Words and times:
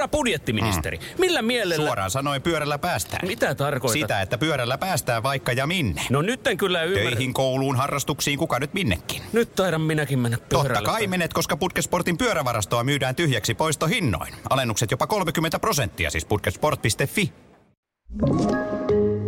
Herra 0.00 0.08
budjettiministeri, 0.08 0.96
mm. 0.96 1.04
millä 1.18 1.42
mielellä... 1.42 1.86
Suoraan 1.86 2.10
sanoen 2.10 2.42
pyörällä 2.42 2.78
päästään. 2.78 3.28
Mitä 3.28 3.54
tarkoitat? 3.54 4.00
Sitä, 4.00 4.20
että 4.20 4.38
pyörällä 4.38 4.78
päästään 4.78 5.22
vaikka 5.22 5.52
ja 5.52 5.66
minne. 5.66 6.02
No 6.10 6.22
nyt 6.22 6.46
en 6.46 6.56
kyllä 6.56 6.82
ymmärrä. 6.82 7.10
Töihin, 7.10 7.34
kouluun, 7.34 7.76
harrastuksiin, 7.76 8.38
kuka 8.38 8.58
nyt 8.58 8.74
minnekin. 8.74 9.22
Nyt 9.32 9.54
taidan 9.54 9.80
minäkin 9.80 10.18
mennä 10.18 10.38
pyörällä. 10.48 10.74
Totta 10.74 10.90
kai 10.90 11.06
menet, 11.06 11.32
koska 11.32 11.56
Putkesportin 11.56 12.18
pyörävarastoa 12.18 12.84
myydään 12.84 13.14
tyhjäksi 13.14 13.54
poistohinnoin. 13.54 14.34
Alennukset 14.50 14.90
jopa 14.90 15.06
30 15.06 15.58
prosenttia, 15.58 16.10
siis 16.10 16.24
putkesport.fi. 16.24 17.32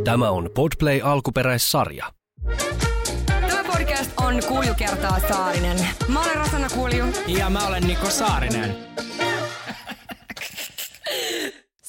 Tämä 0.04 0.30
on 0.30 0.50
Podplay 0.54 1.00
alkuperäissarja. 1.04 2.12
Tämä 3.26 3.64
podcast 3.64 4.10
on 4.16 4.34
Kulju 4.48 4.74
kertaa 4.74 5.18
Saarinen. 5.28 5.78
Mä 6.08 6.22
olen 6.22 6.36
Rosanna 6.36 6.68
Kulju. 6.68 7.04
Ja 7.26 7.50
mä 7.50 7.66
olen 7.66 7.86
Niko 7.86 8.10
Saarinen. 8.10 8.76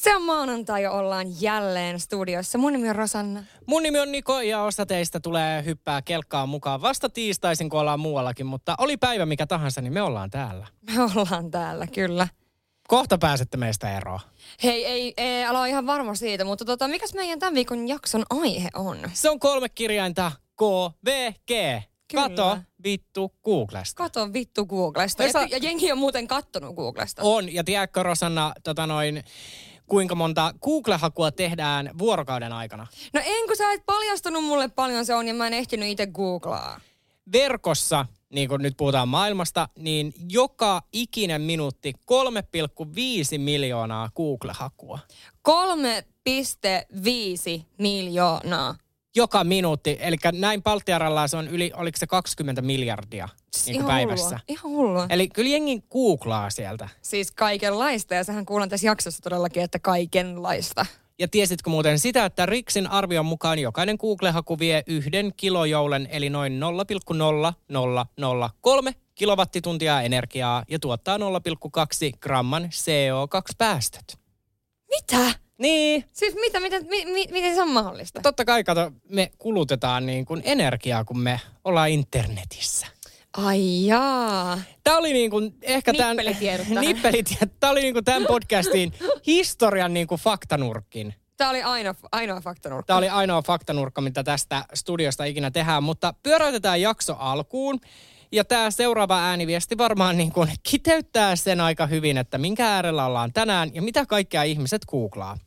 Se 0.03 0.15
on 0.15 0.21
maanantai 0.21 0.83
ja 0.83 0.91
ollaan 0.91 1.41
jälleen 1.41 1.99
studiossa. 1.99 2.57
Mun 2.57 2.73
nimi 2.73 2.89
on 2.89 2.95
Rosanna. 2.95 3.43
Mun 3.65 3.83
nimi 3.83 3.99
on 3.99 4.11
Niko 4.11 4.41
ja 4.41 4.63
osa 4.63 4.85
teistä 4.85 5.19
tulee 5.19 5.65
hyppää 5.65 6.01
kelkkaan 6.01 6.49
mukaan 6.49 6.81
vasta 6.81 7.09
tiistaisin, 7.09 7.69
kun 7.69 7.79
ollaan 7.79 7.99
muuallakin. 7.99 8.45
Mutta 8.45 8.75
oli 8.77 8.97
päivä 8.97 9.25
mikä 9.25 9.47
tahansa, 9.47 9.81
niin 9.81 9.93
me 9.93 10.01
ollaan 10.01 10.29
täällä. 10.29 10.67
Me 10.81 10.93
ollaan 11.03 11.51
täällä, 11.51 11.87
kyllä. 11.87 12.27
Kohta 12.87 13.17
pääsette 13.17 13.57
meistä 13.57 13.97
eroon. 13.97 14.19
Hei, 14.63 14.85
ei, 14.85 15.13
ei 15.17 15.45
ala 15.45 15.65
ihan 15.65 15.85
varma 15.85 16.15
siitä, 16.15 16.45
mutta 16.45 16.65
tota, 16.65 16.87
mikäs 16.87 17.13
meidän 17.13 17.39
tämän 17.39 17.53
viikon 17.53 17.87
jakson 17.87 18.23
aihe 18.29 18.69
on? 18.73 18.97
Se 19.13 19.29
on 19.29 19.39
kolme 19.39 19.69
kirjainta 19.69 20.31
K, 20.59 20.61
V, 21.05 21.31
G. 21.31 21.51
Kyllä. 22.11 22.29
Kato 22.29 22.57
vittu 22.83 23.33
Googlesta. 23.43 24.03
Kato 24.03 24.33
vittu 24.33 24.65
Googlesta. 24.65 25.23
Ja, 25.23 25.29
Esa- 25.29 25.47
ja 25.51 25.57
jengi 25.57 25.91
on 25.91 25.97
muuten 25.97 26.27
kattonut 26.27 26.75
Googlesta. 26.75 27.21
On, 27.25 27.53
ja 27.53 27.63
tiedätkö 27.63 28.03
Rosanna, 28.03 28.53
tota 28.63 28.87
noin, 28.87 29.23
kuinka 29.93 30.15
monta 30.15 30.53
Google-hakua 30.61 31.31
tehdään 31.31 31.89
vuorokauden 31.97 32.53
aikana? 32.53 32.87
No 33.13 33.21
en, 33.25 33.47
kun 33.47 33.57
sä 33.57 33.73
et 33.73 33.85
paljastanut 33.85 34.43
mulle 34.43 34.67
paljon 34.67 35.05
se 35.05 35.15
on 35.15 35.27
ja 35.27 35.33
mä 35.33 35.47
en 35.47 35.53
ehtinyt 35.53 35.89
itse 35.89 36.07
googlaa. 36.07 36.79
Verkossa, 37.31 38.05
niin 38.29 38.49
kuin 38.49 38.61
nyt 38.61 38.77
puhutaan 38.77 39.07
maailmasta, 39.07 39.69
niin 39.79 40.13
joka 40.29 40.81
ikinen 40.93 41.41
minuutti 41.41 41.93
3,5 43.33 43.37
miljoonaa 43.37 44.09
Google-hakua. 44.15 44.99
3,5 45.49 47.63
miljoonaa. 47.77 48.75
Joka 49.15 49.43
minuutti, 49.43 49.97
eli 49.99 50.15
näin 50.33 50.63
Baltiaralla 50.63 51.27
se 51.27 51.37
on 51.37 51.47
yli, 51.47 51.71
oliko 51.75 51.97
se 51.97 52.07
20 52.07 52.61
miljardia 52.61 53.29
niin 53.65 53.75
kuin 53.75 53.87
päivässä. 53.87 54.25
Hullua. 54.25 54.39
Ihan 54.47 54.71
hullua. 54.71 55.05
Eli 55.09 55.27
kyllä 55.27 55.49
jengi 55.49 55.83
googlaa 55.91 56.49
sieltä. 56.49 56.89
Siis 57.01 57.31
kaikenlaista, 57.31 58.13
ja 58.13 58.23
sähän 58.23 58.45
kuulen 58.45 58.69
tässä 58.69 58.87
jaksossa 58.87 59.21
todellakin, 59.21 59.63
että 59.63 59.79
kaikenlaista. 59.79 60.85
Ja 61.19 61.27
tiesitkö 61.27 61.69
muuten 61.69 61.99
sitä, 61.99 62.25
että 62.25 62.45
Riksin 62.45 62.87
arvion 62.87 63.25
mukaan 63.25 63.59
jokainen 63.59 63.97
Google-haku 63.99 64.59
vie 64.59 64.83
yhden 64.87 65.33
kilojoulen, 65.37 66.07
eli 66.11 66.29
noin 66.29 66.59
0,0003 68.87 68.93
kilowattituntia 69.15 70.01
energiaa 70.01 70.63
ja 70.69 70.79
tuottaa 70.79 71.17
0,2 71.17 71.23
gramman 72.19 72.63
CO2-päästöt. 72.63 74.17
Mitä? 74.89 75.42
Niin, 75.63 76.05
Siis 76.13 76.35
mitä, 76.35 76.59
miten, 76.59 76.85
mi, 76.89 77.05
mi, 77.05 77.27
miten 77.31 77.55
se 77.55 77.61
on 77.61 77.69
mahdollista? 77.69 78.21
totta 78.21 78.45
kai 78.45 78.63
kato, 78.63 78.91
me 79.09 79.31
kulutetaan 79.37 80.05
niin 80.05 80.25
kuin 80.25 80.41
energiaa, 80.45 81.05
kun 81.05 81.19
me 81.19 81.39
ollaan 81.63 81.89
internetissä. 81.89 82.87
Ai 83.37 83.85
jaa. 83.85 84.61
Tämä 84.83 84.97
oli 84.97 85.13
niin 85.13 85.31
kuin 85.31 85.55
ehkä 85.61 85.93
tämän... 85.93 86.17
Nippelitiedot. 86.81 87.59
Tämä 87.59 87.71
oli 87.71 87.81
niin 87.81 87.93
kuin 87.93 88.05
tämän 88.05 88.25
podcastin 88.27 88.93
historian 89.27 89.93
niin 89.93 90.07
kuin 90.07 90.21
faktanurkkin. 90.21 91.13
Tämä 91.37 91.49
oli 91.49 91.63
ainoa, 91.63 91.95
ainoa 92.11 92.41
faktanurkka. 92.41 92.87
Tämä 92.87 92.97
oli 92.97 93.09
ainoa 93.09 93.41
faktanurkka, 93.41 94.01
mitä 94.01 94.23
tästä 94.23 94.65
studiosta 94.73 95.25
ikinä 95.25 95.51
tehdään, 95.51 95.83
mutta 95.83 96.13
pyöräytetään 96.23 96.81
jakso 96.81 97.15
alkuun. 97.19 97.79
Ja 98.31 98.43
tämä 98.43 98.71
seuraava 98.71 99.19
ääniviesti 99.19 99.77
varmaan 99.77 100.17
niin 100.17 100.31
kuin 100.31 100.49
kiteyttää 100.63 101.35
sen 101.35 101.61
aika 101.61 101.85
hyvin, 101.87 102.17
että 102.17 102.37
minkä 102.37 102.67
äärellä 102.67 103.05
ollaan 103.05 103.33
tänään 103.33 103.75
ja 103.75 103.81
mitä 103.81 104.05
kaikkea 104.05 104.43
ihmiset 104.43 104.85
googlaa. 104.85 105.37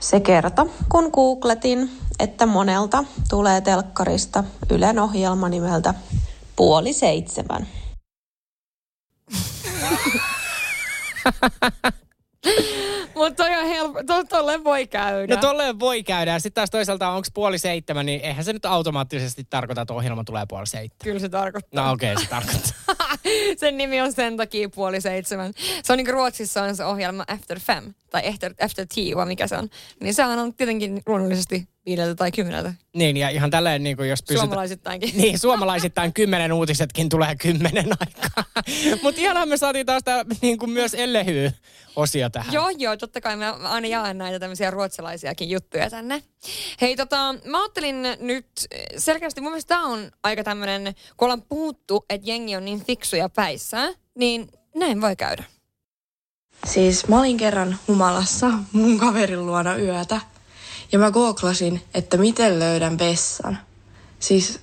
Se 0.00 0.20
kerta, 0.20 0.66
kun 0.88 1.10
googletin, 1.12 1.90
että 2.18 2.46
monelta 2.46 3.04
tulee 3.28 3.60
telkkarista 3.60 4.44
Ylen 4.70 4.98
ohjelma 4.98 5.48
nimeltä 5.48 5.94
Puoli 6.56 6.92
seitsemän. 6.92 7.66
Mutta 13.14 13.44
toi 13.44 13.56
on 13.56 13.66
helppo, 13.66 14.02
to, 14.06 14.24
tolle 14.24 14.64
voi 14.64 14.86
käydä. 14.86 15.34
No 15.34 15.40
tolleen 15.40 15.80
voi 15.80 16.02
käydä. 16.02 16.32
Ja 16.32 16.38
sitten 16.38 16.60
taas 16.60 16.70
toisaalta 16.70 17.08
onko 17.08 17.28
puoli 17.34 17.58
seitsemän, 17.58 18.06
niin 18.06 18.20
eihän 18.20 18.44
se 18.44 18.52
nyt 18.52 18.66
automaattisesti 18.66 19.44
tarkoita, 19.50 19.80
että 19.80 19.94
ohjelma 19.94 20.24
tulee 20.24 20.46
puoli 20.48 20.66
seitsemän. 20.66 21.04
Kyllä 21.04 21.20
se 21.20 21.28
tarkoittaa. 21.28 21.84
No 21.84 21.92
okei, 21.92 22.12
okay, 22.12 22.24
se 22.24 22.30
tarkoittaa. 22.30 22.72
sen 23.60 23.76
nimi 23.76 24.00
on 24.00 24.12
sen 24.12 24.36
takia 24.36 24.68
puoli 24.68 25.00
seitsemän. 25.00 25.52
Se 25.82 25.92
on 25.92 25.96
niin 25.96 26.06
Ruotsissa 26.06 26.62
on 26.62 26.76
se 26.76 26.84
ohjelma 26.84 27.24
After 27.28 27.60
Fem, 27.60 27.94
tai 28.10 28.28
After, 28.28 28.54
after 28.60 28.86
Tea, 28.94 29.16
vai 29.16 29.26
mikä 29.26 29.46
se 29.46 29.56
on. 29.56 29.68
Niin 30.00 30.14
sehän 30.14 30.38
on 30.38 30.54
tietenkin 30.54 31.02
luonnollisesti 31.06 31.68
viideltä 31.86 32.14
tai 32.14 32.32
kymmeneltä. 32.32 32.74
niin, 32.94 33.16
ja 33.16 33.28
ihan 33.28 33.50
tälleen, 33.50 33.82
niin 33.82 33.96
kuin 33.96 34.08
jos 34.08 34.22
pysytään... 34.22 34.46
Suomalaisittainkin. 34.46 35.12
Niin, 35.22 35.38
suomalaisittain 35.38 36.12
kymmenen 36.12 36.52
uutisetkin 36.52 37.08
tulee 37.08 37.36
kymmenen 37.36 37.88
aikaa. 38.00 38.44
Mutta 39.02 39.20
ihanaa 39.20 39.46
me 39.46 39.56
saatiin 39.56 39.86
taas 39.86 40.02
tää, 40.04 40.24
niin 40.42 40.58
kuin 40.58 40.70
myös 40.70 40.94
Ellehy 40.94 41.52
osio 41.96 42.30
tähän. 42.30 42.52
Joo, 42.52 42.70
joo, 42.70 42.96
totta 42.96 43.20
kai 43.20 43.36
mä 43.36 43.52
aina 43.52 43.88
jaan 43.88 44.18
näitä 44.18 44.38
tämmöisiä 44.38 44.70
ruotsalaisiakin 44.70 45.50
juttuja 45.50 45.90
tänne. 45.90 46.22
Hei 46.80 46.96
tota, 46.96 47.34
mä 47.44 47.60
ajattelin 47.62 48.02
nyt, 48.20 48.46
selkeästi 48.96 49.40
mun 49.40 49.50
mielestä 49.50 49.74
tää 49.74 49.82
on 49.82 50.10
aika 50.22 50.44
tämmönen, 50.44 50.94
kun 51.16 51.26
ollaan 51.26 51.42
puhuttu, 51.42 52.04
että 52.10 52.30
jengi 52.30 52.56
on 52.56 52.64
niin 52.64 52.84
fiksuja 52.84 53.28
päissä, 53.28 53.94
niin 54.18 54.48
näin 54.74 55.00
voi 55.00 55.16
käydä. 55.16 55.44
Siis 56.66 57.08
mä 57.08 57.18
olin 57.20 57.36
kerran 57.36 57.78
humalassa 57.88 58.50
mun 58.72 58.98
kaverin 58.98 59.46
luona 59.46 59.76
yötä. 59.76 60.20
Ja 60.92 60.98
mä 60.98 61.10
googlasin, 61.10 61.82
että 61.94 62.16
miten 62.16 62.58
löydän 62.58 62.98
vessan. 62.98 63.58
Siis, 64.18 64.60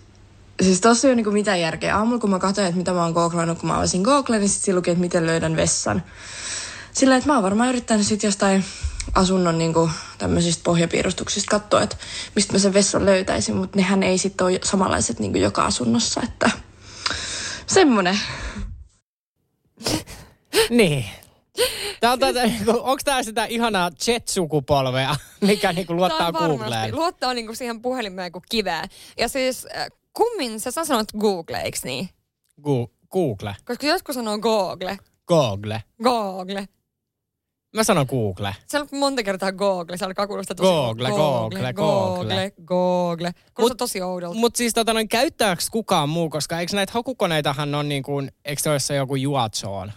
siis 0.61 0.81
tossa 0.81 1.07
ei 1.07 1.09
ole 1.09 1.16
niinku 1.16 1.31
mitään 1.31 1.59
järkeä. 1.59 1.97
Aamulla 1.97 2.19
kun 2.19 2.29
mä 2.29 2.39
katsoin, 2.39 2.67
että 2.67 2.78
mitä 2.78 2.94
mä 2.94 3.03
oon 3.03 3.13
googlannut, 3.13 3.59
kun 3.59 3.69
mä 3.69 3.78
avasin 3.78 4.01
Googlen, 4.01 4.39
niin 4.39 4.50
sit 4.50 4.61
siinä 4.61 4.78
luki, 4.78 4.91
että 4.91 5.01
miten 5.01 5.25
löydän 5.25 5.56
vessan. 5.56 6.03
Sillä 6.91 7.16
että 7.16 7.29
mä 7.29 7.34
oon 7.34 7.44
varmaan 7.44 7.69
yrittänyt 7.69 8.07
sit 8.07 8.23
jostain 8.23 8.66
asunnon 9.16 9.57
niinku 9.57 9.89
tämmöisistä 10.17 10.63
pohjapiirustuksista 10.63 11.59
katsoa, 11.59 11.81
että 11.81 11.95
mistä 12.35 12.53
mä 12.53 12.59
sen 12.59 12.73
vessan 12.73 13.05
löytäisin, 13.05 13.55
mutta 13.55 13.78
nehän 13.78 14.03
ei 14.03 14.17
sitten 14.17 14.47
ole 14.47 14.59
samanlaiset 14.63 15.19
niinku 15.19 15.38
joka 15.38 15.66
asunnossa, 15.66 16.22
että 16.23 16.51
semmonen. 17.67 18.19
Niin. 20.69 21.05
Tää 22.03 22.12
on 22.12 22.19
tätä, 22.19 22.41
onko 22.68 22.97
tämä 23.03 23.24
sitä 23.24 23.46
ihanaa 23.46 23.90
jet-sukupolvea, 24.08 25.16
mikä 25.47 25.74
niinku 25.74 25.96
luottaa. 25.96 26.31
Googleen? 26.31 26.96
Luottaa 26.96 27.34
niinku 27.34 27.56
siihen 27.56 27.81
puhelimeen 27.81 28.31
kuin 28.31 28.44
kiveä. 28.50 28.84
Ja 29.18 29.28
siis 29.28 29.68
äh, 29.78 29.88
kummin 30.14 30.59
sä 30.59 30.72
sanot 30.72 31.12
Google, 31.19 31.58
eiks 31.58 31.84
niin? 31.84 32.09
Gu- 32.62 32.91
Google. 33.12 33.56
Koska 33.66 33.88
joskus 33.88 34.16
sanoo 34.16 34.38
Google. 34.38 34.97
Google. 35.28 35.84
Google. 36.03 36.68
Mä 37.75 37.84
sanon 37.84 38.06
Google. 38.09 38.56
Se 38.68 38.80
on 38.80 38.88
monta 38.91 39.24
kertaa 39.24 39.52
Google. 39.52 39.97
Se 39.97 40.06
alkaa 40.06 40.28
kuulostaa 40.28 40.56
tosi... 40.56 40.70
Google, 40.70 41.09
Google, 41.09 41.74
Google, 41.74 42.52
Google. 42.66 43.31
Kuulostaa 43.53 43.78
tosi 43.78 44.02
oudolta. 44.02 44.40
Mutta 44.40 44.58
siis 44.58 44.74
tota, 44.74 44.94
noin, 44.94 45.09
käyttääkö 45.09 45.64
kukaan 45.72 46.09
muu, 46.09 46.30
koska 46.30 46.59
eikö 46.59 46.75
näitä 46.75 46.94
hakukoneitahan 46.94 47.75
on 47.75 47.90
niin 47.90 48.03
kuin, 48.03 48.31
eikö 48.46 48.62
se 48.62 48.70
ole 48.70 48.80
se 48.80 48.96
joku 48.96 49.16
Juatsoon? 49.16 49.91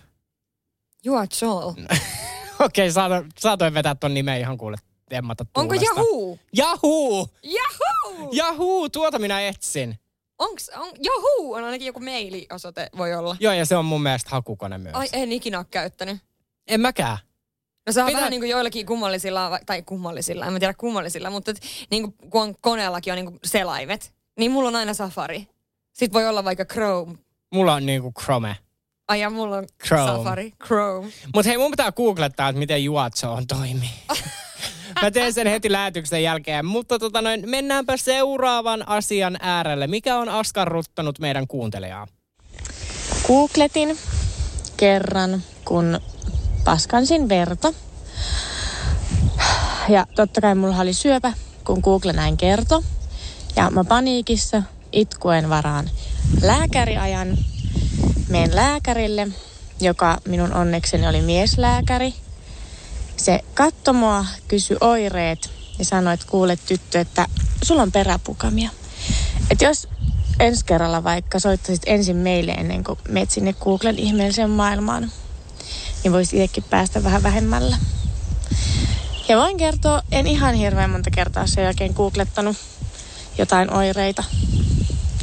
You 1.06 1.16
are 1.16 1.28
Joel. 1.42 1.72
Okei, 2.66 2.92
saatoin, 2.92 3.28
saatoin 3.38 3.74
vetää 3.74 3.94
ton 3.94 4.14
nimen 4.14 4.40
ihan 4.40 4.58
kuule 4.58 4.76
emmata 5.10 5.46
Onko 5.54 5.74
tuulesta. 5.74 6.00
Yahoo? 6.00 6.38
Yahoo! 6.58 7.28
Yahoo! 7.44 8.30
Yahoo, 8.36 8.88
tuota 8.88 9.18
minä 9.18 9.40
etsin. 9.40 9.98
Onks, 10.38 10.70
on, 10.76 10.88
Yahoo 11.06 11.56
on 11.56 11.64
ainakin 11.64 11.86
joku 11.86 12.00
mailiosoite, 12.00 12.88
voi 12.96 13.14
olla. 13.14 13.36
Joo, 13.40 13.52
ja 13.52 13.66
se 13.66 13.76
on 13.76 13.84
mun 13.84 14.02
mielestä 14.02 14.30
hakukone 14.30 14.78
myös. 14.78 14.94
Ai, 14.94 15.08
en 15.12 15.32
ikinä 15.32 15.58
ole 15.58 15.66
käyttänyt. 15.70 16.18
En 16.66 16.80
mäkään. 16.80 17.18
No 17.86 17.92
se 17.92 18.00
on 18.00 18.06
Mitä- 18.06 18.16
vähän 18.16 18.30
niin 18.30 18.40
kuin 18.40 18.50
joillakin 18.50 18.86
kummallisilla, 18.86 19.58
tai 19.66 19.82
kummallisilla, 19.82 20.46
en 20.46 20.52
mä 20.52 20.58
tiedä 20.58 20.74
kummallisilla, 20.74 21.30
mutta 21.30 21.50
et, 21.50 21.60
niin 21.90 22.02
kuin, 22.02 22.30
kun 22.30 22.42
on 22.42 22.54
koneellakin 22.60 23.12
on 23.12 23.16
niin 23.16 23.26
kuin 23.26 23.38
selaimet, 23.44 24.14
niin 24.38 24.50
mulla 24.50 24.68
on 24.68 24.76
aina 24.76 24.94
Safari. 24.94 25.48
Sitten 25.92 26.12
voi 26.12 26.28
olla 26.28 26.44
vaikka 26.44 26.64
Chrome. 26.64 27.14
Mulla 27.52 27.74
on 27.74 27.86
niinku 27.86 28.12
Chrome. 28.20 28.56
Ai 29.08 29.20
ja 29.20 29.30
mulla 29.30 29.56
on 29.56 29.66
Chrome. 29.86 30.06
Safari, 30.06 30.52
Chrome. 30.66 31.12
Mutta 31.34 31.48
hei, 31.48 31.58
mun 31.58 31.70
pitää 31.70 31.92
googlettaa, 31.92 32.48
että 32.48 32.58
miten 32.58 32.84
Juatsoon 32.84 33.46
toimii. 33.46 33.90
Mä 35.02 35.10
teen 35.10 35.32
sen 35.32 35.46
heti 35.46 35.72
lähetyksen 35.72 36.22
jälkeen, 36.22 36.66
mutta 36.66 36.98
tota 36.98 37.22
noin, 37.22 37.50
mennäänpä 37.50 37.96
seuraavan 37.96 38.88
asian 38.88 39.36
äärelle. 39.40 39.86
Mikä 39.86 40.18
on 40.18 40.28
askarruttanut 40.28 41.18
meidän 41.18 41.46
kuuntelijaa? 41.46 42.06
Googletin 43.26 43.98
kerran, 44.76 45.42
kun 45.64 46.00
paskansin 46.64 47.28
verta. 47.28 47.72
Ja 49.88 50.06
totta 50.14 50.40
kai 50.40 50.54
mulla 50.54 50.80
oli 50.80 50.92
syöpä, 50.92 51.32
kun 51.64 51.80
Google 51.82 52.12
näin 52.12 52.36
kertoi. 52.36 52.82
Ja 53.56 53.70
mä 53.70 53.84
paniikissa 53.84 54.62
itkuen 54.92 55.48
varaan 55.50 55.90
lääkäriajan. 56.42 57.38
Meen 58.28 58.56
lääkärille, 58.56 59.28
joka 59.80 60.18
minun 60.28 60.52
onnekseni 60.52 61.06
oli 61.08 61.20
mieslääkäri. 61.20 62.14
Se 63.16 63.40
katsoi 63.54 63.94
mua, 63.94 64.24
kysyi 64.48 64.76
oireet 64.80 65.50
ja 65.78 65.84
sanoi, 65.84 66.14
että 66.14 66.26
kuule 66.30 66.58
tyttö, 66.66 67.00
että 67.00 67.26
sulla 67.64 67.82
on 67.82 67.92
peräpukamia. 67.92 68.70
Että 69.50 69.64
jos 69.64 69.88
ensi 70.40 70.64
kerralla 70.64 71.04
vaikka 71.04 71.38
soittaisit 71.38 71.82
ensin 71.86 72.16
meille 72.16 72.52
ennen 72.52 72.84
kuin 72.84 72.98
menet 73.08 73.30
sinne 73.30 73.52
Googlen 73.52 73.98
ihmeelliseen 73.98 74.50
maailmaan, 74.50 75.12
niin 76.04 76.12
voisi 76.12 76.36
itsekin 76.36 76.64
päästä 76.70 77.04
vähän 77.04 77.22
vähemmällä. 77.22 77.76
Ja 79.28 79.36
voin 79.36 79.56
kertoa, 79.56 80.02
en 80.12 80.26
ihan 80.26 80.54
hirveän 80.54 80.90
monta 80.90 81.10
kertaa 81.10 81.46
sen 81.46 81.64
jälkeen 81.64 81.92
googlettanut 81.96 82.56
jotain 83.38 83.72
oireita. 83.72 84.24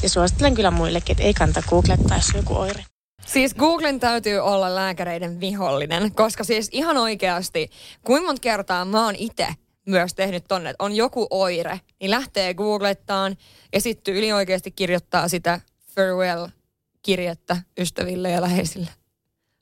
Ja 0.03 0.09
suosittelen 0.09 0.55
kyllä 0.55 0.71
muillekin, 0.71 1.13
että 1.13 1.23
ei 1.23 1.33
kannata 1.33 1.63
googlettaa, 1.69 2.17
jos 2.17 2.31
joku 2.35 2.55
oire. 2.55 2.85
Siis 3.25 3.55
Googlen 3.55 3.99
täytyy 3.99 4.39
olla 4.39 4.75
lääkäreiden 4.75 5.39
vihollinen, 5.39 6.11
koska 6.15 6.43
siis 6.43 6.69
ihan 6.71 6.97
oikeasti, 6.97 7.69
kuinka 8.03 8.25
monta 8.25 8.39
kertaa 8.39 8.85
mä 8.85 9.05
oon 9.05 9.15
itse 9.15 9.47
myös 9.85 10.13
tehnyt 10.13 10.43
tonne, 10.47 10.69
että 10.69 10.83
on 10.83 10.95
joku 10.95 11.27
oire, 11.29 11.79
niin 11.99 12.11
lähtee 12.11 12.53
googlettaan 12.53 13.37
ja 13.73 13.81
sitten 13.81 14.13
yli 14.13 14.33
oikeasti 14.33 14.71
kirjoittaa 14.71 15.27
sitä 15.27 15.59
farewell-kirjettä 15.95 17.57
ystäville 17.77 18.31
ja 18.31 18.41
läheisille. 18.41 18.89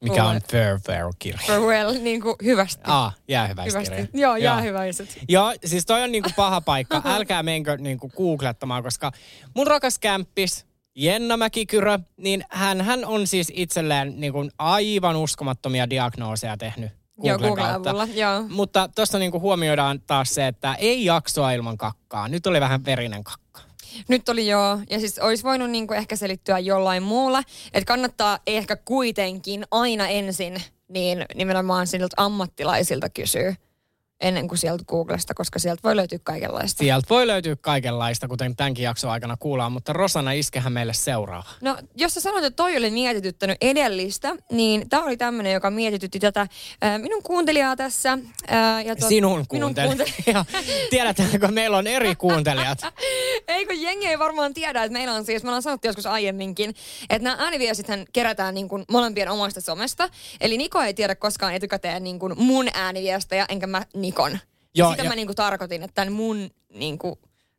Mikä 0.01 0.23
on 0.23 0.27
Luulen, 0.27 0.41
fair 0.51 0.79
fair 0.79 1.05
kirja. 1.19 1.41
Farewell, 1.47 1.93
niin 1.93 2.21
kuin 2.21 2.35
hyvästi. 2.43 2.81
Ah, 2.83 3.17
jäähyväiskirja. 3.27 3.95
hyvästi. 3.95 4.17
Joo, 4.17 4.35
jäähyväiset. 4.35 5.19
Joo, 5.29 5.53
siis 5.65 5.85
toi 5.85 6.03
on 6.03 6.11
niinku 6.11 6.29
paha 6.35 6.61
paikka. 6.61 7.01
Älkää 7.15 7.43
menkö 7.43 7.77
niinku 7.77 8.09
googlettamaan, 8.09 8.83
koska 8.83 9.11
mun 9.55 9.67
rakas 9.67 9.99
kämppis, 9.99 10.65
Jenna 10.95 11.37
Mäkikyrö, 11.37 11.99
niin 12.17 12.43
hän, 12.49 12.81
hän 12.81 13.05
on 13.05 13.27
siis 13.27 13.51
itselleen 13.55 14.13
niinku 14.19 14.49
aivan 14.57 15.15
uskomattomia 15.15 15.89
diagnooseja 15.89 16.57
tehnyt 16.57 16.91
Joo, 17.23 17.37
Googlen 17.37 17.49
Google 17.49 17.71
kautta. 17.71 17.89
avulla, 17.89 18.07
joo. 18.13 18.41
Mutta 18.49 18.89
tuossa 18.95 19.19
niinku 19.19 19.39
huomioidaan 19.39 20.01
taas 20.07 20.29
se, 20.29 20.47
että 20.47 20.73
ei 20.73 21.05
jaksoa 21.05 21.51
ilman 21.51 21.77
kakkaa. 21.77 22.27
Nyt 22.27 22.47
oli 22.47 22.59
vähän 22.61 22.85
verinen 22.85 23.23
kakka. 23.23 23.61
Nyt 24.07 24.29
oli 24.29 24.47
joo, 24.47 24.79
ja 24.89 24.99
siis 24.99 25.19
olisi 25.19 25.43
voinut 25.43 25.69
niinku 25.69 25.93
ehkä 25.93 26.15
selittyä 26.15 26.59
jollain 26.59 27.03
muulla, 27.03 27.43
että 27.73 27.87
kannattaa 27.87 28.39
ehkä 28.47 28.75
kuitenkin 28.75 29.65
aina 29.71 30.07
ensin 30.07 30.61
niin 30.87 31.25
nimenomaan 31.35 31.87
siltä 31.87 32.15
ammattilaisilta 32.17 33.09
kysyä 33.09 33.55
ennen 34.21 34.47
kuin 34.47 34.57
sieltä 34.57 34.83
Googlesta, 34.87 35.33
koska 35.33 35.59
sieltä 35.59 35.79
voi 35.83 35.95
löytyä 35.95 36.19
kaikenlaista. 36.23 36.79
Sieltä 36.79 37.07
voi 37.09 37.27
löytyä 37.27 37.55
kaikenlaista, 37.55 38.27
kuten 38.27 38.55
tämänkin 38.55 38.83
jakson 38.83 39.11
aikana 39.11 39.37
kuullaan, 39.37 39.71
mutta 39.71 39.93
Rosana 39.93 40.31
iskehän 40.31 40.73
meille 40.73 40.93
seuraava. 40.93 41.49
No, 41.61 41.77
jos 41.95 42.13
sä 42.13 42.21
sanoit, 42.21 42.43
että 42.43 42.55
toi 42.55 42.77
oli 42.77 42.91
mietityttänyt 42.91 43.57
edellistä, 43.61 44.35
niin 44.51 44.89
tämä 44.89 45.03
oli 45.03 45.17
tämmöinen, 45.17 45.53
joka 45.53 45.69
mietitytti 45.69 46.19
tätä 46.19 46.47
ää, 46.81 46.97
minun 46.97 47.23
kuuntelijaa 47.23 47.75
tässä. 47.75 48.17
Ää, 48.47 48.81
ja 48.81 48.93
tot- 48.93 49.07
Sinun 49.07 49.45
minun 49.51 49.75
kuuntelija. 49.75 50.45
Tiedetäänkö, 50.89 51.47
meillä 51.47 51.77
on 51.77 51.87
eri 51.87 52.15
kuuntelijat. 52.15 52.79
Ei 53.47 53.65
kun 53.65 53.81
jengi 53.81 54.07
ei 54.07 54.19
varmaan 54.19 54.53
tiedä, 54.53 54.83
että 54.83 54.93
meillä 54.93 55.13
on 55.13 55.25
siis, 55.25 55.43
me 55.43 55.49
ollaan 55.49 55.61
sanottu 55.61 55.87
joskus 55.87 56.05
aiemminkin, 56.05 56.75
että 57.09 57.23
nämä 57.23 57.43
ääniviestithän 57.43 58.05
kerätään 58.13 58.53
niin 58.53 58.69
kuin 58.69 58.85
molempien 58.91 59.29
omasta 59.29 59.61
somesta. 59.61 60.09
Eli 60.41 60.57
Niko 60.57 60.81
ei 60.81 60.93
tiedä 60.93 61.15
koskaan 61.15 61.53
etukäteen 61.53 62.03
niin 62.03 62.19
kuin 62.19 62.33
mun 62.37 62.67
ääniviestejä, 62.73 63.45
enkä 63.49 63.67
mä 63.67 63.81
Nikon. 64.11 64.39
Joo, 64.75 64.91
Sitä 64.91 65.03
ja- 65.03 65.09
mä 65.09 65.15
niin 65.15 65.27
kuin 65.27 65.35
tarkoitin, 65.35 65.83
että 65.83 65.95
tämän 65.95 66.13
mun 66.13 66.49
niin 66.73 66.97
kuin 66.97 67.15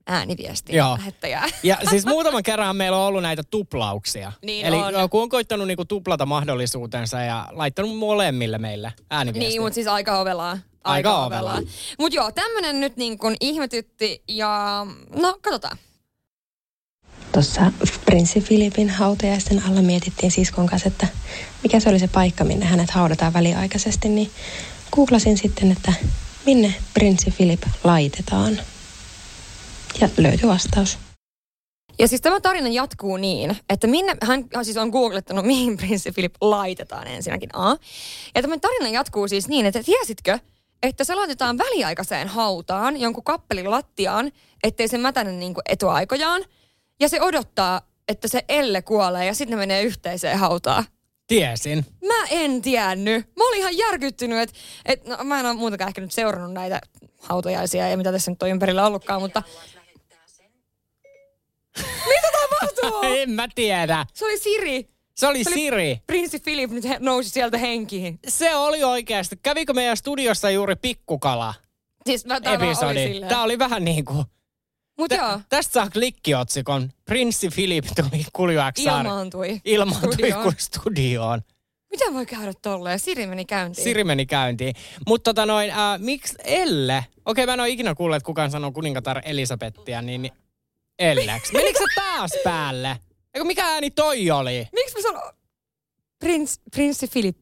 ääniviestin 0.07 0.77
Joo. 0.77 0.97
lähettäjää. 0.99 1.49
Ja 1.63 1.79
siis 1.91 2.07
muutaman 2.07 2.43
kerran 2.43 2.77
meillä 2.77 2.97
on 2.99 3.05
ollut 3.07 3.23
näitä 3.23 3.43
tuplauksia. 3.51 4.33
Niin 4.45 4.67
Eli 4.67 4.77
on. 4.77 5.11
kun 5.11 5.23
on 5.23 5.29
koittanut 5.29 5.67
niinku 5.67 5.85
tuplata 5.85 6.27
mahdollisuutensa 6.27 7.21
ja 7.21 7.49
laittanut 7.51 7.97
molemmille 7.97 8.59
meille 8.59 8.93
ääniviestiä. 9.11 9.49
Niin, 9.49 9.63
mutta 9.63 9.75
siis 9.75 9.87
aika 9.87 10.21
ovelaa. 10.21 10.59
Aika 10.85 11.25
ovelaa. 11.25 11.59
Mutta 11.99 12.17
joo, 12.17 12.33
tämmönen 12.33 12.81
nyt 12.81 12.97
niin 12.97 13.19
kuin 13.19 13.37
ihmetytti 13.41 14.23
ja 14.29 14.87
no 15.23 15.39
katsotaan. 15.43 15.79
Tuossa 17.33 17.73
prinssi 18.05 18.41
Filipin 18.41 18.91
hautajaisten 18.91 19.63
alla 19.69 19.83
mietittiin 19.83 20.33
siskon 20.33 20.67
kanssa, 20.67 20.89
että 20.89 21.07
mikä 21.63 21.81
se 21.81 21.89
oli 21.89 21.99
se 21.99 22.09
paikka, 22.09 22.45
minne 22.45 22.67
hänet 22.67 22.91
haudataan 22.91 23.33
väliaikaisesti, 23.33 24.09
niin 24.09 24.31
googlasin 24.93 25.39
sitten, 25.39 25.73
että 25.73 25.93
minne 26.47 26.75
prinssi 26.95 27.31
Filip 27.31 27.63
laitetaan. 27.85 28.61
Ja 30.01 30.09
löytyi 30.19 30.49
vastaus. 30.49 30.99
Ja 31.99 32.09
siis 32.09 32.21
tämä 32.21 32.41
tarina 32.41 32.69
jatkuu 32.69 33.17
niin, 33.17 33.57
että 33.69 33.87
minne, 33.87 34.17
hän 34.23 34.45
siis 34.63 34.77
on 34.77 34.89
googlettanut, 34.89 35.45
mihin 35.45 35.77
prinssi 35.77 36.13
Philip 36.13 36.35
laitetaan 36.41 37.07
ensinnäkin 37.07 37.51
A. 37.53 37.77
Ja 38.35 38.43
tämä 38.43 38.59
tarina 38.59 38.89
jatkuu 38.89 39.29
siis 39.29 39.49
niin, 39.49 39.67
että 39.67 39.83
tiesitkö, 39.83 40.39
että 40.83 41.05
se 41.05 41.15
laitetaan 41.15 41.59
väliaikaiseen 41.59 42.29
hautaan, 42.29 43.01
jonkun 43.01 43.25
kappelin 43.25 43.71
lattiaan, 43.71 44.33
ettei 44.63 44.89
se 44.89 44.99
mätäne 44.99 45.33
niin 45.33 45.55
etuaikojaan. 45.69 46.45
Ja 47.01 47.09
se 47.09 47.23
odottaa, 47.23 47.81
että 48.09 48.29
se 48.29 48.45
Elle 48.49 48.83
kuolee 48.83 49.27
ja 49.27 49.35
sitten 49.35 49.51
ne 49.51 49.63
menee 49.63 49.83
yhteiseen 49.83 50.39
hautaan. 50.39 50.85
Tiesin. 51.33 51.87
Mä 52.07 52.25
en 52.31 52.63
tiennyt. 52.63 53.27
Mä 53.37 53.49
olin 53.49 53.59
ihan 53.59 53.77
järkyttynyt, 53.77 54.39
että 54.39 54.55
et, 54.85 55.07
no, 55.07 55.17
mä 55.25 55.41
en 55.41 55.47
ole 55.47 55.55
muutenkaan 55.55 55.89
ehkä 55.89 56.01
nyt 56.01 56.13
seurannut 56.13 56.53
näitä 56.53 56.81
hautajaisia 57.19 57.89
ja 57.89 57.97
mitä 57.97 58.13
tässä 58.13 58.31
nyt 58.31 58.43
on 58.43 58.49
ympärillä 58.49 58.87
ollutkaan, 58.87 59.23
mutta... 59.23 59.43
Mitä 62.07 62.29
tapahtuu? 62.41 63.01
En 63.19 63.31
mä 63.31 63.49
tiedä. 63.55 64.07
Se 64.15 64.25
oli 64.25 64.39
Siri. 64.39 64.89
Se 65.15 65.27
oli 65.27 65.45
Se 65.45 65.51
oli- 65.51 65.55
Siri. 65.55 66.01
Prinssi 66.07 66.39
Philip 66.41 66.71
nyt 66.71 66.85
he- 66.85 66.99
nousi 67.01 67.31
sieltä 67.31 67.59
henkiin. 67.59 68.19
Se 68.29 68.55
oli 68.57 68.85
oikeasti. 68.85 69.37
Kävikö 69.43 69.73
meidän 69.73 69.97
studiossa 69.97 70.51
juuri 70.51 70.77
pikkukala 70.77 71.55
Siis 72.07 72.27
mä 72.27 72.41
tää 72.41 72.53
oli 72.53 72.75
silleen. 72.95 73.29
Tämä 73.29 73.43
oli 73.43 73.59
vähän 73.59 73.85
niin 73.85 74.05
kuin... 74.05 74.25
Mut 74.99 75.11
joo, 75.13 75.41
Tästä 75.49 75.73
saa 75.73 75.91
klikkiotsikon. 75.91 76.91
Prinssi 77.05 77.49
Philip 77.55 77.85
tuli 77.97 78.25
Kuljuaksi 78.33 78.83
ilmaantui. 78.83 79.61
Ilmaantui 79.65 80.13
studioon. 80.13 80.53
studioon. 80.59 81.43
Miten 81.91 82.15
voi 82.15 82.27
käydä 82.27 82.53
tolleen? 82.63 82.99
Siri 82.99 83.27
meni 83.27 83.45
käyntiin. 83.45 83.85
Siri 83.85 84.05
meni 84.05 84.27
käyntiin. 84.27 84.75
Mutta 85.07 85.31
tota 85.35 85.47
noin, 85.47 85.71
äh, 85.71 85.99
miksi 85.99 86.35
Elle? 86.45 87.05
Okei, 87.27 87.47
mä 87.47 87.53
en 87.55 87.61
ole 87.61 87.69
ikinä 87.69 87.95
kuullut, 87.95 88.17
että 88.17 88.27
kukaan 88.27 88.51
sanoo 88.51 88.73
kuningatar 88.73 89.23
Elisabettia, 89.25 90.03
niin 90.03 90.23
niin 90.23 90.33
Elleksi. 90.99 91.53
Menikö 91.57 91.79
se 91.79 91.85
taas 91.95 92.31
päälle? 92.45 92.99
Eikö 93.35 93.45
mikä 93.45 93.67
ääni 93.67 93.91
toi 93.91 94.31
oli? 94.31 94.69
Miksi 94.73 94.97
mä 94.97 95.03
sanon 95.03 95.33
Prins, 96.19 96.61
prinssi 96.75 97.09
Philip, 97.09 97.37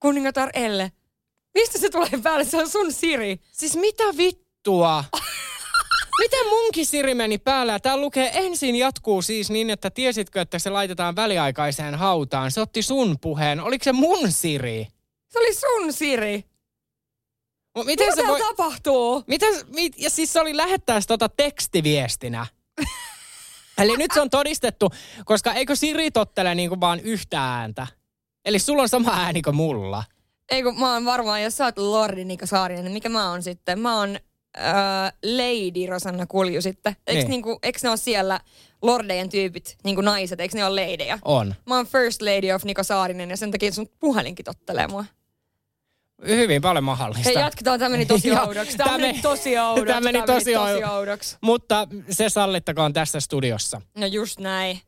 kuningatar 0.00 0.50
Elle? 0.54 0.92
Mistä 1.54 1.78
se 1.78 1.90
tulee 1.90 2.10
päälle? 2.22 2.44
Se 2.44 2.56
on 2.56 2.68
sun 2.68 2.92
Siri. 2.92 3.40
Siis 3.52 3.76
mitä 3.76 4.04
vittua? 4.16 5.04
Miten 6.18 6.48
munkin 6.48 6.86
Siri 6.86 7.14
meni 7.14 7.38
päälle? 7.38 7.72
Ja 7.72 7.80
Tää 7.80 7.96
lukee 7.96 8.30
ensin 8.34 8.76
jatkuu 8.76 9.22
siis 9.22 9.50
niin, 9.50 9.70
että 9.70 9.90
tiesitkö, 9.90 10.40
että 10.40 10.58
se 10.58 10.70
laitetaan 10.70 11.16
väliaikaiseen 11.16 11.94
hautaan. 11.94 12.50
Se 12.50 12.60
otti 12.60 12.82
sun 12.82 13.16
puheen. 13.20 13.60
Oliko 13.60 13.84
se 13.84 13.92
mun 13.92 14.32
Siri? 14.32 14.86
Se 15.28 15.38
oli 15.38 15.54
sun 15.54 15.92
Siri. 15.92 16.44
Mut 17.76 17.86
Miten 17.86 18.06
Mitä 18.06 18.22
se 18.22 18.28
voi... 18.28 18.40
tapahtuu? 18.40 19.24
Miten, 19.26 19.54
mit, 19.74 19.92
ja 19.96 20.10
siis 20.10 20.32
se 20.32 20.40
oli 20.40 20.56
lähettää 20.56 21.00
tota 21.08 21.28
tekstiviestinä. 21.28 22.46
Eli 23.78 23.96
nyt 23.96 24.10
se 24.14 24.20
on 24.20 24.30
todistettu, 24.30 24.90
koska 25.24 25.52
eikö 25.52 25.76
Siri 25.76 26.10
tottele 26.10 26.54
niinku 26.54 26.80
vaan 26.80 27.00
yhtä 27.00 27.44
ääntä? 27.44 27.86
Eli 28.44 28.58
sulla 28.58 28.82
on 28.82 28.88
sama 28.88 29.10
ääni 29.10 29.42
kuin 29.42 29.56
mulla. 29.56 30.04
Ei 30.50 30.62
kun 30.62 30.80
mä 30.80 30.92
oon 30.92 31.04
varmaan, 31.04 31.42
jos 31.42 31.56
sä 31.56 31.64
oot 31.64 31.78
Lordi 31.78 32.24
Nika 32.24 32.46
Saarinen, 32.46 32.84
niin 32.84 32.92
mikä 32.92 33.08
mä 33.08 33.30
oon 33.30 33.42
sitten? 33.42 33.78
Mä 33.78 33.98
oon 33.98 34.18
äh, 34.58 35.12
Lady 35.24 35.86
Rosanna 35.86 36.26
Kulju 36.26 36.62
sitten. 36.62 36.96
Eiks, 37.06 37.18
Niin. 37.18 37.30
niinku, 37.30 37.58
ne 37.82 37.88
ole 37.88 37.96
siellä 37.96 38.40
lordejen 38.82 39.28
tyypit, 39.28 39.76
niinku 39.84 40.00
naiset, 40.00 40.40
eiks 40.40 40.54
ne 40.54 40.64
ole 40.64 40.76
leidejä? 40.76 41.18
On. 41.24 41.54
Mä 41.66 41.76
oon 41.76 41.86
First 41.86 42.22
Lady 42.22 42.52
of 42.52 42.64
Niko 42.64 42.82
Saarinen 42.82 43.30
ja 43.30 43.36
sen 43.36 43.50
takia 43.50 43.72
sun 43.72 43.88
puhelinkin 44.00 44.44
tottelee 44.44 44.86
mua. 44.86 45.04
Hyvin 46.26 46.62
paljon 46.62 46.84
mahdollista. 46.84 47.24
Hei 47.28 47.34
jatketaan, 47.34 47.78
tämä 47.78 47.88
meni 47.88 48.06
tosi 48.06 48.30
oudoksi. 48.46 48.76
tää 48.76 48.86
Tämä 48.86 48.98
meni 48.98 49.22
tosi 49.22 49.58
oudoksi. 49.58 49.86
tää 49.86 50.00
meni 50.00 50.22
tosi 50.26 50.56
oudoksi. 50.84 51.36
Mutta 51.40 51.88
se 52.10 52.28
sallittakoon 52.28 52.92
tässä 52.92 53.20
studiossa. 53.20 53.80
No 53.96 54.06
just 54.06 54.38
näin. 54.40 54.80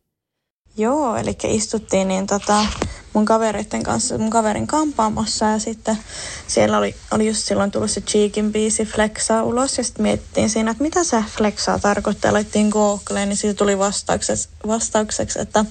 Joo, 0.77 1.17
eli 1.17 1.37
istuttiin 1.45 2.09
niin 2.09 2.27
tota, 2.27 2.67
mun 3.13 3.25
kavereiden 3.25 3.83
kanssa 3.83 4.19
mun 4.19 4.31
kaverin 4.31 4.67
kampaamossa 4.67 5.45
ja 5.45 5.59
sitten 5.59 5.99
siellä 6.47 6.79
oli, 6.79 6.95
oli 7.11 7.27
just 7.27 7.45
silloin 7.45 7.71
tullut 7.71 7.91
se 7.91 8.01
Cheekin 8.01 8.53
biisi 8.53 8.85
Flexaa 8.85 9.43
ulos 9.43 9.79
ja 9.79 9.85
sitten 9.85 10.03
mietittiin 10.03 10.51
siinä, 10.51 10.71
että 10.71 10.83
mitä 10.83 11.05
se 11.05 11.25
Flexaa 11.37 11.79
tarkoittaa. 11.79 12.33
Laittiin 12.33 12.69
Googleen, 12.69 13.29
niin 13.29 13.37
siitä 13.37 13.55
tuli 13.55 13.79
vastaukseksi, 13.79 14.49
vastaukseksi 14.67 15.41
että 15.41 15.65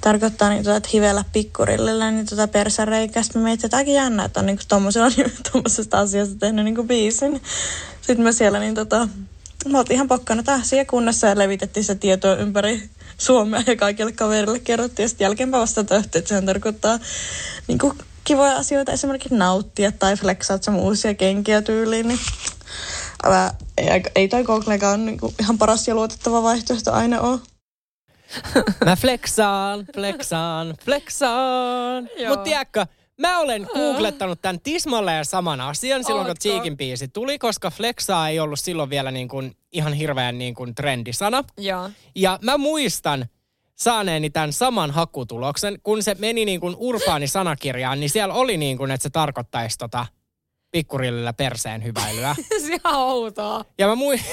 tarkoittaa 0.00 0.48
niin 0.48 0.64
tota, 0.64 0.76
että 0.76 0.88
hivellä 0.92 1.24
pikkurillillä 1.32 2.10
niin 2.10 2.26
tota 2.26 2.48
persäreikä. 2.48 3.22
Sitten 3.22 3.42
mä 3.42 3.48
mietin, 3.48 3.66
että 3.66 3.76
aika 3.76 3.90
jännä, 3.90 4.24
että 4.24 4.40
on 4.40 4.46
niin 4.46 4.58
tommosesta 5.52 5.98
asiasta 5.98 6.36
tehnyt 6.38 6.64
niin 6.64 6.88
biisin. 6.88 7.42
Sitten 8.00 8.22
mä 8.22 8.32
siellä 8.32 8.58
niin 8.58 8.74
tota, 8.74 9.08
mä 9.68 9.78
oltiin 9.78 9.94
ihan 9.94 10.08
pokkana 10.08 10.42
tässä 10.42 10.84
kunnossa 10.84 11.26
ja 11.26 11.38
levitettiin 11.38 11.84
se 11.84 11.94
tietoa 11.94 12.36
ympäri 12.36 12.90
Suomea 13.22 13.62
ja 13.66 13.76
kaikille 13.76 14.12
kaverille 14.12 14.58
kerrottiin. 14.58 15.04
Ja 15.04 15.08
sitten 15.08 15.24
jälkeenpäin 15.24 15.60
vasta 15.60 15.84
töhti, 15.84 16.18
että 16.18 16.28
sehän 16.28 16.46
tarkoittaa 16.46 16.98
niin 17.68 17.78
kuin 17.78 17.98
kivoja 18.24 18.56
asioita, 18.56 18.92
esimerkiksi 18.92 19.34
nauttia 19.34 19.92
tai 19.92 20.16
flexaat 20.16 20.62
sun 20.62 20.74
uusia 20.76 21.14
kenkiä 21.14 21.62
tyyliin. 21.62 22.08
Niin 22.08 22.20
älä, 23.24 23.54
ei, 23.78 24.02
ei 24.14 24.28
toi 24.28 24.44
Googlekaan 24.44 25.06
niin 25.06 25.20
kuin 25.20 25.34
ihan 25.40 25.58
paras 25.58 25.88
ja 25.88 25.94
luotettava 25.94 26.42
vaihtoehto 26.42 26.92
aina 26.92 27.20
ole. 27.20 27.38
Mä 28.84 28.96
flexaan, 28.96 29.86
flexaan, 29.94 30.74
flexaan. 30.84 32.08
Mut 32.28 32.42
tiedätkö, 32.42 32.86
mä 33.22 33.38
olen 33.38 33.66
googlettanut 33.74 34.42
tämän 34.42 34.60
tismalleen 34.60 35.24
saman 35.24 35.60
asian 35.60 36.04
silloin, 36.04 36.24
kun 36.24 36.30
Ootko? 36.30 36.42
Cheekin 36.42 36.76
biisi 36.76 37.08
tuli, 37.08 37.38
koska 37.38 37.70
flexaa 37.70 38.28
ei 38.28 38.40
ollut 38.40 38.60
silloin 38.60 38.90
vielä 38.90 39.10
niin 39.10 39.28
kuin 39.28 39.56
ihan 39.72 39.92
hirveän 39.92 40.38
niin 40.38 40.54
kuin 40.54 40.74
trendisana. 40.74 41.44
Joo. 41.58 41.90
Ja 42.14 42.38
mä 42.42 42.58
muistan 42.58 43.26
saaneeni 43.76 44.30
tämän 44.30 44.52
saman 44.52 44.90
hakutuloksen, 44.90 45.78
kun 45.82 46.02
se 46.02 46.16
meni 46.18 46.44
niin 46.44 46.60
kuin 46.60 46.76
urbaani 46.78 47.26
sanakirjaan, 47.26 48.00
niin 48.00 48.10
siellä 48.10 48.34
oli 48.34 48.56
niin 48.56 48.78
kuin, 48.78 48.90
että 48.90 49.02
se 49.02 49.10
tarkoittaisi 49.10 49.78
tota 49.78 50.06
pikkurillillä 50.70 51.32
perseen 51.32 51.84
hyväilyä. 51.84 52.36
Se 52.66 52.78
on 52.84 52.94
outoa. 52.94 53.64
Ja 53.78 53.86
mä 53.86 53.94
mui... 53.94 54.18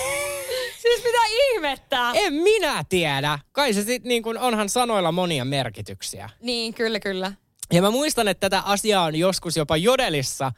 Siis 0.82 1.04
mitä 1.04 1.18
ihmettä? 1.54 2.12
En 2.14 2.34
minä 2.34 2.84
tiedä. 2.90 3.40
Kai 3.52 3.74
se 3.74 3.84
sit 3.84 4.04
niin 4.04 4.24
kuin, 4.24 4.38
onhan 4.38 4.70
sanoilla 4.70 5.12
monia 5.12 5.46
merkityksiä. 5.46 6.30
Niin, 6.42 6.74
kyllä, 6.74 7.00
kyllä. 7.00 7.32
Ja 7.74 7.82
mä 7.82 7.90
muistan, 7.90 8.28
että 8.28 8.50
tätä 8.50 8.62
asiaa 8.66 9.04
on 9.04 9.16
joskus 9.16 9.58
jopa 9.58 9.78
Jodelissa 9.78 10.52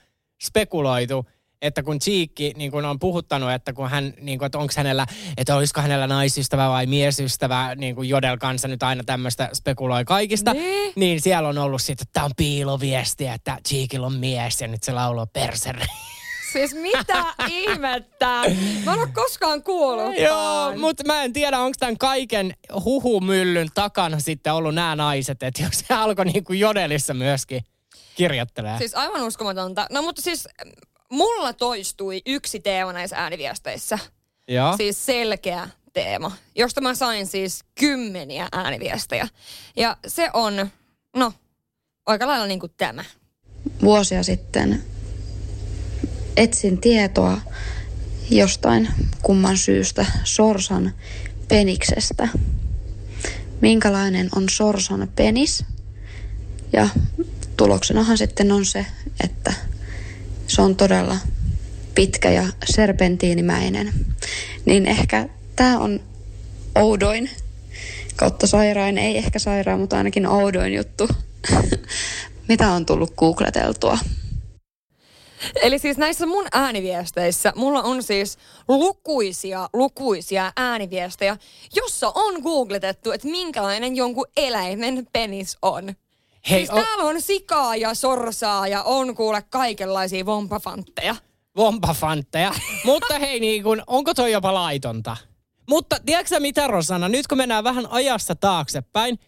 spekuloitu, 0.43 1.25
että 1.61 1.83
kun 1.83 1.99
Cheekki 1.99 2.53
niin 2.57 2.71
kun 2.71 2.85
on 2.85 2.99
puhuttanut, 2.99 3.51
että 3.51 3.73
kun 3.73 3.89
hän, 3.89 4.13
niin 4.21 4.39
kun, 4.39 4.45
että 4.45 4.57
onko 4.57 4.73
hänellä, 4.77 5.05
että 5.37 5.55
olisiko 5.55 5.81
hänellä 5.81 6.07
naisystävä 6.07 6.69
vai 6.69 6.85
miesystävä, 6.85 7.75
niin 7.75 7.95
kuin 7.95 8.09
Jodel 8.09 8.37
kanssa 8.37 8.67
nyt 8.67 8.83
aina 8.83 9.03
tämmöistä 9.03 9.49
spekuloi 9.53 10.05
kaikista, 10.05 10.53
Nee. 10.53 10.93
niin 10.95 11.21
siellä 11.21 11.49
on 11.49 11.57
ollut 11.57 11.81
sitten, 11.81 12.03
että 12.03 12.13
tämä 12.13 12.25
on 12.25 12.31
piiloviestiä, 12.37 13.33
että 13.33 13.57
Cheekillä 13.67 14.07
on 14.07 14.13
mies 14.13 14.61
ja 14.61 14.67
nyt 14.67 14.83
se 14.83 14.91
laulaa 14.91 15.27
persere. 15.27 15.85
Siis 16.53 16.73
mitä 16.73 17.25
ihmettä? 17.47 18.41
Mä 18.85 18.93
en 18.93 18.99
ole 18.99 19.07
koskaan 19.13 19.63
kuullut. 19.63 20.17
Joo, 20.17 20.77
mutta 20.77 21.03
mä 21.03 21.23
en 21.23 21.33
tiedä, 21.33 21.59
onko 21.59 21.75
tämän 21.79 21.97
kaiken 21.97 22.53
huhumyllyn 22.83 23.67
takana 23.73 24.19
sitten 24.19 24.53
ollut 24.53 24.75
nämä 24.75 24.95
naiset, 24.95 25.43
että 25.43 25.63
jos 25.63 25.83
se 25.87 25.93
alkoi 25.93 26.25
niin 26.25 26.43
kuin 26.43 26.59
Jodelissa 26.59 27.13
myöskin 27.13 27.61
kirjoittelee. 28.15 28.77
Siis 28.77 28.95
aivan 28.95 29.23
uskomatonta. 29.23 29.87
No 29.91 30.01
mutta 30.01 30.21
siis 30.21 30.47
mulla 31.09 31.53
toistui 31.53 32.21
yksi 32.25 32.59
teema 32.59 32.93
näissä 32.93 33.17
ääniviesteissä. 33.17 33.99
Joo. 34.47 34.77
Siis 34.77 35.05
selkeä 35.05 35.69
teema, 35.93 36.31
josta 36.55 36.81
mä 36.81 36.95
sain 36.95 37.27
siis 37.27 37.63
kymmeniä 37.79 38.47
ääniviestejä. 38.51 39.27
Ja 39.75 39.97
se 40.07 40.29
on, 40.33 40.71
no, 41.15 41.33
aika 42.05 42.27
lailla 42.27 42.47
niin 42.47 42.59
kuin 42.59 42.73
tämä. 42.77 43.03
vuosia 43.81 44.23
sitten 44.23 44.83
etsin 46.37 46.81
tietoa 46.81 47.37
jostain 48.29 48.87
kumman 49.21 49.57
syystä 49.57 50.05
sorsan 50.23 50.93
peniksestä. 51.47 52.27
Minkälainen 53.61 54.29
on 54.35 54.49
sorsan 54.49 55.11
penis? 55.15 55.65
Ja 56.73 56.89
tuloksenahan 57.57 58.17
sitten 58.17 58.51
on 58.51 58.65
se, 58.65 58.85
että 59.23 59.53
se 60.47 60.61
on 60.61 60.75
todella 60.75 61.17
pitkä 61.95 62.31
ja 62.31 62.47
serpentiinimäinen. 62.65 63.93
Niin 64.65 64.85
ehkä 64.85 65.29
tämä 65.55 65.79
on 65.79 65.99
oudoin 66.75 67.29
kautta 68.15 68.47
sairain, 68.47 68.97
ei 68.97 69.17
ehkä 69.17 69.39
sairaan, 69.39 69.79
mutta 69.79 69.97
ainakin 69.97 70.27
oudoin 70.27 70.73
juttu, 70.73 71.09
mitä 72.49 72.71
on 72.71 72.85
tullut 72.85 73.15
googleteltua. 73.15 73.99
Eli 75.63 75.79
siis 75.79 75.97
näissä 75.97 76.25
mun 76.25 76.45
ääniviesteissä 76.51 77.53
mulla 77.55 77.81
on 77.83 78.03
siis 78.03 78.37
lukuisia, 78.67 79.69
lukuisia 79.73 80.51
ääniviestejä, 80.57 81.37
jossa 81.75 82.11
on 82.15 82.41
googletettu, 82.41 83.11
että 83.11 83.27
minkälainen 83.27 83.95
jonkun 83.95 84.25
eläimen 84.37 85.07
penis 85.13 85.57
on. 85.61 85.95
Hei, 86.49 86.59
siis 86.59 86.69
o- 86.69 86.75
täällä 86.83 87.03
on 87.03 87.21
sikaa 87.21 87.75
ja 87.75 87.93
sorsaa 87.93 88.67
ja 88.67 88.83
on 88.83 89.15
kuule 89.15 89.41
kaikenlaisia 89.49 90.25
vompafantteja. 90.25 91.15
vompafantteja. 91.57 92.53
Mutta 92.85 93.19
hei, 93.19 93.39
niin 93.39 93.63
kun, 93.63 93.83
onko 93.87 94.13
toi 94.13 94.31
jopa 94.31 94.53
laitonta? 94.53 95.17
Mutta 95.69 95.95
tiedätkö 96.05 96.39
mitä, 96.39 96.67
Rosanna? 96.67 97.09
Nyt 97.09 97.27
kun 97.27 97.37
mennään 97.37 97.63
vähän 97.63 97.87
ajassa 97.91 98.35
taaksepäin, 98.35 99.19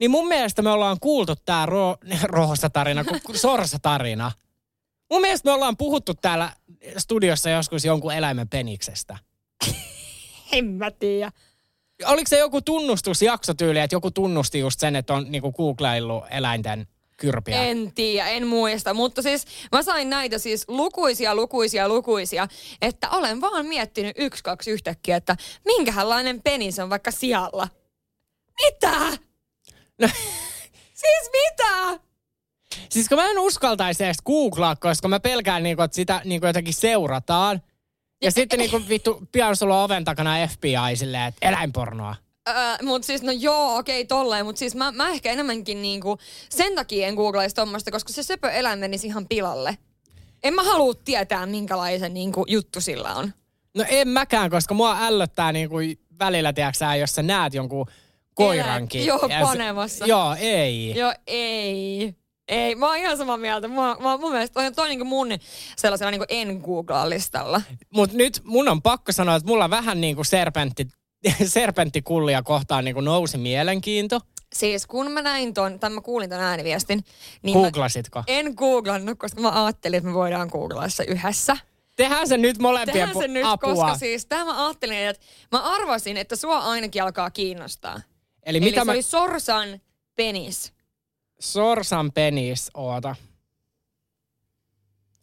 niin 0.00 0.10
mun 0.10 0.28
mielestä 0.28 0.62
me 0.62 0.70
ollaan 0.70 0.96
kuultu 1.00 1.34
tää 1.44 1.66
ro, 1.66 1.96
rohosatarina, 2.22 3.04
ku- 3.04 3.18
ku- 3.26 3.38
sorsatarina. 3.38 4.32
Mun 5.12 5.20
mielestä 5.20 5.48
me 5.48 5.52
ollaan 5.52 5.76
puhuttu 5.76 6.14
täällä 6.14 6.52
studiossa 6.96 7.50
joskus 7.50 7.84
jonkun 7.84 8.12
eläimen 8.12 8.48
peniksestä. 8.48 9.18
En 10.52 10.64
mä 10.64 10.90
tiedä. 10.90 11.32
Oliko 12.06 12.28
se 12.28 12.38
joku 12.38 12.62
tunnustusjaksotyyli, 12.62 13.78
että 13.78 13.94
joku 13.94 14.10
tunnusti 14.10 14.58
just 14.58 14.80
sen, 14.80 14.96
että 14.96 15.14
on 15.14 15.26
niinku 15.28 15.52
googlaillut 15.52 16.24
eläinten 16.30 16.86
kyrpiä? 17.16 17.62
En 17.62 17.92
tiedä, 17.94 18.28
en 18.28 18.46
muista. 18.46 18.94
Mutta 18.94 19.22
siis 19.22 19.46
mä 19.72 19.82
sain 19.82 20.10
näitä 20.10 20.38
siis 20.38 20.64
lukuisia, 20.68 21.34
lukuisia, 21.34 21.88
lukuisia. 21.88 22.48
Että 22.82 23.10
olen 23.10 23.40
vaan 23.40 23.66
miettinyt 23.66 24.16
yksi, 24.18 24.44
kaksi 24.44 24.70
yhtäkkiä, 24.70 25.16
että 25.16 25.36
minkälainen 25.64 26.42
penis 26.42 26.78
on 26.78 26.90
vaikka 26.90 27.10
sijalla. 27.10 27.68
Mitä? 28.62 28.98
No. 29.98 30.08
Siis 31.02 31.30
mitä? 31.32 32.00
Siis 32.88 33.08
kun 33.08 33.18
mä 33.18 33.30
en 33.30 33.38
uskaltaisi 33.38 34.04
edes 34.04 34.16
googlaa, 34.26 34.76
koska 34.76 35.08
mä 35.08 35.20
pelkään, 35.20 35.62
niinku, 35.62 35.82
että 35.82 35.94
sitä 35.94 36.20
niinku 36.24 36.46
jotenkin 36.46 36.74
seurataan. 36.74 37.62
Ja 38.22 38.30
sitten 38.30 38.58
niinku 38.58 38.82
vittu, 38.88 39.22
pian 39.32 39.56
sulla 39.56 39.78
on 39.78 39.84
oven 39.84 40.04
takana 40.04 40.46
FBI 40.48 40.96
silleen, 40.96 41.24
että 41.24 41.48
eläinpornoa. 41.48 42.16
Öö, 42.48 42.54
mutta 42.82 43.06
siis 43.06 43.22
no 43.22 43.32
joo, 43.32 43.76
okei 43.78 44.04
tolleen, 44.04 44.46
mutta 44.46 44.58
siis 44.58 44.74
mä, 44.74 44.92
mä 44.92 45.10
ehkä 45.10 45.32
enemmänkin 45.32 45.82
niinku, 45.82 46.18
sen 46.48 46.74
takia 46.74 47.06
en 47.06 47.14
googlaisi 47.14 47.54
tommoista, 47.54 47.90
koska 47.90 48.12
se 48.12 48.22
söpö 48.22 48.50
eläin 48.50 48.78
menisi 48.78 49.06
ihan 49.06 49.26
pilalle. 49.28 49.78
En 50.42 50.54
mä 50.54 50.62
halua 50.62 50.94
tietää, 51.04 51.46
minkälaisen 51.46 52.14
niinku, 52.14 52.44
juttu 52.48 52.80
sillä 52.80 53.14
on. 53.14 53.32
No 53.74 53.84
en 53.88 54.08
mäkään, 54.08 54.50
koska 54.50 54.74
mua 54.74 54.96
ällöttää 55.00 55.52
niinku 55.52 55.76
välillä, 56.18 56.52
tiedätkö 56.52 56.84
jos 57.00 57.14
sä 57.14 57.22
näet 57.22 57.54
jonkun 57.54 57.86
koirankin. 58.34 59.06
joo, 59.06 59.18
Ja 59.28 59.38
se- 59.38 59.44
panemassa. 59.44 60.06
Joo, 60.06 60.36
ei. 60.40 60.94
Joo, 60.96 61.14
ei. 61.26 62.14
Ei, 62.48 62.74
mä 62.74 62.86
oon 62.86 62.96
ihan 62.96 63.16
samaa 63.16 63.36
mieltä. 63.36 63.68
Mä, 63.68 63.96
mä, 64.00 64.16
mun 64.16 64.32
mielestä 64.32 64.54
toi 64.54 64.66
on 64.66 64.74
toi 64.74 64.88
niinku 64.88 65.04
mun 65.04 65.28
sellaisella 65.76 66.10
niinku 66.10 66.26
en 66.28 66.60
googlaa 66.64 67.10
listalla. 67.10 67.62
Mutta 67.94 68.16
nyt 68.16 68.40
mun 68.44 68.68
on 68.68 68.82
pakko 68.82 69.12
sanoa, 69.12 69.36
että 69.36 69.48
mulla 69.48 69.70
vähän 69.70 70.00
niinku 70.00 70.24
serpentti, 70.24 70.88
serpenttikullia 71.44 72.42
kohtaan 72.42 72.84
niinku 72.84 73.00
nousi 73.00 73.38
mielenkiinto. 73.38 74.20
Siis 74.54 74.86
kun 74.86 75.10
mä 75.10 75.22
näin 75.22 75.54
ton, 75.54 75.80
tai 75.80 75.90
mä 75.90 76.00
kuulin 76.00 76.30
ton 76.30 76.40
ääniviestin, 76.40 77.04
niin 77.42 77.58
mä 77.58 77.62
Googlasitko? 77.62 78.22
en 78.26 78.52
googlannut, 78.56 79.18
koska 79.18 79.40
mä 79.40 79.64
ajattelin, 79.64 79.96
että 79.96 80.08
me 80.08 80.14
voidaan 80.14 80.48
googlaa 80.52 80.88
se 80.88 81.04
yhdessä. 81.04 81.56
Tehdään 81.96 82.28
se 82.28 82.36
nyt 82.36 82.58
molempien 82.58 83.08
Tehdään 83.08 83.16
se 83.24 83.28
nyt, 83.28 83.44
apua. 83.46 83.74
koska 83.74 83.98
siis 83.98 84.26
tämä 84.26 84.44
mä 84.44 84.66
ajattelin, 84.66 84.98
että 84.98 85.22
mä 85.52 85.58
arvasin, 85.58 86.16
että 86.16 86.36
sua 86.36 86.58
ainakin 86.58 87.02
alkaa 87.02 87.30
kiinnostaa. 87.30 87.94
Eli, 87.94 88.02
Eli 88.58 88.60
mitä 88.60 88.80
se 88.80 88.84
mä... 88.84 88.92
oli 88.92 89.02
sorsan 89.02 89.80
penis. 90.16 90.72
Sorsan 91.42 92.12
penis, 92.12 92.70
oota. 92.74 93.16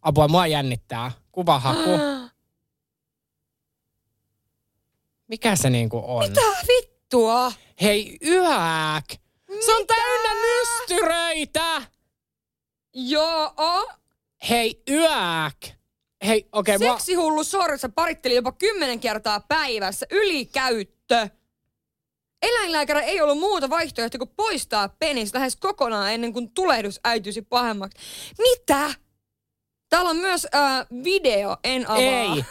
Apua, 0.02 0.28
mua 0.28 0.46
jännittää. 0.46 1.12
Kuvahaku. 1.32 1.90
Mikä 5.28 5.56
se 5.56 5.70
niinku 5.70 6.02
on? 6.06 6.28
Mitä 6.28 6.40
vittua? 6.68 7.52
Hei, 7.82 8.18
yäk! 8.26 9.04
Se 9.64 9.74
on 9.74 9.86
täynnä 9.86 10.30
nystyröitä! 10.34 11.82
Joo, 12.94 13.54
Hei, 14.48 14.82
yäk! 14.90 15.56
Hei, 16.26 16.48
okei, 16.52 16.76
okay, 16.76 16.86
mua... 16.88 16.96
Seksihullu 16.98 17.44
sorsa 17.44 17.88
paritteli 17.88 18.34
jopa 18.34 18.52
kymmenen 18.52 19.00
kertaa 19.00 19.40
päivässä. 19.40 20.06
Ylikäyttö. 20.10 21.28
Eläinlääkäri 22.42 23.00
ei 23.00 23.20
ollut 23.20 23.38
muuta 23.38 23.70
vaihtoehtoa 23.70 24.18
kuin 24.18 24.34
poistaa 24.36 24.88
penis 24.88 25.34
lähes 25.34 25.56
kokonaan 25.56 26.12
ennen 26.12 26.32
kuin 26.32 26.50
tulehdus 26.50 27.00
äityisi 27.04 27.42
pahemmaksi. 27.42 27.98
Mitä? 28.38 28.94
Täällä 29.88 30.10
on 30.10 30.16
myös 30.16 30.46
äh, 30.54 30.86
video, 31.04 31.56
en 31.64 31.90
avaa. 31.90 31.98
Ei. 31.98 32.28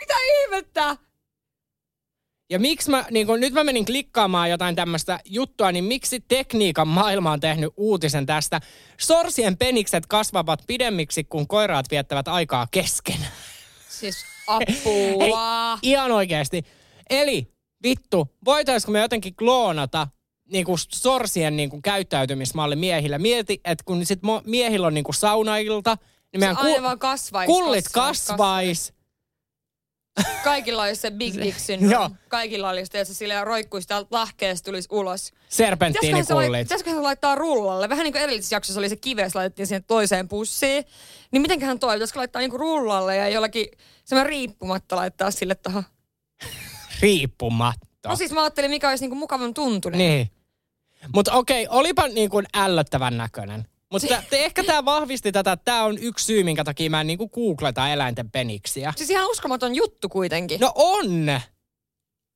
Mitä 0.00 0.14
ihmettä? 0.42 0.96
Ja 2.50 2.58
miksi 2.58 2.90
mä, 2.90 3.04
niin 3.10 3.26
kun, 3.26 3.40
nyt 3.40 3.52
mä 3.52 3.64
menin 3.64 3.84
klikkaamaan 3.84 4.50
jotain 4.50 4.76
tämmöistä 4.76 5.20
juttua, 5.24 5.72
niin 5.72 5.84
miksi 5.84 6.20
tekniikan 6.28 6.88
maailma 6.88 7.32
on 7.32 7.40
tehnyt 7.40 7.72
uutisen 7.76 8.26
tästä? 8.26 8.60
Sorsien 9.00 9.56
penikset 9.56 10.06
kasvavat 10.06 10.60
pidemmiksi, 10.66 11.24
kun 11.24 11.48
koiraat 11.48 11.86
viettävät 11.90 12.28
aikaa 12.28 12.66
kesken. 12.70 13.26
Siis 13.88 14.24
apua. 14.46 15.78
Ihan 15.82 16.12
oikeasti. 16.12 16.62
Eli 17.10 17.53
vittu, 17.84 18.28
voitaisiko 18.44 18.92
me 18.92 19.00
jotenkin 19.00 19.36
kloonata 19.36 20.08
niin 20.52 20.64
kuin 20.64 20.78
sorsien 20.94 21.56
niin 21.56 21.70
kuin 21.70 21.82
käyttäytymismalli 21.82 22.76
miehillä? 22.76 23.18
Mieti, 23.18 23.60
että 23.64 23.84
kun 23.84 24.06
sit 24.06 24.20
mo- 24.20 24.42
miehillä 24.44 24.86
on 24.86 24.94
niin 24.94 25.04
kuin 25.04 25.14
saunailta, 25.14 25.98
niin 26.32 26.40
meidän 26.40 26.82
vaan 26.82 26.98
kasvais, 26.98 27.46
kullit 27.46 27.84
kasvais, 27.92 28.26
kasvais. 28.26 28.94
Kaikilla 30.44 30.82
olisi 30.82 31.00
se 31.00 31.10
big 31.10 31.34
dick 31.42 31.58
syndrome. 31.66 32.16
Kaikilla 32.28 32.70
olisi, 32.70 32.82
että 32.84 33.04
se 33.04 33.14
silleen 33.14 33.46
roikkuisi 33.46 33.88
täältä 33.88 34.08
lahkeesta 34.10 34.64
tulisi 34.64 34.88
ulos. 34.92 35.32
Serpenttiinikullit. 35.48 36.62
Pitäisiköhän 36.62 36.98
se, 36.98 37.02
laittaa 37.02 37.34
rullalle? 37.34 37.88
Vähän 37.88 38.04
niin 38.04 38.12
kuin 38.12 38.22
edellisessä 38.22 38.56
jaksossa 38.56 38.80
oli 38.80 38.88
se 38.88 38.96
kives, 38.96 39.34
laitettiin 39.34 39.66
siihen 39.66 39.84
toiseen 39.84 40.28
pussiin. 40.28 40.84
Niin 41.30 41.42
mitenköhän 41.42 41.78
toi, 41.78 41.94
pitäisikö 41.94 42.18
laittaa 42.18 42.40
niin 42.40 42.50
kuin 42.50 42.60
rullalle 42.60 43.16
ja 43.16 43.28
jollakin 43.28 43.66
semmoinen 44.04 44.30
riippumatta 44.30 44.96
laittaa 44.96 45.30
sille 45.30 45.54
tuohon. 45.54 45.82
Riippumatta. 47.04 48.08
No 48.08 48.16
siis 48.16 48.32
mä 48.32 48.40
ajattelin, 48.42 48.70
mikä 48.70 48.88
olisi 48.88 49.02
niin 49.04 49.10
kuin 49.10 49.18
mukavan 49.18 49.54
tuntunen. 49.54 49.98
Niin. 49.98 50.30
Mutta 51.14 51.32
okei, 51.32 51.66
olipa 51.70 52.08
niin 52.08 52.30
kuin 52.30 52.46
ällöttävän 52.56 53.16
näköinen. 53.16 53.68
Mutta 53.92 54.22
ehkä 54.32 54.64
tämä 54.64 54.84
vahvisti 54.84 55.32
tätä, 55.32 55.52
että 55.52 55.64
tämä 55.64 55.84
on 55.84 55.98
yksi 55.98 56.24
syy, 56.24 56.42
minkä 56.44 56.64
takia 56.64 56.90
mä 56.90 57.00
en 57.00 57.06
niinku 57.06 57.28
googleta 57.28 57.88
eläinten 57.88 58.30
peniksiä. 58.30 58.92
Siis 58.96 59.10
ihan 59.10 59.30
uskomaton 59.30 59.74
juttu 59.74 60.08
kuitenkin. 60.08 60.60
No 60.60 60.72
on! 60.74 61.40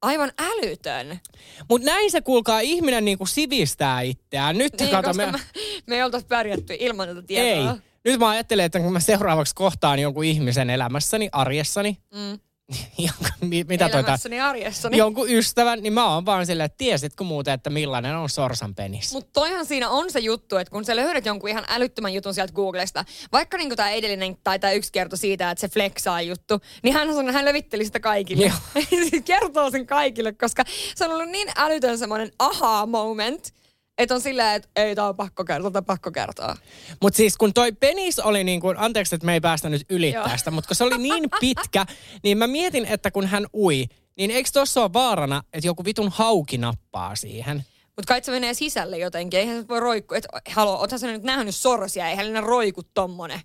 Aivan 0.03 0.33
älytön. 0.39 1.21
Mutta 1.69 1.87
näin 1.87 2.11
se 2.11 2.21
kuulkaa 2.21 2.61
ihminen 2.61 3.05
niinku 3.05 3.27
sivistää 3.27 4.01
itseään. 4.01 4.59
Nyt 4.59 4.73
Niin, 4.81 4.91
kato, 4.91 5.15
me, 5.15 5.27
me, 5.33 5.39
me 5.87 5.97
ei 5.97 6.03
oltaisi 6.03 6.27
pärjätty 6.27 6.77
ilman 6.81 7.09
tätä 7.09 7.21
ei. 7.21 7.25
tietoa. 7.27 7.77
Nyt 8.05 8.21
mä 8.21 8.29
ajattelen, 8.29 8.65
että 8.65 8.81
kun 8.81 8.93
mä 8.93 9.01
seuraavaksi 9.01 9.55
kohtaan 9.55 9.99
jonkun 9.99 10.25
ihmisen 10.25 10.71
elämässäni, 10.71 11.29
arjessani, 11.33 11.99
Mm. 12.15 12.39
mitä 13.69 13.85
toita, 13.85 13.99
Elämässäni 13.99 14.41
arjessani. 14.41 14.97
jonkun 14.97 15.31
ystävän, 15.31 15.83
niin 15.83 15.93
mä 15.93 16.15
oon 16.15 16.27
vaan 16.27 16.47
silleen, 16.47 16.65
että 16.65 16.79
tiesitkö 16.79 17.25
muuten, 17.25 17.55
että 17.55 17.71
millainen 17.71 18.17
on 18.17 18.29
sorsan 18.31 18.75
penis? 18.75 19.13
Mutta 19.13 19.31
toihan 19.33 19.67
siinä 19.67 19.89
on 19.89 20.11
se 20.11 20.19
juttu, 20.19 20.57
että 20.57 20.71
kun 20.71 20.85
sä 20.85 20.97
löydät 20.97 21.27
jonkun 21.27 21.51
ihan 21.51 21.65
älyttömän 21.69 22.15
jutun 22.15 22.35
sieltä 22.35 22.53
Googlesta, 22.53 23.05
vaikka 23.33 23.57
niinku 23.57 23.77
tämä 23.77 23.91
edellinen 23.91 24.37
tai 24.45 24.59
tämä 24.59 24.73
yksi 24.73 24.93
kertoi 24.93 25.19
siitä, 25.19 25.51
että 25.51 25.61
se 25.61 25.69
flexaa 25.69 26.23
juttu, 26.23 26.61
niin 26.83 26.95
hän, 26.95 27.15
sanoi, 27.15 27.33
hän 27.33 27.45
levitteli 27.45 27.85
sitä 27.85 28.01
kaikille. 28.01 28.47
Joo. 28.47 28.85
Siis 29.11 29.23
kertoo 29.25 29.71
sen 29.71 29.87
kaikille, 29.87 30.33
koska 30.33 30.65
se 30.95 31.05
on 31.05 31.11
ollut 31.11 31.29
niin 31.29 31.49
älytön 31.57 31.99
semmoinen 31.99 32.33
aha 32.39 32.87
moment, 32.87 33.55
että 33.99 34.15
on 34.15 34.21
silleen, 34.21 34.57
että 34.57 34.69
ei, 34.77 34.95
tää 34.95 35.09
on 35.09 35.17
pakko 35.17 35.45
kertoa, 35.45 35.71
tää 35.71 35.81
on 35.81 35.85
pakko 35.85 36.11
kertoa. 36.11 36.57
Mutta 37.03 37.17
siis 37.17 37.37
kun 37.37 37.55
toi 37.55 37.73
penis 37.73 38.19
oli 38.19 38.45
niin 38.45 38.61
kuin, 38.61 38.79
anteeksi, 38.79 39.15
että 39.15 39.27
me 39.27 39.33
ei 39.33 39.41
päästä 39.41 39.69
nyt 39.69 39.83
ylittää 39.91 40.29
Joo. 40.29 40.39
sitä, 40.39 40.51
mutta 40.51 40.69
kun 40.69 40.77
se 40.77 40.85
oli 40.85 40.99
niin 40.99 41.25
pitkä, 41.41 41.87
niin 42.23 42.39
mä 42.39 42.47
mietin, 42.47 42.85
että 42.85 43.11
kun 43.11 43.27
hän 43.27 43.47
ui, 43.55 43.85
niin 44.19 44.31
eikö 44.31 44.51
tuossa 44.53 44.83
ole 44.83 44.93
vaarana, 44.93 45.43
että 45.53 45.67
joku 45.67 45.85
vitun 45.85 46.09
hauki 46.09 46.59
nappaa 46.59 47.17
siihen? 47.17 47.65
Mutta 47.97 48.09
kai 48.09 48.25
se 48.25 48.31
menee 48.31 48.55
sisälle 48.55 48.99
jotenkin, 48.99 49.41
eihän 49.41 49.63
se 49.63 49.69
voi 49.69 49.81
roikku. 49.81 50.15
Et, 50.15 50.27
halo, 50.51 50.77
oothan 50.77 50.99
sä 50.99 51.07
nyt 51.07 51.23
nähnyt 51.23 51.55
sorsia, 51.55 52.09
eihän 52.09 52.33
ne 52.33 52.41
roiku 52.41 52.83
tommonen. 52.95 53.41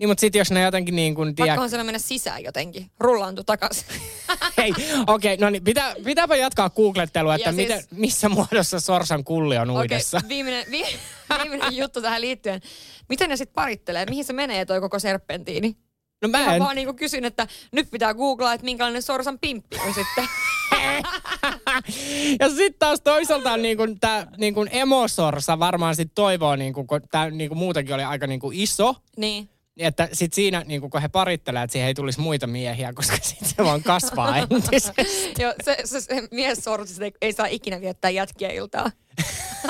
Niin, 0.00 0.08
mutta 0.08 0.20
sitten 0.20 0.38
jos 0.38 0.50
ne 0.50 0.62
jotenkin 0.62 0.96
niin 0.96 1.14
kuin, 1.14 1.34
tiedä, 1.34 1.50
Pakkohan 1.50 1.70
se 1.70 1.84
mennä 1.84 1.98
sisään 1.98 2.44
jotenkin, 2.44 2.90
rullaantu 3.00 3.44
takas. 3.44 3.84
Hei, 4.58 4.70
okei, 5.06 5.34
okay, 5.34 5.36
no 5.36 5.50
niin, 5.50 5.64
pitää, 5.64 5.94
pitää 6.04 6.36
jatkaa 6.38 6.70
googlettelua, 6.70 7.34
että 7.34 7.48
Ja 7.48 7.52
siis- 7.52 7.68
miten, 7.68 7.84
missä 7.90 8.28
muodossa 8.28 8.80
sorsan 8.80 9.24
kulli 9.24 9.58
on 9.58 9.70
Okei, 9.70 9.80
uidessa. 9.80 10.20
viimeinen, 10.28 10.66
vi, 10.70 10.82
viimeinen 11.42 11.76
juttu 11.76 12.02
tähän 12.02 12.20
liittyen. 12.20 12.60
Miten 13.08 13.28
ne 13.30 13.36
sitten 13.36 13.54
parittelee? 13.54 14.06
Mihin 14.06 14.24
se 14.24 14.32
menee 14.32 14.64
toi 14.64 14.80
koko 14.80 14.98
serpentiini? 14.98 15.76
No 16.22 16.28
mä 16.28 16.54
en, 16.54 16.62
vaan 16.62 16.76
niinku 16.76 16.94
kysyn, 16.94 17.24
että 17.24 17.46
nyt 17.72 17.90
pitää 17.90 18.14
googlaa, 18.14 18.54
että 18.54 18.64
minkälainen 18.64 19.02
sorsan 19.02 19.38
pimppi 19.38 19.76
on 19.86 19.94
sitten. 19.94 20.28
ja 22.40 22.48
sitten 22.48 22.78
taas 22.78 23.00
toisaalta 23.00 23.56
niin 23.56 23.76
kuin 23.76 24.00
tää 24.00 24.26
niin 24.36 24.54
kuin 24.54 24.68
emosorsa 24.72 25.58
varmaan 25.58 25.96
sit 25.96 26.12
toivoo, 26.14 26.56
niin 26.56 26.72
kuin, 26.72 26.86
kun 26.86 27.00
tää 27.10 27.30
niin 27.30 27.48
kuin 27.48 27.58
muutenkin 27.58 27.94
oli 27.94 28.04
aika 28.04 28.26
niin 28.26 28.40
kuin 28.40 28.58
iso, 28.58 28.94
niin. 29.16 29.48
Että 29.80 30.08
sit 30.12 30.32
siinä, 30.32 30.62
niin 30.66 30.80
kun 30.80 31.02
he 31.02 31.08
parittelee, 31.08 31.62
että 31.62 31.72
siihen 31.72 31.88
ei 31.88 31.94
tulisi 31.94 32.20
muita 32.20 32.46
miehiä, 32.46 32.92
koska 32.92 33.16
sitten 33.22 33.48
se 33.48 33.64
vaan 33.64 33.82
kasvaa 33.82 34.36
entisestään. 34.36 35.06
Joo, 35.38 35.54
se, 35.64 35.76
se, 35.84 36.00
se 36.00 36.28
mies 36.30 36.64
ei, 37.00 37.12
ei 37.20 37.32
saa 37.32 37.46
ikinä 37.46 37.80
viettää 37.80 38.10
jätkiä 38.10 38.50
iltaa. 38.50 38.90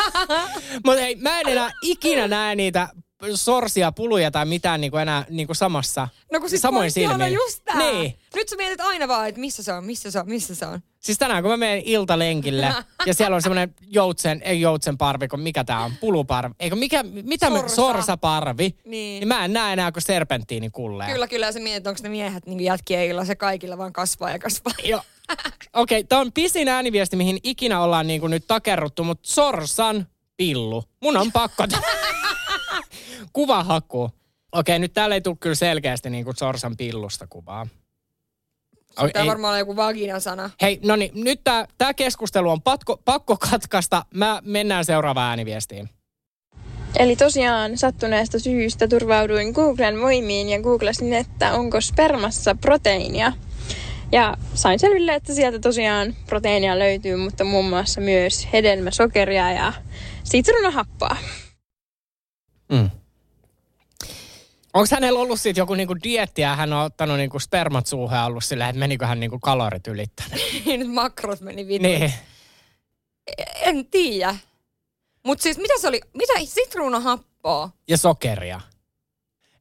Mutta 0.85 1.01
hei, 1.01 1.15
mä 1.17 1.41
en 1.41 1.49
enää 1.49 1.71
ikinä 1.83 2.29
näe 2.29 2.55
niitä 2.55 2.89
sorsia, 3.35 3.93
puluja 3.93 4.31
tai 4.31 4.45
mitään 4.47 4.81
niin 4.81 4.91
kuin 4.91 5.03
enää 5.03 5.25
niin 5.31 5.47
kuin 5.47 5.57
samassa, 5.57 6.09
No 6.33 6.41
kun 6.41 6.51
siis 6.51 6.63
samoin 6.63 6.83
pointtihan 6.83 7.15
on 7.15 7.21
silmin. 7.21 7.35
just 7.35 7.65
tää. 7.65 7.77
Niin. 7.79 8.19
Nyt 8.35 8.49
sä 8.49 8.57
mietit 8.57 8.81
aina 8.81 9.09
vaan, 9.09 9.29
että 9.29 9.41
missä 9.41 9.63
se 9.63 9.73
on, 9.73 9.85
missä 9.85 10.11
se 10.11 10.21
on, 10.21 10.29
missä 10.29 10.55
se 10.55 10.67
on. 10.67 10.81
Siis 11.01 11.19
tänään 11.19 11.43
kun 11.43 11.51
mä 11.51 11.57
menen 11.57 11.83
iltalenkille 11.85 12.75
ja 13.07 13.15
siellä 13.15 13.35
on 13.35 13.43
semmoinen 13.43 13.75
joutsen, 13.81 14.43
ei 14.45 14.61
joutsen 14.61 14.99
parvi, 14.99 15.29
kun 15.29 15.41
mikä 15.41 15.65
tää 15.65 15.81
on, 15.81 15.93
puluparvi. 16.01 16.55
Eikö 16.61 16.77
mikä, 16.77 17.03
mitä 17.03 17.47
Sorsa. 17.47 17.63
me, 17.63 17.69
sorsaparvi. 17.69 18.75
Niin. 18.85 19.21
niin 19.21 19.29
mä 19.29 19.45
en 19.45 19.53
näe 19.53 19.73
enää 19.73 19.93
kuin 19.93 20.03
serpenttiini 20.03 20.71
kulleja. 20.71 21.13
Kyllä, 21.13 21.29
kyllä. 21.29 21.47
Ja 21.47 21.53
sä 21.53 21.61
mietit, 21.61 21.87
onko 21.87 22.01
ne 22.03 22.09
miehet 22.09 22.47
niin 22.47 22.61
jätkiä 22.61 23.03
illan, 23.03 23.27
se 23.27 23.37
kaikilla 23.37 23.79
vaan 23.79 23.93
kasvaa 23.93 24.31
ja 24.31 24.39
kasvaa. 24.39 24.75
Joo. 24.85 25.03
Okei, 25.75 25.99
okay, 26.01 26.09
tämä 26.09 26.21
on 26.21 26.33
pisin 26.33 26.69
ääniviesti, 26.69 27.17
mihin 27.17 27.39
ikinä 27.43 27.81
ollaan 27.81 28.07
niin 28.07 28.21
kuin 28.21 28.31
nyt 28.31 28.45
takerruttu, 28.47 29.05
mutta 29.05 29.29
sorsan 29.29 30.07
pillu. 30.37 30.85
Mun 31.01 31.17
on 31.17 31.33
pakko. 31.33 31.65
Kuvahaku. 33.33 34.03
Okei, 34.03 34.15
okay, 34.53 34.79
nyt 34.79 34.93
täällä 34.93 35.15
ei 35.15 35.21
tule 35.21 35.37
kyllä 35.41 35.55
selkeästi 35.55 36.11
niin 36.11 36.25
kuin 36.25 36.37
sorsan 36.37 36.77
pillusta 36.77 37.27
kuvaa. 37.27 37.67
Oi, 38.99 39.11
Tämä 39.11 39.23
ei. 39.23 39.29
varmaan 39.29 39.53
on 39.53 39.59
joku 39.59 39.77
vagina-sana. 39.77 40.51
Hei, 40.63 40.81
no 40.85 40.97
niin, 40.97 41.11
nyt 41.15 41.41
tämä 41.79 41.95
keskustelu 41.95 42.51
on 42.51 42.63
pakko, 42.63 42.97
pakko 43.05 43.37
katkaista. 43.37 44.05
Mä 44.15 44.43
mennään 44.45 44.85
seuraavaan 44.85 45.29
ääniviestiin. 45.29 45.91
Eli 46.97 47.17
tosiaan 47.17 47.79
sattuneesta 47.79 48.39
syystä 48.39 48.89
turvauduin 48.89 49.53
Googlen 49.53 50.01
voimiin 50.01 50.49
ja 50.49 50.61
googlasin, 50.61 51.13
että 51.13 51.53
onko 51.53 51.81
spermassa 51.81 52.55
proteiinia. 52.55 53.33
Ja 54.13 54.37
sain 54.55 54.79
selville, 54.79 55.15
että 55.15 55.35
sieltä 55.35 55.59
tosiaan 55.59 56.17
proteiinia 56.27 56.79
löytyy, 56.79 57.17
mutta 57.17 57.45
muun 57.45 57.69
muassa 57.69 58.01
myös 58.01 58.49
hedelmäsokeria 58.53 59.53
ja 59.53 59.73
sitruunahappoa. 60.25 61.17
Mm. 62.73 62.91
Onko 64.75 64.87
hänellä 64.91 65.21
ollut 65.21 65.41
sitten 65.41 65.61
joku 65.61 65.75
niinku 65.75 65.95
dieetti 66.03 66.43
ja 66.43 66.57
hän 66.57 66.73
on 66.73 66.85
ottanut 66.85 67.17
niinku 67.17 67.39
spermat 67.39 67.87
suuhun 67.87 68.17
ja 68.17 68.25
ollut 68.25 68.45
silleen, 68.45 68.71
että 68.71 68.81
menikö 68.81 69.07
hän 69.07 69.21
niinku 69.21 69.39
kalorit 69.39 69.87
ylittänyt? 69.87 70.41
Nyt 70.67 70.93
makrot 70.93 71.41
meni 71.41 71.67
vittuun. 71.69 71.95
Niin. 71.95 72.13
En 73.61 73.87
tiedä. 73.87 74.37
Mutta 75.27 75.43
siis 75.43 75.59
mitä 75.59 75.75
se 75.81 75.89
oli? 75.89 76.01
Mitä 76.15 76.33
sitruunahappoa? 76.45 77.71
Ja 77.89 77.97
sokeria. 77.97 78.61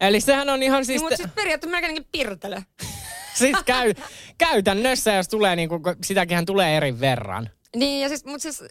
Eli 0.01 0.21
sehän 0.21 0.49
on 0.49 0.63
ihan 0.63 0.85
siis, 0.85 1.01
Niin, 1.01 1.05
mutta 1.05 1.17
siis 1.17 1.29
periaatteessa 1.35 1.81
melkein 1.81 2.07
pirtelö. 2.11 2.61
siis 3.39 3.57
käy, 3.65 3.93
käytännössä, 4.37 5.13
jos 5.13 5.27
tulee 5.27 5.55
niinku, 5.55 5.81
sitäkin 6.05 6.45
tulee 6.45 6.77
eri 6.77 6.99
verran. 6.99 7.49
Niin, 7.75 8.01
ja 8.01 8.07
siis, 8.07 8.25
mutta 8.25 8.41
siis 8.41 8.63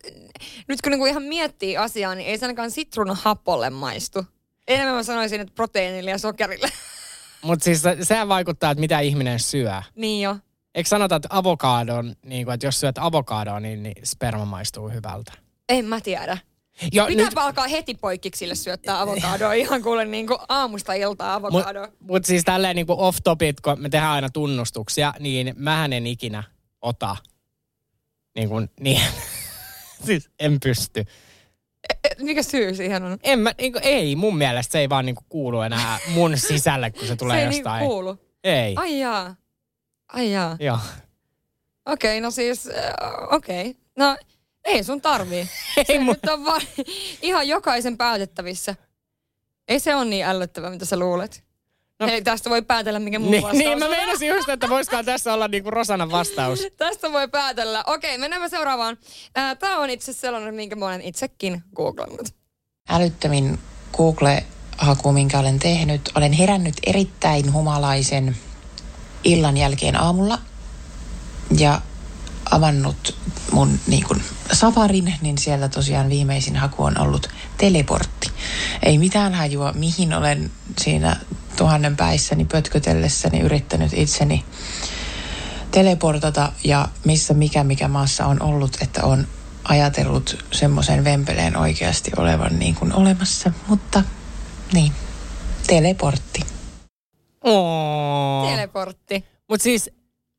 nyt 0.69 0.83
kun 0.83 0.91
niinku 0.91 1.07
ihan 1.07 1.23
miettii 1.23 1.77
asiaa, 1.77 2.15
niin 2.15 2.29
ei 2.29 2.39
se 2.39 2.47
ainakaan 2.47 2.71
sitruunahapolle 2.71 3.71
maistu. 3.71 4.25
Enemmän 4.69 4.95
mä 4.95 5.03
sanoisin, 5.03 5.41
että 5.41 5.55
proteiinille 5.55 6.11
ja 6.11 6.19
sokerille. 6.19 6.69
Mutta 7.43 7.65
siis 7.65 7.83
se, 7.83 7.97
sehän 8.03 8.29
vaikuttaa, 8.29 8.71
että 8.71 8.81
mitä 8.81 9.01
ihminen 9.01 9.41
syö. 9.41 9.83
niin 9.95 10.23
jo. 10.23 10.37
Eikö 10.75 10.89
sanota, 10.89 11.17
että 11.17 11.29
avokadon, 11.31 12.15
niin 12.25 12.45
kuin, 12.45 12.55
että 12.55 12.67
jos 12.67 12.81
syöt 12.81 12.99
avokadoa, 12.99 13.61
niin, 13.61 13.83
niin 13.83 14.07
sperma 14.07 14.45
maistuu 14.45 14.89
hyvältä? 14.89 15.33
En 15.69 15.85
mä 15.85 16.01
tiedä. 16.01 16.39
Jo, 16.93 17.07
Pitääpä 17.07 17.31
nyt... 17.31 17.39
alkaa 17.39 17.69
heti 17.69 17.95
poikkiksille 17.95 18.55
syöttää 18.55 19.01
avokadoa. 19.01 19.53
Ihan 19.63 19.83
kuule 19.83 20.05
niin 20.05 20.27
kuin 20.27 20.39
aamusta 20.49 20.93
iltaa 20.93 21.41
Mutta 21.41 21.59
avokadoa. 21.59 21.89
mut 22.01 22.25
siis 22.25 22.45
tälleen 22.45 22.77
niin 22.77 22.87
kuin 22.87 22.99
off 22.99 23.19
topic, 23.25 23.57
kun 23.63 23.81
me 23.81 23.89
tehdään 23.89 24.13
aina 24.13 24.31
tunnustuksia, 24.31 25.15
niin 25.19 25.55
mähän 25.57 25.93
en 25.93 26.07
ikinä 26.07 26.43
ota. 26.83 27.17
Niin 28.35 28.49
kuin, 28.49 28.71
niin. 28.81 29.03
siis 30.07 30.31
en 30.39 30.61
pysty. 30.61 31.05
Mikä 32.19 32.43
syy 32.43 32.75
siihen 32.75 33.03
on? 33.05 33.19
En 33.23 33.39
mä, 33.39 33.53
niin 33.61 33.73
kuin, 33.73 33.85
ei, 33.85 34.17
mun 34.17 34.37
mielestä 34.39 34.73
se 34.73 34.79
ei 34.79 34.89
vaan 34.89 35.07
niin 35.07 35.15
kuin 35.15 35.27
kuulu 35.29 35.61
enää 35.61 35.99
mun 36.09 36.39
sisälle, 36.49 36.91
kun 36.91 37.07
se 37.09 37.17
tulee 37.17 37.37
se 37.37 37.43
ei 37.43 37.49
niin 37.49 37.59
jostain. 37.59 37.87
kuulu. 37.87 38.19
Ei. 38.45 38.75
Ai 38.77 39.01
jaa. 39.01 39.37
Ai 40.09 40.33
jaa. 40.33 40.57
Joo. 40.61 40.79
Okei, 41.87 42.21
no 42.21 42.31
siis, 42.31 42.67
äh, 42.67 42.93
okei. 43.31 43.77
No, 43.97 44.17
ei 44.65 44.85
sun 44.85 45.01
tarvii. 45.01 45.49
Ei 45.77 45.85
se 45.85 45.99
mun- 45.99 46.07
nyt 46.23 46.33
on 46.33 46.45
vaan 46.45 46.61
ihan 47.23 47.49
jokaisen 47.49 47.97
päätettävissä. 47.97 48.75
Ei 49.69 49.81
se 49.81 49.95
ole 49.95 50.05
niin 50.05 50.25
ällöttävä, 50.27 50.71
mitä 50.71 50.85
sä 50.85 50.97
luulet. 50.99 51.45
No. 52.01 52.07
Eli 52.07 52.23
tästä 52.23 52.51
voi 52.51 52.63
päätellä, 52.63 52.99
mikä 52.99 53.19
muu 53.19 53.31
Niin, 53.31 53.43
vastaus 53.43 53.65
niin 53.65 53.79
mä 53.79 53.89
meinasin 53.89 54.29
just, 54.29 54.49
että 54.49 54.69
voisikohan 54.69 55.05
tässä 55.05 55.35
olla 55.35 55.49
niinku 55.49 55.71
Rosanan 55.71 56.11
vastaus. 56.11 56.61
Tästä 56.77 57.13
voi 57.13 57.29
päätellä. 57.29 57.85
Okei, 57.87 58.19
mennään 58.19 58.51
seuraavaan. 58.51 58.99
Tämä 59.59 59.79
on 59.79 59.91
itse 59.91 60.13
sellainen, 60.13 60.55
minkä 60.55 60.77
mä 60.77 60.87
olen 60.87 61.03
itsekin 61.03 61.63
googlannut. 61.77 62.35
älyttömin 62.89 63.59
Google-haku, 63.97 65.13
minkä 65.13 65.39
olen 65.39 65.59
tehnyt. 65.59 66.13
Olen 66.15 66.33
herännyt 66.33 66.77
erittäin 66.87 67.53
humalaisen 67.53 68.37
illan 69.25 69.57
jälkeen 69.57 70.01
aamulla 70.01 70.39
ja 71.59 71.81
avannut 72.51 73.17
mun 73.53 73.81
niin 73.87 74.05
kuin, 74.05 74.23
safarin, 74.53 75.15
niin 75.23 75.39
siellä 75.39 75.69
tosiaan 75.69 76.09
viimeisin 76.11 76.57
haku 76.57 76.85
on 76.85 77.01
ollut 77.01 77.29
teleportti. 77.59 78.31
Ei 78.83 78.99
mitään 78.99 79.35
hajua, 79.35 79.73
mihin 79.73 80.15
olen 80.15 80.51
siinä 80.81 81.17
tuhannen 81.59 81.97
päissäni 81.97 82.45
pötkötellessäni 82.45 83.41
yrittänyt 83.41 83.93
itseni 83.93 84.45
teleportata 85.71 86.53
ja 86.65 86.89
missä 87.05 87.35
mikä 87.35 87.65
mikä 87.65 87.89
maassa 87.89 88.27
on 88.27 88.43
ollut, 88.43 88.77
että 88.83 89.05
on 89.05 89.27
ajatellut 89.65 90.45
semmoisen 90.53 91.05
vempeleen 91.05 91.57
oikeasti 91.57 92.11
olevan 92.17 92.59
niin 92.59 92.75
kuin 92.75 92.93
olemassa, 92.93 93.53
mutta 93.69 94.03
niin, 94.73 94.93
teleportti. 95.67 96.41
Oh. 97.45 98.51
Teleportti. 98.51 99.25
Mut 99.49 99.61
siis, 99.61 99.91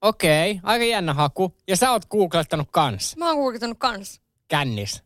okei, 0.02 0.52
okay, 0.52 0.62
aika 0.64 0.86
jännä 0.86 1.14
haku. 1.14 1.56
Ja 1.68 1.78
sä 1.78 1.92
oot 1.92 2.06
googlettanut 2.06 2.68
kans. 2.72 3.18
Mä 3.18 3.28
oon 3.28 3.38
googlettanut 3.38 3.78
kans. 3.80 4.22
Kännis. 4.48 5.04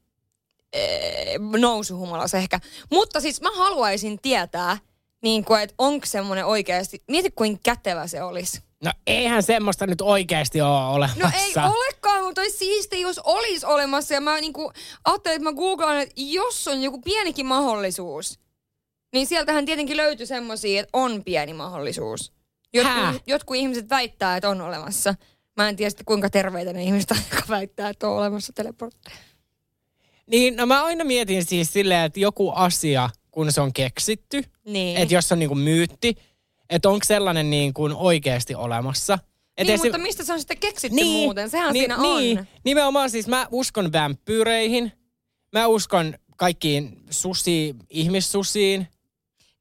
Ee, 0.73 1.37
nousuhumalas 1.59 2.33
ehkä. 2.33 2.59
Mutta 2.91 3.21
siis 3.21 3.41
mä 3.41 3.49
haluaisin 3.55 4.19
tietää, 4.21 4.77
niin 5.23 5.45
kuin, 5.45 5.61
että 5.61 5.75
onko 5.77 6.05
semmoinen 6.05 6.45
oikeasti, 6.45 7.03
mieti 7.07 7.31
kuin 7.31 7.59
kätevä 7.63 8.07
se 8.07 8.23
olisi. 8.23 8.61
No 8.83 8.91
eihän 9.07 9.43
semmoista 9.43 9.87
nyt 9.87 10.01
oikeasti 10.01 10.61
ole 10.61 10.85
olemassa. 10.85 11.23
No 11.23 11.31
ei 11.35 11.53
olekaan, 11.55 12.23
mutta 12.23 12.41
olisi 12.41 12.57
siisti, 12.57 13.01
jos 13.01 13.19
olisi 13.19 13.65
olemassa. 13.65 14.13
Ja 14.13 14.21
mä 14.21 14.41
niinku 14.41 14.71
ajattelin, 15.05 15.35
että 15.35 15.49
mä 15.49 15.53
googlaan, 15.53 15.99
että 15.99 16.13
jos 16.17 16.67
on 16.67 16.83
joku 16.83 17.01
pienikin 17.01 17.45
mahdollisuus, 17.45 18.39
niin 19.13 19.27
sieltähän 19.27 19.65
tietenkin 19.65 19.97
löytyy 19.97 20.25
semmoisia, 20.25 20.79
että 20.79 20.89
on 20.93 21.23
pieni 21.23 21.53
mahdollisuus. 21.53 22.33
Jotkut, 22.73 23.21
jotkut 23.27 23.57
ihmiset 23.57 23.89
väittää, 23.89 24.37
että 24.37 24.49
on 24.49 24.61
olemassa. 24.61 25.15
Mä 25.57 25.69
en 25.69 25.75
tiedä 25.75 25.89
sitten, 25.89 26.05
kuinka 26.05 26.29
terveitä 26.29 26.73
ne 26.73 26.83
ihmiset 26.83 27.09
jotka 27.31 27.43
väittää, 27.49 27.89
että 27.89 28.07
on 28.07 28.17
olemassa 28.17 28.53
teleportti. 28.53 29.11
Niin, 30.27 30.55
no 30.55 30.65
mä 30.65 30.83
aina 30.83 31.03
mietin 31.03 31.45
siis 31.45 31.73
silleen, 31.73 32.05
että 32.05 32.19
joku 32.19 32.49
asia, 32.49 33.09
kun 33.33 33.51
se 33.51 33.61
on 33.61 33.73
keksitty, 33.73 34.43
Niin. 34.65 34.97
että 34.97 35.13
jos 35.13 35.27
se 35.27 35.33
on 35.33 35.39
niinku 35.39 35.55
myytti, 35.55 36.15
että 36.69 36.89
onko 36.89 37.03
sellainen 37.05 37.49
niin 37.49 37.73
kuin 37.73 37.93
oikeasti 37.93 38.55
olemassa. 38.55 39.19
Et 39.57 39.67
niin, 39.67 39.79
esim- 39.79 39.83
mutta 39.85 39.97
mistä 39.97 40.23
se 40.23 40.33
on 40.33 40.39
sitten 40.39 40.57
keksitty 40.57 41.03
muuten? 41.03 41.49
Sehän 41.49 41.73
niin, 41.73 41.81
siinä 41.81 41.97
niin. 41.97 42.39
on. 42.39 42.45
Nimenomaan 42.65 43.09
siis 43.09 43.27
mä 43.27 43.47
uskon 43.51 43.91
vampyyreihin. 43.93 44.91
Mä 45.51 45.67
uskon 45.67 46.13
kaikkiin 46.37 46.97
susi, 47.09 47.75
ihmissusiin. 47.89 48.87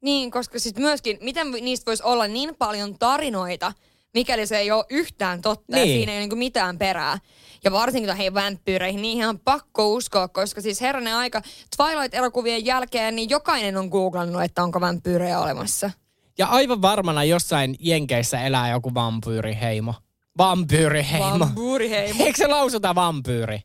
Niin, 0.01 0.31
koska 0.31 0.59
sitten 0.59 0.83
myöskin, 0.83 1.17
miten 1.21 1.51
niistä 1.51 1.85
voisi 1.85 2.03
olla 2.03 2.27
niin 2.27 2.55
paljon 2.55 2.99
tarinoita, 2.99 3.73
mikäli 4.13 4.47
se 4.47 4.57
ei 4.57 4.71
ole 4.71 4.85
yhtään 4.89 5.41
totta 5.41 5.77
ja 5.77 5.85
Niin. 5.85 5.97
siinä 5.97 6.11
ei 6.11 6.15
ole 6.17 6.19
niinku 6.21 6.35
mitään 6.35 6.77
perää. 6.77 7.17
Ja 7.63 7.71
varsinkin 7.71 8.15
hei 8.17 8.33
vampyyreihin, 8.33 9.01
niihin 9.01 9.27
on 9.27 9.39
pakko 9.39 9.93
uskoa, 9.93 10.27
koska 10.27 10.61
siis 10.61 10.81
herranen 10.81 11.15
aika 11.15 11.41
Twilight-elokuvien 11.77 12.65
jälkeen, 12.65 13.15
niin 13.15 13.29
jokainen 13.29 13.77
on 13.77 13.87
googlannut, 13.87 14.43
että 14.43 14.63
onko 14.63 14.81
vampyyrejä 14.81 15.39
olemassa. 15.39 15.91
Ja 16.37 16.47
aivan 16.47 16.81
varmana 16.81 17.23
jossain 17.23 17.75
Jenkeissä 17.79 18.41
elää 18.41 18.69
joku 18.69 18.93
vampyyriheimo. 18.93 19.93
Vampyyriheimo. 20.37 21.39
Vampyyriheimo. 21.39 22.23
Eikö 22.25 22.37
se 22.37 22.47
lausuta 22.47 22.95
vampyyri? 22.95 23.59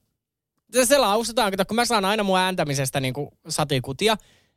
Se, 0.73 0.85
se 0.85 0.99
lausutaan, 0.99 1.53
kun 1.69 1.75
mä 1.77 1.85
saan 1.85 2.05
aina 2.05 2.23
mun 2.23 2.39
ääntämisestä 2.39 3.01
niinku 3.01 3.33
satikutia, 3.49 4.17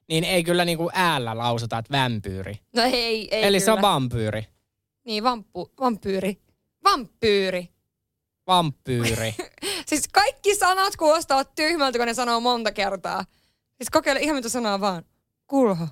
niin 0.09 0.23
ei 0.23 0.43
kyllä 0.43 0.65
niinku 0.65 0.89
äällä 0.93 1.37
lausuta, 1.37 1.77
että 1.77 1.97
vampyyri. 1.97 2.59
No 2.75 2.81
ei, 2.83 2.91
ei 3.35 3.43
Eli 3.43 3.57
kyllä. 3.57 3.59
se 3.65 3.71
on 3.71 3.81
vampyyri. 3.81 4.47
Niin, 5.03 5.23
vampu, 5.23 5.71
vampyyri. 5.79 6.37
Vampyyri. 6.83 7.69
Vampyyri. 8.47 9.35
Siis 9.89 10.07
kaikki 10.07 10.55
sanat 10.55 10.95
kuulostavat 10.95 11.55
tyhmältä, 11.55 11.97
kun 11.97 12.07
ne 12.07 12.13
sanoo 12.13 12.39
monta 12.39 12.71
kertaa. 12.71 13.25
Siis 13.77 13.89
kokeile 13.91 14.19
ihan 14.19 14.35
mitä 14.35 14.49
sanaa 14.49 14.81
vaan. 14.81 15.03
Kulho. 15.47 15.87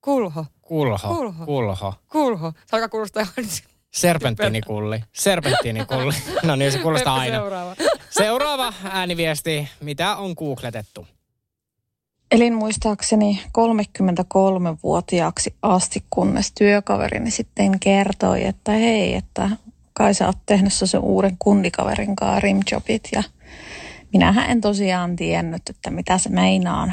Kulho. 0.00 0.46
Kulho. 0.62 0.98
Kulho. 1.08 1.44
Kulho. 1.44 1.94
Kulho. 2.08 2.52
Se 2.66 2.76
alkaa 2.76 2.88
kuulostaa 2.88 3.22
ihan... 3.22 3.50
Serpenttiinikulli. 3.90 5.04
Serpenttiinikulli. 5.12 6.14
No 6.42 6.56
niin, 6.56 6.72
se 6.72 6.78
kuulostaa 6.78 7.14
aina. 7.14 7.36
seuraava. 7.38 7.76
Seuraava 8.10 8.72
ääniviesti. 8.84 9.68
Mitä 9.80 10.16
on 10.16 10.34
googletettu? 10.38 11.06
Elin 12.32 12.54
muistaakseni 12.54 13.40
33-vuotiaaksi 13.58 15.54
asti, 15.62 16.04
kunnes 16.10 16.52
työkaverini 16.52 17.30
sitten 17.30 17.80
kertoi, 17.80 18.44
että 18.44 18.72
hei, 18.72 19.14
että 19.14 19.50
kai 19.92 20.14
sä 20.14 20.26
oot 20.26 20.38
tehnyt 20.46 20.72
sen 20.72 21.00
uuden 21.00 21.36
kundikaverin 21.38 22.16
kanssa 22.16 22.40
rimjobit 22.40 23.08
ja 23.12 23.22
minähän 24.12 24.50
en 24.50 24.60
tosiaan 24.60 25.16
tiennyt, 25.16 25.62
että 25.70 25.90
mitä 25.90 26.18
se 26.18 26.28
meinaa. 26.28 26.92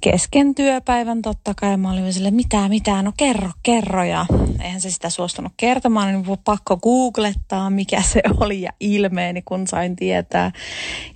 Kesken 0.00 0.54
työpäivän 0.54 1.22
totta 1.22 1.54
kai 1.54 1.76
mä 1.76 1.92
olin 1.92 2.12
sille, 2.12 2.30
mitä, 2.30 2.68
mitä, 2.68 3.02
no 3.02 3.12
kerro, 3.16 3.50
kerro. 3.62 4.04
Ja 4.04 4.26
eihän 4.62 4.80
se 4.80 4.90
sitä 4.90 5.10
suostunut 5.10 5.52
kertomaan, 5.56 6.08
niin 6.08 6.26
mun 6.26 6.38
pakko 6.44 6.76
googlettaa, 6.76 7.70
mikä 7.70 8.02
se 8.02 8.20
oli 8.40 8.62
ja 8.62 8.70
ilmeeni, 8.80 9.42
kun 9.42 9.66
sain 9.66 9.96
tietää. 9.96 10.52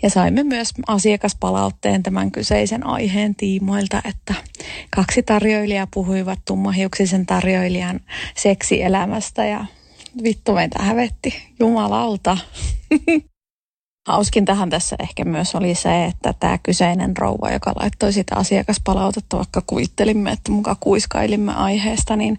Ja 0.03 0.11
saimme 0.11 0.43
myös 0.43 0.73
asiakaspalautteen 0.87 2.03
tämän 2.03 2.31
kyseisen 2.31 2.87
aiheen 2.87 3.35
tiimoilta, 3.35 4.03
että 4.09 4.35
kaksi 4.91 5.23
tarjoilijaa 5.23 5.87
puhuivat 5.95 6.39
tummahiuksisen 6.45 7.27
tarjoilijan 7.27 8.01
seksielämästä 8.37 9.47
ja 9.47 9.65
vittu 10.23 10.53
meitä 10.53 10.83
hävetti, 10.83 11.35
jumalauta. 11.61 12.39
Hauskintahan 14.09 14.71
tässä 14.71 14.97
ehkä 15.01 15.25
myös 15.25 15.55
oli 15.55 15.75
se, 15.75 16.05
että 16.05 16.35
tämä 16.41 16.59
kyseinen 16.59 17.17
rouva, 17.17 17.51
joka 17.51 17.73
laittoi 17.81 18.13
sitä 18.13 18.37
asiakaspalautetta, 18.37 19.37
vaikka 19.37 19.63
kuvittelimme, 19.67 20.33
että 20.33 20.53
muka 20.53 20.77
kuiskailimme 20.81 21.55
aiheesta, 21.55 22.17
niin 22.17 22.39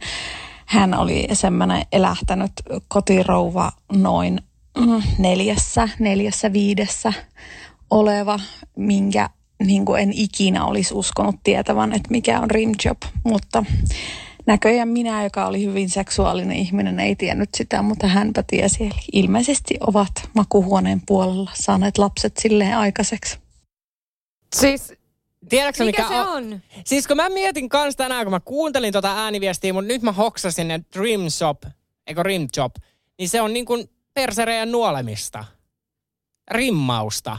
hän 0.66 0.94
oli 0.94 1.28
semmoinen 1.34 1.86
elähtänyt 1.92 2.52
kotirouva 2.88 3.72
noin 3.92 4.42
mm, 4.78 5.04
neljässä, 5.18 5.90
neljässä 6.00 6.54
viidessä 6.54 7.14
oleva, 7.90 8.40
minkä 8.78 9.30
niin 9.64 9.86
kuin 9.86 10.02
en 10.02 10.14
ikinä 10.14 10.66
olisi 10.66 10.94
uskonut 10.94 11.36
tietävän, 11.44 11.94
että 11.94 12.12
mikä 12.12 12.40
on 12.40 12.52
rimjob, 12.52 12.98
mutta 13.24 13.66
näköjään 14.46 14.88
minä, 14.88 15.24
joka 15.24 15.46
oli 15.46 15.66
hyvin 15.66 15.90
seksuaalinen 15.90 16.58
ihminen, 16.58 17.00
ei 17.00 17.16
tiennyt 17.16 17.50
sitä, 17.58 17.82
mutta 17.82 18.08
hänpä 18.08 18.44
tiesi. 18.48 18.84
Eli 18.84 18.94
ilmeisesti 19.14 19.78
ovat 19.88 20.12
makuhuoneen 20.34 21.02
puolella 21.06 21.52
saaneet 21.54 21.98
lapset 21.98 22.38
silleen 22.38 22.78
aikaiseksi. 22.78 23.38
Siis 24.56 24.94
Tiedätkö, 25.50 25.86
mikä, 25.86 26.04
mikä 26.04 26.16
se 26.16 26.22
on? 26.22 26.62
Siis 26.86 27.08
kun 27.08 27.18
mä 27.18 27.30
mietin 27.30 27.70
kans 27.70 27.96
tänään, 27.96 28.26
kun 28.26 28.32
mä 28.32 28.40
kuuntelin 28.40 28.94
tota 28.94 29.16
ääniviestiä, 29.16 29.74
mutta 29.74 29.88
nyt 29.88 30.02
mä 30.02 30.12
hoksasin, 30.12 30.72
että 30.72 31.00
Dream 31.00 31.30
Shop, 31.30 31.64
eikö 32.08 32.24
Rim 32.24 32.48
Job, 32.58 32.76
niin 33.20 33.30
se 33.30 33.42
on 33.42 33.54
niin 33.54 33.66
kuin 33.66 33.90
persereidän 34.14 34.72
nuolemista. 34.72 35.46
Rimmausta. 36.52 37.38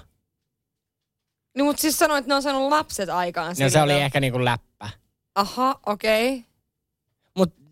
No, 1.57 1.65
mutta 1.65 1.81
siis 1.81 1.99
sanoit, 1.99 2.19
että 2.19 2.29
ne 2.29 2.35
on 2.35 2.43
saanut 2.43 2.69
lapset 2.69 3.09
aikaan. 3.09 3.57
No 3.61 3.69
se 3.69 3.83
oli 3.83 3.93
ehkä 3.93 4.21
niin 4.21 4.33
kuin 4.33 4.45
läppä. 4.45 4.89
Aha, 5.35 5.81
okei. 5.87 6.35
Okay. 6.35 6.54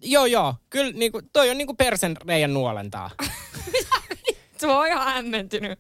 Joo 0.03 0.27
joo, 0.27 0.55
kyllä 0.71 0.93
niin 0.93 1.13
kuin, 1.13 1.31
toi 1.33 1.51
on 1.51 1.59
niin 1.59 1.67
kuin 1.67 1.77
persen 1.77 2.17
reijän 2.27 2.55
nuolentaa. 2.55 3.11
Se 4.59 4.67
on 4.67 4.87
ihan 4.87 5.05
hämmentynyt. 5.05 5.79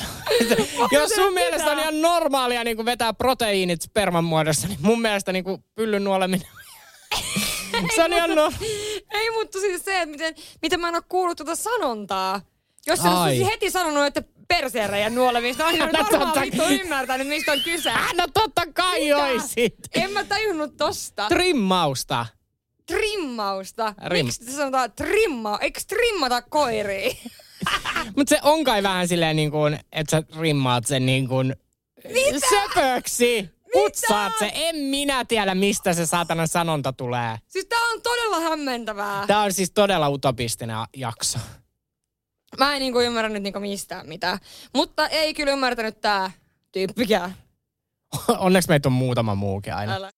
Jos 0.92 1.10
sun 1.10 1.34
mielestä 1.34 1.70
on 1.70 1.78
ihan 1.78 2.02
normaalia 2.02 2.64
niin 2.64 2.84
vetää 2.84 3.12
proteiinit 3.12 3.82
sperman 3.82 4.24
muodossa, 4.24 4.68
niin 4.68 4.78
mun 4.82 5.00
mielestä 5.00 5.32
niin 5.32 5.44
pyllyn 5.74 6.04
nuoleminen... 6.04 6.48
se 7.94 8.04
on 8.04 8.12
ihan 8.12 8.34
no... 8.34 8.52
Ei, 9.10 9.30
mutta 9.30 9.60
siis 9.60 9.84
se, 9.84 10.02
että 10.02 10.10
miten, 10.10 10.34
miten 10.62 10.80
mä 10.80 10.88
en 10.88 10.94
ole 10.94 11.02
kuullut 11.08 11.36
tuota 11.36 11.56
sanontaa. 11.56 12.40
Jos 12.86 13.00
se 13.00 13.08
Ai. 13.08 13.30
olisi 13.30 13.46
heti 13.46 13.70
sanonut, 13.70 14.06
että 14.06 14.22
perseerejä 14.48 15.10
nuolemista, 15.10 15.70
niin 15.70 15.82
on 15.82 15.90
No 15.92 16.06
varmaan 16.12 16.40
vittu 16.40 16.62
ymmärtänyt, 16.62 17.28
mistä 17.28 17.52
on 17.52 17.60
kyse. 17.60 17.92
No 18.14 18.26
totta 18.34 18.62
kai 18.74 19.00
Mitä? 19.00 19.16
oisit. 19.16 19.74
En 19.94 20.12
mä 20.12 20.24
tajunnut 20.24 20.76
tosta. 20.76 21.28
Trimmausta. 21.28 22.26
Trimmausta. 22.90 23.94
Rim. 24.06 24.26
Miksi 24.26 24.52
sanotaan 24.52 24.92
trimmaa? 24.92 25.58
Eikö 25.58 25.80
trimmata 25.88 26.42
koiria? 26.42 27.14
Mutta 28.16 28.30
se 28.36 28.40
on 28.42 28.64
kai 28.64 28.82
vähän 28.82 29.08
silleen 29.08 29.36
niin 29.36 29.50
kuin, 29.50 29.78
että 29.92 30.10
sä 30.10 30.22
rimmaat 30.40 30.86
sen 30.86 31.06
niin 31.06 31.28
kuin 31.28 31.56
Mitä? 32.08 32.46
söpöksi. 32.48 33.50
Putsaat 33.72 34.32
se. 34.38 34.50
En 34.54 34.76
minä 34.76 35.24
tiedä, 35.24 35.54
mistä 35.54 35.92
se 35.94 36.06
saatanan 36.06 36.48
sanonta 36.48 36.92
tulee. 36.92 37.36
Siis 37.48 37.66
tää 37.66 37.78
on 37.94 38.02
todella 38.02 38.40
hämmentävää. 38.40 39.26
Tämä 39.26 39.42
on 39.42 39.52
siis 39.52 39.70
todella 39.70 40.08
utopistinen 40.08 40.76
jakso. 40.96 41.38
Mä 42.58 42.74
en 42.74 42.80
niinku 42.80 43.00
ymmärrä 43.00 43.28
nyt 43.28 43.42
niinku 43.42 43.60
mistään 43.60 44.08
mitään. 44.08 44.38
Mutta 44.74 45.08
ei 45.08 45.34
kyllä 45.34 45.52
ymmärtänyt 45.52 46.00
tää 46.00 46.30
tyyppikään. 46.72 47.34
Onneksi 48.38 48.68
meitä 48.68 48.88
on 48.88 48.92
muutama 48.92 49.34
muukin 49.34 49.74
aina. 49.74 49.94
Älä. 49.94 50.10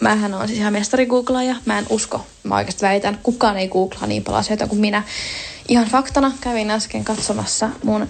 Mähän 0.00 0.34
on 0.34 0.48
siis 0.48 0.58
ihan 0.58 0.72
mestari 0.72 1.06
googlaaja. 1.06 1.56
Mä 1.64 1.78
en 1.78 1.86
usko. 1.90 2.26
Mä 2.42 2.56
oikeasti 2.56 2.82
väitän, 2.82 3.18
kukaan 3.22 3.56
ei 3.56 3.68
googlaa 3.68 4.06
niin 4.06 4.24
paljon 4.24 4.40
asioita 4.40 4.66
kuin 4.66 4.80
minä. 4.80 5.02
Ihan 5.68 5.86
faktana 5.86 6.32
kävin 6.40 6.70
äsken 6.70 7.04
katsomassa 7.04 7.70
mun 7.84 8.08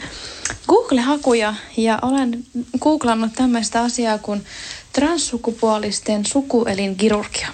Google-hakuja 0.69 1.55
ja 1.77 1.99
olen 2.03 2.45
googlannut 2.81 3.33
tämmöistä 3.33 3.83
asiaa 3.83 4.19
kuin 4.19 4.45
transsukupuolisten 4.93 6.27
sukuelinkirurgia. 6.27 7.49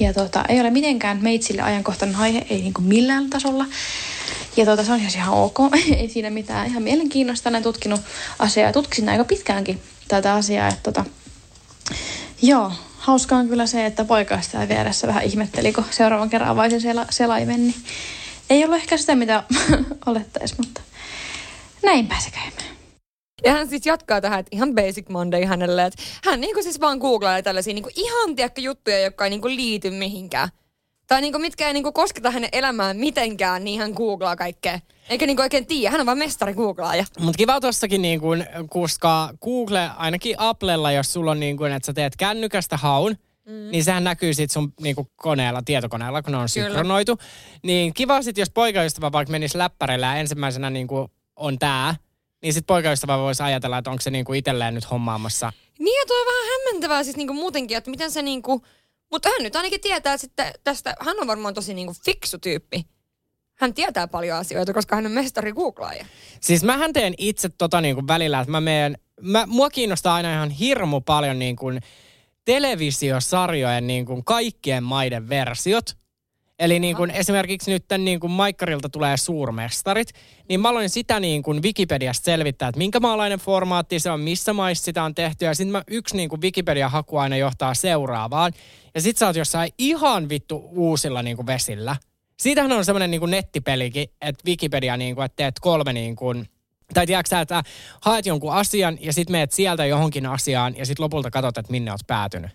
Ja 0.00 0.12
tota, 0.12 0.44
ei 0.48 0.60
ole 0.60 0.70
mitenkään 0.70 1.18
meitsille 1.22 1.62
ajankohtainen 1.62 2.16
aihe, 2.16 2.46
ei 2.50 2.60
niinku 2.60 2.80
millään 2.80 3.30
tasolla. 3.30 3.66
Ja 4.56 4.64
tota, 4.64 4.84
se 4.84 4.92
on 4.92 5.00
siis 5.00 5.14
ihan 5.14 5.34
ok, 5.34 5.58
ei 5.98 6.08
siinä 6.08 6.30
mitään. 6.30 6.66
Ihan 6.66 6.82
mielenkiinnosta 6.82 7.48
olen 7.50 7.62
tutkinut 7.62 8.00
asiaa 8.38 8.66
ja 8.66 8.72
tutkisin 8.72 9.08
aika 9.08 9.24
pitkäänkin 9.24 9.80
tätä 10.08 10.34
asiaa. 10.34 10.68
Että 10.68 10.82
tota, 10.82 11.04
Joo, 12.42 12.72
hauskaa 13.08 13.38
on 13.38 13.48
kyllä 13.48 13.66
se, 13.66 13.86
että 13.86 14.04
poikaista 14.04 14.68
vieressä 14.68 15.06
vähän 15.06 15.24
ihmetteli, 15.24 15.72
kun 15.72 15.84
seuraavan 15.90 16.30
kerran 16.30 16.50
avaisin 16.50 16.80
sela- 16.80 17.06
selaimen, 17.10 17.60
niin 17.66 17.74
ei 18.50 18.64
ollut 18.64 18.76
ehkä 18.76 18.96
sitä, 18.96 19.14
mitä 19.14 19.42
olettaisi, 20.06 20.54
mutta 20.58 20.80
näin 21.82 22.06
pääsi 22.06 22.30
käymään. 22.30 22.76
Ja 23.44 23.52
hän 23.52 23.68
siis 23.68 23.86
jatkaa 23.86 24.20
tähän, 24.20 24.40
että 24.40 24.56
ihan 24.56 24.74
basic 24.74 25.08
Monday 25.08 25.44
hänelle, 25.44 25.84
että 25.84 26.02
hän 26.24 26.40
niinku 26.40 26.62
siis 26.62 26.80
vaan 26.80 26.98
googlaa 26.98 27.42
tällaisia 27.42 27.74
niinku 27.74 27.90
ihan 27.96 28.36
tiedäkö, 28.36 28.60
juttuja, 28.60 28.98
jotka 28.98 29.24
ei 29.24 29.30
niinku 29.30 29.48
liity 29.48 29.90
mihinkään. 29.90 30.48
Tai 31.08 31.20
niinku 31.20 31.38
mitkä 31.38 31.66
ei 31.66 31.72
niinku 31.72 31.92
kosketa 31.92 32.30
hänen 32.30 32.48
elämään 32.52 32.96
mitenkään, 32.96 33.64
niin 33.64 33.80
hän 33.80 33.92
googlaa 33.92 34.36
kaikkea. 34.36 34.80
Eikä 35.08 35.26
niinku 35.26 35.42
oikein 35.42 35.66
tiedä, 35.66 35.90
hän 35.90 36.00
on 36.00 36.06
vaan 36.06 36.18
mestari 36.18 36.54
googlaaja. 36.54 37.04
Mutta 37.18 37.38
kiva 37.38 37.60
tossakin 37.60 38.02
niin 38.02 38.20
kuin, 38.20 38.46
koska 38.70 39.30
Google, 39.42 39.90
ainakin 39.96 40.34
Applella, 40.38 40.92
jos 40.92 41.12
sulla 41.12 41.30
on 41.30 41.40
niin 41.40 41.56
kuin, 41.56 41.72
että 41.72 41.86
sä 41.86 41.92
teet 41.92 42.16
kännykästä 42.16 42.76
haun, 42.76 43.16
mm. 43.44 43.70
niin 43.70 43.84
sehän 43.84 44.04
näkyy 44.04 44.34
sit 44.34 44.50
sun 44.50 44.72
niin 44.80 44.94
kuin 44.94 45.08
koneella, 45.16 45.62
tietokoneella, 45.64 46.22
kun 46.22 46.32
ne 46.32 46.38
on 46.38 46.48
synkronoitu. 46.48 47.18
Niin 47.62 47.94
kiva 47.94 48.22
sit, 48.22 48.38
jos 48.38 48.50
poikaystävä 48.50 49.12
vaikka 49.12 49.32
menisi 49.32 49.58
läppärillä 49.58 50.06
ja 50.06 50.16
ensimmäisenä 50.16 50.70
niin 50.70 50.86
kuin 50.86 51.08
on 51.36 51.58
tää, 51.58 51.94
niin 52.42 52.54
sit 52.54 52.66
poikaystävä 52.66 53.18
voisi 53.18 53.42
ajatella, 53.42 53.78
että 53.78 53.90
onko 53.90 54.00
se 54.00 54.10
niin 54.10 54.24
kuin 54.24 54.38
itselleen 54.38 54.74
nyt 54.74 54.90
hommaamassa. 54.90 55.52
Niin 55.78 56.00
ja 56.00 56.06
toi 56.06 56.20
on 56.20 56.26
vähän 56.26 56.48
hämmentävää 56.50 57.04
siis 57.04 57.16
niinku 57.16 57.34
muutenkin, 57.34 57.76
että 57.76 57.90
miten 57.90 58.10
se 58.10 58.22
niinku... 58.22 58.62
Mutta 59.10 59.28
hän 59.28 59.42
nyt 59.42 59.56
ainakin 59.56 59.80
tietää 59.80 60.16
sitten 60.16 60.52
tästä, 60.64 60.94
hän 61.00 61.20
on 61.20 61.26
varmaan 61.26 61.54
tosi 61.54 61.74
niinku 61.74 61.94
fiksu 62.04 62.38
tyyppi. 62.38 62.86
Hän 63.58 63.74
tietää 63.74 64.08
paljon 64.08 64.38
asioita, 64.38 64.72
koska 64.72 64.96
hän 64.96 65.06
on 65.06 65.12
mestari 65.12 65.52
googlaaja. 65.52 66.06
Siis 66.40 66.64
mähän 66.64 66.92
teen 66.92 67.14
itse 67.18 67.48
tota 67.48 67.80
niin 67.80 67.94
kuin 67.94 68.08
välillä, 68.08 68.40
että 68.40 68.50
mä 68.50 68.60
meen, 68.60 68.98
mä, 69.20 69.46
mua 69.46 69.70
kiinnostaa 69.70 70.14
aina 70.14 70.32
ihan 70.32 70.50
hirmu 70.50 71.00
paljon 71.00 71.38
niin 71.38 71.56
kuin 71.56 71.80
televisiosarjojen 72.44 73.86
niin 73.86 74.06
kuin 74.06 74.24
kaikkien 74.24 74.84
maiden 74.84 75.28
versiot. 75.28 75.96
Eli 76.58 76.78
niin 76.78 76.96
kuin 76.96 77.10
esimerkiksi 77.10 77.70
nyt 77.70 77.84
niin 77.98 78.20
kuin 78.20 78.30
Maikkarilta 78.30 78.88
tulee 78.88 79.16
suurmestarit, 79.16 80.08
niin 80.48 80.60
mä 80.60 80.68
aloin 80.68 80.90
sitä 80.90 81.20
niin 81.20 81.42
kuin 81.42 81.62
Wikipediasta 81.62 82.24
selvittää, 82.24 82.68
että 82.68 82.78
minkä 82.78 83.00
maalainen 83.00 83.38
formaatti 83.38 84.00
se 84.00 84.10
on, 84.10 84.20
missä 84.20 84.52
maissa 84.52 84.84
sitä 84.84 85.02
on 85.02 85.14
tehty. 85.14 85.44
Ja 85.44 85.54
sitten 85.54 85.82
yksi 85.88 86.16
niin 86.16 86.28
kuin 86.28 86.40
Wikipedia-haku 86.40 87.16
aina 87.16 87.36
johtaa 87.36 87.74
seuraavaan. 87.74 88.52
Ja 88.94 89.00
sit 89.00 89.16
sä 89.16 89.26
oot 89.26 89.36
jossain 89.36 89.72
ihan 89.78 90.28
vittu 90.28 90.68
uusilla 90.72 91.22
niin 91.22 91.36
kuin 91.36 91.46
vesillä. 91.46 91.96
Siitähän 92.40 92.72
on 92.72 92.84
semmoinen 92.84 93.10
niin 93.10 93.30
nettipelikin, 93.30 94.08
että 94.20 94.42
Wikipedia, 94.46 94.96
niin 94.96 95.14
kuin, 95.14 95.24
että 95.24 95.36
teet 95.36 95.54
kolme 95.60 95.92
niin 95.92 96.16
kuin, 96.16 96.48
tai 96.94 97.06
tiedätkö 97.06 97.30
sä, 97.30 97.40
että 97.40 97.62
haet 98.00 98.26
jonkun 98.26 98.52
asian 98.52 98.98
ja 99.00 99.12
sitten 99.12 99.32
meet 99.32 99.52
sieltä 99.52 99.86
johonkin 99.86 100.26
asiaan 100.26 100.76
ja 100.76 100.86
sitten 100.86 101.04
lopulta 101.04 101.30
katsot, 101.30 101.58
että 101.58 101.72
minne 101.72 101.90
oot 101.90 102.06
päätynyt. 102.06 102.50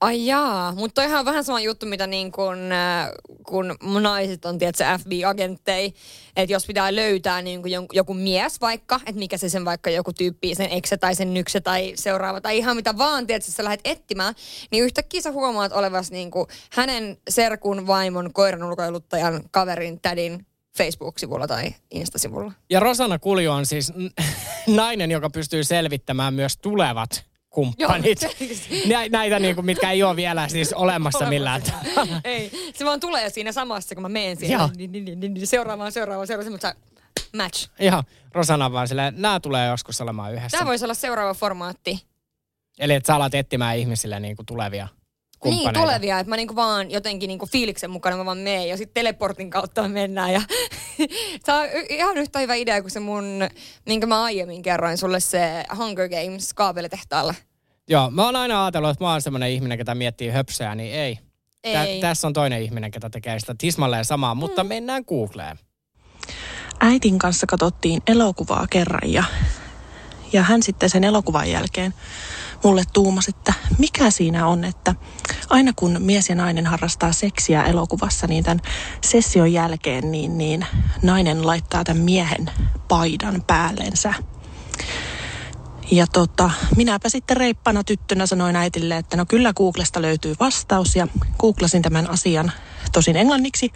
Ai 0.00 0.26
jaa, 0.26 0.72
mutta 0.72 1.02
toihan 1.02 1.18
on 1.18 1.24
vähän 1.24 1.44
sama 1.44 1.60
juttu, 1.60 1.86
mitä 1.86 2.06
niin 2.06 2.32
kun, 2.32 2.72
äh, 2.72 3.08
kun 3.46 3.74
naiset 4.02 4.44
on, 4.44 4.58
tiedätkö, 4.58 4.84
FBI-agenttei, 4.98 5.94
että 6.36 6.52
jos 6.52 6.66
pitää 6.66 6.96
löytää 6.96 7.42
niin 7.42 7.62
kun 7.62 7.70
joku 7.92 8.14
mies 8.14 8.60
vaikka, 8.60 8.96
että 8.96 9.18
mikä 9.18 9.38
se 9.38 9.48
sen 9.48 9.64
vaikka 9.64 9.90
joku 9.90 10.12
tyyppi, 10.12 10.54
sen 10.54 10.72
ekse 10.72 10.96
tai 10.96 11.14
sen 11.14 11.34
nykse 11.34 11.60
tai 11.60 11.92
seuraava 11.94 12.40
tai 12.40 12.58
ihan 12.58 12.76
mitä 12.76 12.98
vaan, 12.98 13.26
tiedätkö, 13.26 13.50
sä 13.50 13.64
lähdet 13.64 13.80
etsimään, 13.84 14.34
niin 14.70 14.84
yhtäkkiä 14.84 15.20
sä 15.20 15.32
huomaat 15.32 15.72
olevasi 15.72 16.12
niin 16.12 16.30
hänen 16.72 17.16
serkun, 17.30 17.86
vaimon, 17.86 18.32
koiran 18.32 18.62
ulkoiluttajan, 18.62 19.42
kaverin, 19.50 20.00
tädin 20.00 20.46
Facebook-sivulla 20.78 21.46
tai 21.46 21.74
Insta-sivulla. 21.90 22.52
Ja 22.70 22.80
Rosana 22.80 23.18
Kulju 23.18 23.50
on 23.52 23.66
siis 23.66 23.92
nainen, 24.66 25.10
joka 25.10 25.30
pystyy 25.30 25.64
selvittämään 25.64 26.34
myös 26.34 26.56
tulevat 26.56 27.35
kumppanit. 27.56 28.20
Nä, 28.88 29.08
näitä, 29.10 29.38
niin 29.38 29.54
kuin, 29.54 29.64
mitkä 29.64 29.90
ei 29.90 30.02
ole 30.02 30.16
vielä 30.16 30.48
siis 30.48 30.72
olemassa 30.72 31.26
millään 31.26 31.62
tavalla. 31.62 32.20
Ei, 32.24 32.72
se 32.74 32.84
vaan 32.84 33.00
tulee 33.00 33.30
siinä 33.30 33.52
samassa, 33.52 33.94
kun 33.94 34.02
mä 34.02 34.08
menen 34.08 34.36
siihen. 34.36 34.58
Joo. 34.58 34.70
Niin, 34.76 34.92
niin, 34.92 35.04
niin, 35.04 35.20
niin, 35.20 35.34
niin, 35.34 35.46
seuraavaan, 35.46 35.92
seuraavaan, 35.92 36.26
seuraavaan, 36.26 36.52
mutta 36.52 36.74
match. 37.36 37.68
Ihan 37.78 38.04
Rosana 38.32 38.72
vaan 38.72 38.88
silleen, 38.88 39.14
nämä 39.16 39.40
tulee 39.40 39.66
joskus 39.66 40.00
olemaan 40.00 40.34
yhdessä. 40.34 40.58
Tämä 40.58 40.68
voisi 40.68 40.84
olla 40.84 40.94
seuraava 40.94 41.34
formaatti. 41.34 42.02
Eli 42.78 42.94
että 42.94 43.06
sä 43.06 43.14
alat 43.14 43.34
etsimään 43.34 43.78
ihmisille 43.78 44.20
niin 44.20 44.36
kuin 44.36 44.46
tulevia 44.46 44.88
kumppaneita. 45.40 45.80
Niin, 45.80 45.86
tulevia, 45.88 46.18
että 46.18 46.28
mä 46.30 46.36
niinku 46.36 46.56
vaan 46.56 46.90
jotenkin 46.90 47.28
niinku 47.28 47.46
fiiliksen 47.46 47.90
mukana 47.90 48.16
mä 48.16 48.24
vaan 48.24 48.38
menen 48.38 48.68
ja 48.68 48.76
sitten 48.76 48.94
teleportin 48.94 49.50
kautta 49.50 49.88
mennään. 49.88 50.32
Ja 50.32 50.40
se 51.44 51.52
on 51.52 51.66
ihan 51.88 52.16
yhtä 52.16 52.38
hyvä 52.38 52.54
idea 52.54 52.80
kuin 52.80 52.90
se 52.90 53.00
mun, 53.00 53.24
minkä 53.86 54.06
mä 54.06 54.22
aiemmin 54.24 54.62
kerroin 54.62 54.98
sulle 54.98 55.20
se 55.20 55.64
Hunger 55.76 56.08
Games 56.08 56.54
kaapelitehtaalla. 56.54 57.34
Joo, 57.88 58.10
mä 58.10 58.24
oon 58.24 58.36
aina 58.36 58.64
ajatellut, 58.64 58.90
että 58.90 59.04
mä 59.04 59.10
oon 59.12 59.22
semmoinen 59.22 59.50
ihminen, 59.50 59.78
ketä 59.78 59.94
miettii 59.94 60.30
höpsöä, 60.30 60.74
niin 60.74 60.94
ei. 60.94 61.18
Ei. 61.64 62.00
tässä 62.00 62.26
on 62.26 62.32
toinen 62.32 62.62
ihminen, 62.62 62.90
ketä 62.90 63.10
tekee 63.10 63.40
sitä 63.40 63.54
tismalleen 63.58 64.04
samaa, 64.04 64.34
mutta 64.34 64.62
Mm. 64.64 64.68
mennään 64.68 65.04
Googleen. 65.08 65.58
äitin 66.80 67.18
kanssa 67.18 67.46
katsottiin 67.46 68.02
elokuvaa 68.06 68.66
kerran 68.70 69.12
ja, 69.12 69.24
ja 70.32 70.42
hän 70.42 70.62
sitten 70.62 70.90
sen 70.90 71.04
elokuvan 71.04 71.50
jälkeen 71.50 71.94
mulle 72.64 72.82
tuumasi, 72.92 73.30
että 73.30 73.52
mikä 73.78 74.10
siinä 74.10 74.46
on, 74.46 74.64
että 74.64 74.94
aina 75.50 75.72
kun 75.76 75.96
mies 75.98 76.28
ja 76.28 76.34
nainen 76.34 76.66
harrastaa 76.66 77.12
seksiä 77.12 77.62
elokuvassa, 77.62 78.26
niin 78.26 78.44
tämän 78.44 78.60
session 79.04 79.52
jälkeen 79.52 80.10
niin, 80.10 80.38
niin 80.38 80.66
nainen 81.02 81.46
laittaa 81.46 81.84
tämän 81.84 82.02
miehen 82.02 82.50
paidan 82.88 83.42
päällensä. 83.46 84.14
Ja 85.90 86.06
tota, 86.06 86.50
minäpä 86.76 87.08
sitten 87.08 87.36
reippana 87.36 87.84
tyttönä 87.84 88.26
sanoin 88.26 88.56
äitille, 88.56 88.96
että 88.96 89.16
no 89.16 89.26
kyllä 89.26 89.52
Googlesta 89.52 90.02
löytyy 90.02 90.34
vastaus 90.40 90.96
ja 90.96 91.08
googlasin 91.38 91.82
tämän 91.82 92.10
asian 92.10 92.52
tosin 92.92 93.16
englanniksi. 93.16 93.72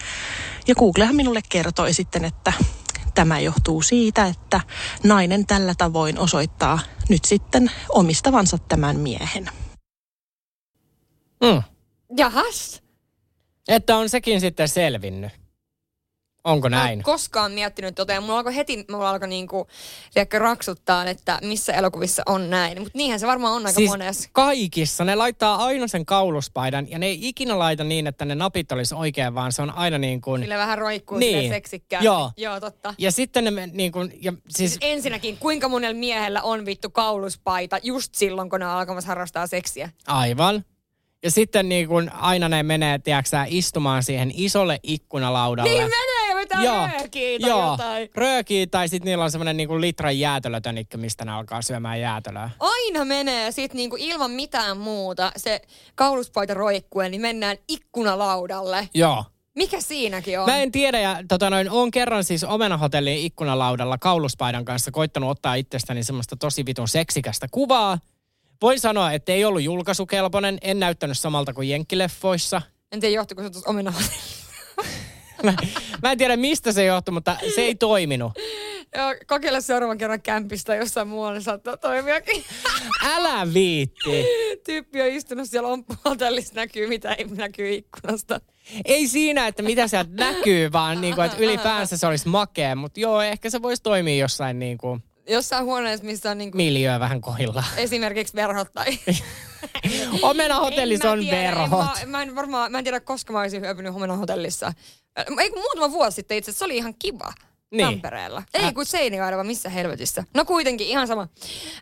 Ja 0.69 0.75
Googlehan 0.75 1.16
minulle 1.16 1.40
kertoi 1.49 1.93
sitten, 1.93 2.25
että 2.25 2.53
tämä 3.20 3.40
johtuu 3.40 3.83
siitä, 3.83 4.26
että 4.26 4.61
nainen 5.04 5.46
tällä 5.46 5.74
tavoin 5.78 6.18
osoittaa 6.18 6.78
nyt 7.09 7.24
sitten 7.24 7.70
omistavansa 7.88 8.59
tämän 8.59 8.96
miehen. 8.96 9.48
Mm. 11.42 11.62
Jahas. 12.16 12.83
Että 13.68 13.96
on 13.96 14.09
sekin 14.09 14.40
sitten 14.40 14.68
selvinnyt. 14.68 15.39
Onko 16.44 16.68
Mä 16.68 16.76
en 16.76 16.83
näin? 16.83 17.03
koskaan 17.03 17.53
miettinyt 17.53 17.94
tota 17.94 18.12
ja 18.12 18.20
mulla 18.20 18.37
alkoi 18.38 18.57
heti, 18.57 18.85
mulla 18.90 19.11
alkoi 19.11 19.29
niinku, 19.29 19.66
tiedätkö, 20.14 20.38
raksuttaa, 20.38 21.05
että 21.05 21.38
missä 21.42 21.72
elokuvissa 21.72 22.22
on 22.26 22.50
näin. 22.50 22.79
Mutta 22.79 22.98
niinhän 22.98 23.20
se 23.20 23.26
varmaan 23.26 23.55
on 23.55 23.66
aika 23.66 23.76
siis 23.76 23.90
monessa. 23.90 24.29
kaikissa. 24.33 25.05
Ne 25.05 25.14
laittaa 25.14 25.57
aina 25.64 25.88
sen 25.88 26.07
kauluspaidan 26.07 26.90
ja 26.90 26.98
ne 26.98 27.07
ei 27.07 27.18
ikinä 27.29 27.59
laita 27.59 27.85
niin, 27.85 28.07
että 28.07 28.24
ne 28.24 28.35
napit 28.35 28.72
olisi 28.72 28.94
oikein, 28.94 29.35
vaan 29.35 29.53
se 29.53 29.62
on 29.62 29.70
aina 29.70 29.98
niin 29.98 30.20
kuin... 30.20 30.40
Sille 30.42 30.57
vähän 30.57 30.79
roikkuu 30.79 31.18
Niin. 31.18 31.50
seksikkäästi. 31.53 32.07
Joo. 32.07 32.31
Joo, 32.37 32.61
totta. 32.61 32.94
Ja 32.98 33.12
sitten 33.12 33.44
ne 33.44 33.66
niin 33.66 33.92
kuin, 33.92 34.12
ja 34.22 34.33
siis, 34.33 34.57
Siis 34.57 34.79
ensinnäkin, 34.81 35.37
kuinka 35.37 35.68
monella 35.68 35.94
miehellä 35.98 36.42
on 36.42 36.66
vittu 36.66 36.90
kauluspaita 36.90 37.79
just 37.83 38.14
silloin, 38.14 38.50
kun 38.50 38.61
ne 38.61 38.66
on 38.66 38.72
alkamassa 38.72 39.09
harrastaa 39.09 39.46
seksiä? 39.46 39.90
aivan. 40.07 40.64
Ja 41.22 41.31
sitten 41.31 41.68
niin 41.68 41.88
kuin 41.88 42.12
aina 42.12 42.48
ne 42.48 42.62
menee, 42.62 42.98
tiedätkö 42.98 43.37
istumaan 43.46 44.03
siihen 44.03 44.31
isolle 44.35 44.81
ikkunalaudalle. 44.83 45.70
Niin 45.70 45.83
menee 45.83 46.10
vetää 46.51 46.65
Joo, 46.65 46.87
röökiä 46.87 47.39
tai 47.39 47.51
Joo, 47.51 47.71
jotain. 47.71 48.11
röökiä 48.15 48.67
tai 48.67 48.89
sitten 48.89 49.07
niillä 49.07 49.25
on 49.25 49.31
semmoinen 49.31 49.57
niinku 49.57 49.81
litran 49.81 50.19
jäätelötönikkö, 50.19 50.99
mistä 50.99 51.25
ne 51.25 51.33
alkaa 51.33 51.63
syömään 51.63 52.01
jäätelöä. 52.01 52.51
Aina 52.61 53.05
menee 53.05 53.51
sit 53.53 53.75
niinku 53.75 53.97
ilman 53.99 54.31
mitään 54.31 54.77
muuta 54.77 55.33
se 55.37 55.63
kauluspaita 55.95 56.55
roikkuen, 56.55 57.11
niin 57.11 57.21
mennään 57.21 57.57
ikkunalaudalle. 57.69 58.89
Joo. 58.95 59.25
Mikä 59.57 59.81
siinäkin 59.81 60.41
on? 60.41 60.47
Mä 60.47 60.57
en 60.59 60.73
tiedä, 60.73 61.01
ja 61.01 61.17
tota 61.29 61.51
noin, 61.51 61.71
on 61.71 61.91
kerran 61.91 62.25
siis 62.25 62.45
Omenahotellin 62.45 63.19
ikkunalaudalla 63.19 63.99
kauluspaidan 63.99 64.65
kanssa 64.65 64.91
koittanut 64.91 65.31
ottaa 65.31 65.55
itsestäni 65.55 66.03
semmoista 66.03 66.37
tosi 66.37 66.67
vitun 66.67 66.89
seksikästä 66.89 67.47
kuvaa. 67.51 67.99
Voin 68.63 68.81
sanoa, 68.81 69.13
että 69.13 69.33
ei 69.33 69.45
ollut 69.45 69.63
julkaisukelpoinen, 69.63 70.59
en 70.63 70.81
näyttänyt 70.81 71.19
samalta 71.19 71.53
kuin 71.53 71.69
jenkkileffoissa. 71.69 72.63
En 72.93 73.01
tiedä, 73.01 73.15
johtuiko 73.15 73.43
se 73.43 73.51
tuossa 73.51 73.71
omenahotellissa. 73.71 74.50
Mä, 75.42 75.55
mä 76.03 76.12
en 76.12 76.18
tiedä 76.18 76.37
mistä 76.37 76.72
se 76.72 76.85
johtui, 76.85 77.12
mutta 77.12 77.37
se 77.55 77.61
ei 77.61 77.74
toiminut. 77.74 78.33
Joo, 78.96 79.14
kokeile 79.26 79.61
seuraavan 79.61 79.98
kerran 79.98 80.22
kämpistä 80.22 80.74
jossain 80.74 81.09
muualla, 81.09 81.33
niin 81.33 81.42
saattaa 81.42 81.76
toimiakin. 81.76 82.44
Älä 83.05 83.55
viitti. 83.55 84.24
Tyyppi 84.64 85.03
on 85.03 85.09
istunut 85.09 85.50
siellä 85.50 85.68
omppahotellissa, 85.68 86.55
näkyy 86.55 86.87
mitä 86.87 87.12
ei 87.12 87.24
näkyy 87.24 87.74
ikkunasta. 87.74 88.40
Ei 88.85 89.09
siinä, 89.09 89.46
että 89.46 89.62
mitä 89.62 89.88
sieltä 89.88 90.11
näkyy, 90.14 90.72
vaan 90.72 91.00
niin 91.00 91.14
kuin, 91.14 91.26
että 91.26 91.38
ylipäänsä 91.38 91.96
se 91.96 92.07
olisi 92.07 92.29
makea. 92.29 92.76
Mutta 92.76 93.00
joo, 93.00 93.22
ehkä 93.22 93.50
se 93.50 93.62
voisi 93.62 93.83
toimia 93.83 94.16
jossain 94.16 94.59
niin 94.59 94.79
kuin 94.79 95.03
Jossain 95.31 95.64
huoneessa, 95.64 96.07
missä 96.07 96.31
on 96.31 96.38
niinku 96.38 96.57
miljöö 96.57 97.01
vähän 97.01 97.21
kohilla. 97.21 97.64
esimerkiksi 97.77 98.35
verhot 98.35 98.73
tai... 98.73 98.99
Omena 100.23 100.61
hotellissa 100.61 101.09
En 101.09 101.12
on 101.12 101.21
tiedä, 101.21 101.37
verhot. 101.37 101.87
En, 102.03 102.09
mä, 102.09 102.19
mä, 102.19 102.23
en 102.23 102.35
varmaan, 102.35 102.73
mä 102.73 102.79
en 102.79 102.85
tiedä, 102.85 103.01
koska 103.01 103.33
mä 103.33 103.40
olisin 103.40 103.62
hyöpynyt 103.62 103.95
Homena 103.95 104.16
hotellissa. 104.16 104.66
Äh, 104.66 105.25
Ei 105.38 105.51
kun 105.51 105.62
muutama 105.62 105.93
vuosi 105.93 106.14
sitten 106.14 106.37
itse 106.38 106.51
asiassa, 106.51 106.59
se 106.59 106.64
oli 106.64 106.77
ihan 106.77 106.95
kiva. 106.99 107.33
Niin. 107.71 107.87
Tampereella. 107.87 108.43
Ei 108.55 108.73
kun 108.73 108.87
Seinäjoella, 108.87 109.37
vaan 109.37 109.47
missä 109.47 109.69
helvetissä. 109.69 110.25
No 110.35 110.45
kuitenkin, 110.45 110.87
ihan 110.88 111.07
sama. 111.07 111.29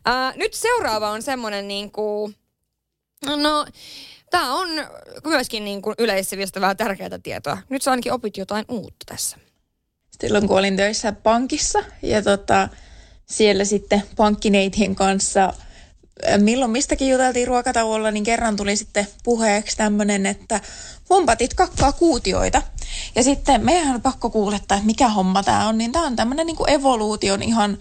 Ää, 0.05 0.33
nyt 0.37 0.55
seuraava 0.55 1.11
on 1.11 1.23
semmonen 1.23 1.69
niinku... 1.69 2.33
No, 3.27 3.67
tää 4.31 4.53
on 4.53 4.69
myöskin 5.25 5.65
niinku 5.65 5.95
yleissivistävää 5.99 6.67
vähän 6.67 6.77
tärkeää 6.77 7.19
tietoa. 7.23 7.59
Nyt 7.69 7.83
sä 7.83 7.91
ainakin 7.91 8.13
opit 8.13 8.37
jotain 8.37 8.65
uutta 8.69 9.05
tässä. 9.07 9.37
silloin 10.21 10.49
kun 10.49 10.59
olin 10.59 10.77
töissä 10.77 11.13
pankissa 11.13 11.85
ja 12.03 12.23
tota, 12.23 12.69
siellä 13.31 13.65
sitten 13.65 14.03
pankkineitien 14.17 14.95
kanssa 14.95 15.53
milloin 16.39 16.71
mistäkin 16.71 17.09
juteltiin 17.09 17.49
ruokatauolla, 17.49 18.11
niin 18.11 18.25
kerran 18.25 18.57
tuli 18.57 18.77
sitten 18.77 19.07
puheeksi 19.25 19.77
tämmöinen, 19.77 20.27
että 20.27 20.61
vompatit 21.11 21.55
kakkaa 21.55 21.93
kuutioita. 21.93 22.63
Ja 23.15 23.23
sitten 23.23 23.65
meidän 23.65 23.95
on 23.95 24.03
pakko 24.03 24.31
kuulettaa, 24.31 24.77
että 24.77 24.87
mikä 24.87 25.09
homma 25.09 25.43
tämä 25.43 25.69
on, 25.69 25.79
niin 25.79 25.93
tämä 25.93 26.07
on 26.07 26.17
tämmöinen 26.17 26.47
niin 26.47 26.71
evoluution 26.71 27.43
ihan 27.43 27.79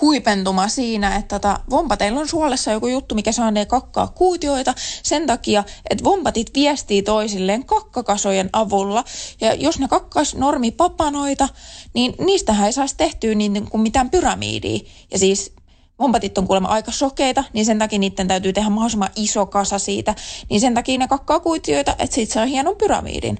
huipentuma 0.00 0.68
siinä, 0.68 1.16
että 1.16 1.38
tota, 1.38 1.60
vompateilla 1.70 2.20
on 2.20 2.28
suolessa 2.28 2.72
joku 2.72 2.86
juttu, 2.86 3.14
mikä 3.14 3.32
saa 3.32 3.50
ne 3.50 3.66
kakkaa 3.66 4.06
kuutioita 4.08 4.74
sen 5.02 5.26
takia, 5.26 5.64
että 5.90 6.04
vompatit 6.04 6.50
viestii 6.54 7.02
toisilleen 7.02 7.64
kakkakasojen 7.64 8.50
avulla. 8.52 9.04
Ja 9.40 9.54
jos 9.54 9.78
ne 9.78 9.88
kakkais 9.88 10.34
normipapanoita, 10.34 11.48
niin 11.94 12.14
niistähän 12.18 12.66
ei 12.66 12.72
saisi 12.72 12.96
tehtyä 12.96 13.34
niin 13.34 13.70
kuin 13.70 13.80
mitään 13.80 14.10
pyramidia. 14.10 14.80
Ja 15.10 15.18
siis 15.18 15.52
vompatit 15.98 16.38
on 16.38 16.46
kuulemma 16.46 16.68
aika 16.68 16.92
sokeita, 16.92 17.44
niin 17.52 17.66
sen 17.66 17.78
takia 17.78 17.98
niiden 17.98 18.28
täytyy 18.28 18.52
tehdä 18.52 18.70
mahdollisimman 18.70 19.10
iso 19.16 19.46
kasa 19.46 19.78
siitä. 19.78 20.14
Niin 20.50 20.60
sen 20.60 20.74
takia 20.74 20.98
ne 20.98 21.08
kakkaa 21.08 21.40
kuutioita, 21.40 21.96
että 21.98 22.14
siitä 22.14 22.32
saa 22.32 22.46
hienon 22.46 22.76
pyramidin. 22.76 23.38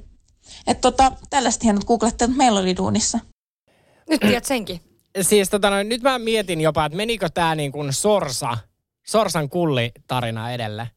Että 0.67 0.81
tota, 0.81 1.12
tällaiset 1.31 1.65
hienot 1.65 1.85
googlettelut 1.85 2.37
meillä 2.37 2.61
oli 2.61 2.77
duunissa. 2.77 3.19
Nyt 4.11 4.21
tiedät 4.21 4.45
senkin. 4.45 4.92
Siis 5.20 5.51
tota 5.51 5.70
noin, 5.70 5.88
nyt 5.88 6.03
mä 6.03 6.18
mietin 6.18 6.61
jopa, 6.61 6.85
että 6.85 6.96
menikö 6.96 7.29
tää 7.29 7.55
niin 7.55 7.72
kuin 7.72 7.92
Sorsa, 7.92 8.59
Sorsan 9.07 9.48
kulli-tarina 9.48 10.53
edelle. 10.53 10.90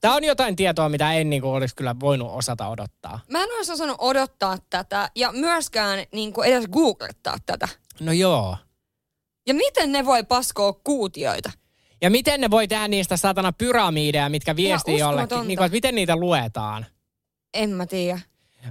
Tää 0.00 0.14
on 0.14 0.24
jotain 0.24 0.56
tietoa, 0.56 0.88
mitä 0.88 1.12
en 1.12 1.30
niin 1.30 1.42
kuin 1.42 1.52
olisi 1.52 1.76
kyllä 1.76 1.94
voinut 2.00 2.30
osata 2.32 2.68
odottaa. 2.68 3.20
Mä 3.30 3.42
en 3.42 3.48
olisi 3.56 3.72
osannut 3.72 3.96
odottaa 4.00 4.58
tätä 4.70 5.10
ja 5.14 5.32
myöskään 5.32 6.04
niin 6.12 6.32
kuin 6.32 6.48
edes 6.48 6.68
googlettaa 6.68 7.36
tätä. 7.46 7.68
No 8.00 8.12
joo. 8.12 8.56
Ja 9.46 9.54
miten 9.54 9.92
ne 9.92 10.06
voi 10.06 10.24
paskoa 10.24 10.72
kuutioita? 10.72 11.50
Ja 12.00 12.10
miten 12.10 12.40
ne 12.40 12.50
voi 12.50 12.68
tehdä 12.68 12.88
niistä 12.88 13.16
satana 13.16 13.52
pyramideja, 13.52 14.28
mitkä 14.28 14.56
viestii 14.56 14.98
jollekin? 14.98 15.48
Niin 15.48 15.56
kuin, 15.56 15.66
että 15.66 15.76
miten 15.76 15.94
niitä 15.94 16.16
luetaan? 16.16 16.86
En 17.54 17.70
mä 17.70 17.86
tiedä. 17.86 18.20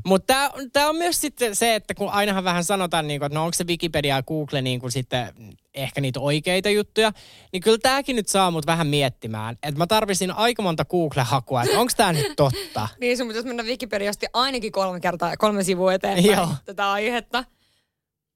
Mutta 0.06 0.52
tämä 0.73 0.89
on 0.89 0.95
myös 0.95 1.21
sitten 1.21 1.56
se, 1.56 1.76
että 1.76 1.93
kun 1.93 2.10
ainahan 2.10 2.43
vähän 2.43 2.63
sanotaan, 2.63 3.08
niin 3.08 3.19
kuin, 3.19 3.26
että 3.26 3.39
no 3.39 3.45
onko 3.45 3.54
se 3.54 3.63
Wikipedia 3.67 4.15
ja 4.15 4.23
Google 4.23 4.62
niin 4.62 4.80
kuin 4.80 4.91
sitten 4.91 5.34
ehkä 5.73 6.02
niitä 6.02 6.19
oikeita 6.19 6.69
juttuja, 6.69 7.12
niin 7.54 7.62
kyllä 7.63 7.78
tämäkin 7.78 8.15
nyt 8.15 8.28
saa 8.28 8.52
mut 8.52 8.65
vähän 8.65 8.88
miettimään. 8.88 9.58
Että 9.63 9.78
mä 9.78 9.88
tarvisin 9.88 10.32
aika 10.32 10.62
monta 10.62 10.86
Google-hakua, 10.86 11.63
että 11.63 11.80
onko 11.80 11.93
tämä 11.97 12.13
nyt 12.13 12.34
totta. 12.36 12.88
Niin 13.02 13.17
sun 13.17 13.28
pitäisi 13.28 13.47
mennä 13.47 13.63
Wikipediasta 13.63 14.28
ainakin 14.34 14.71
kolme 14.71 15.00
kertaa, 15.00 15.38
kolme 15.38 15.63
sivua 15.63 15.93
eteenpäin 15.93 16.26
Joo. 16.26 16.50
tätä 16.65 16.91
aihetta. 16.91 17.43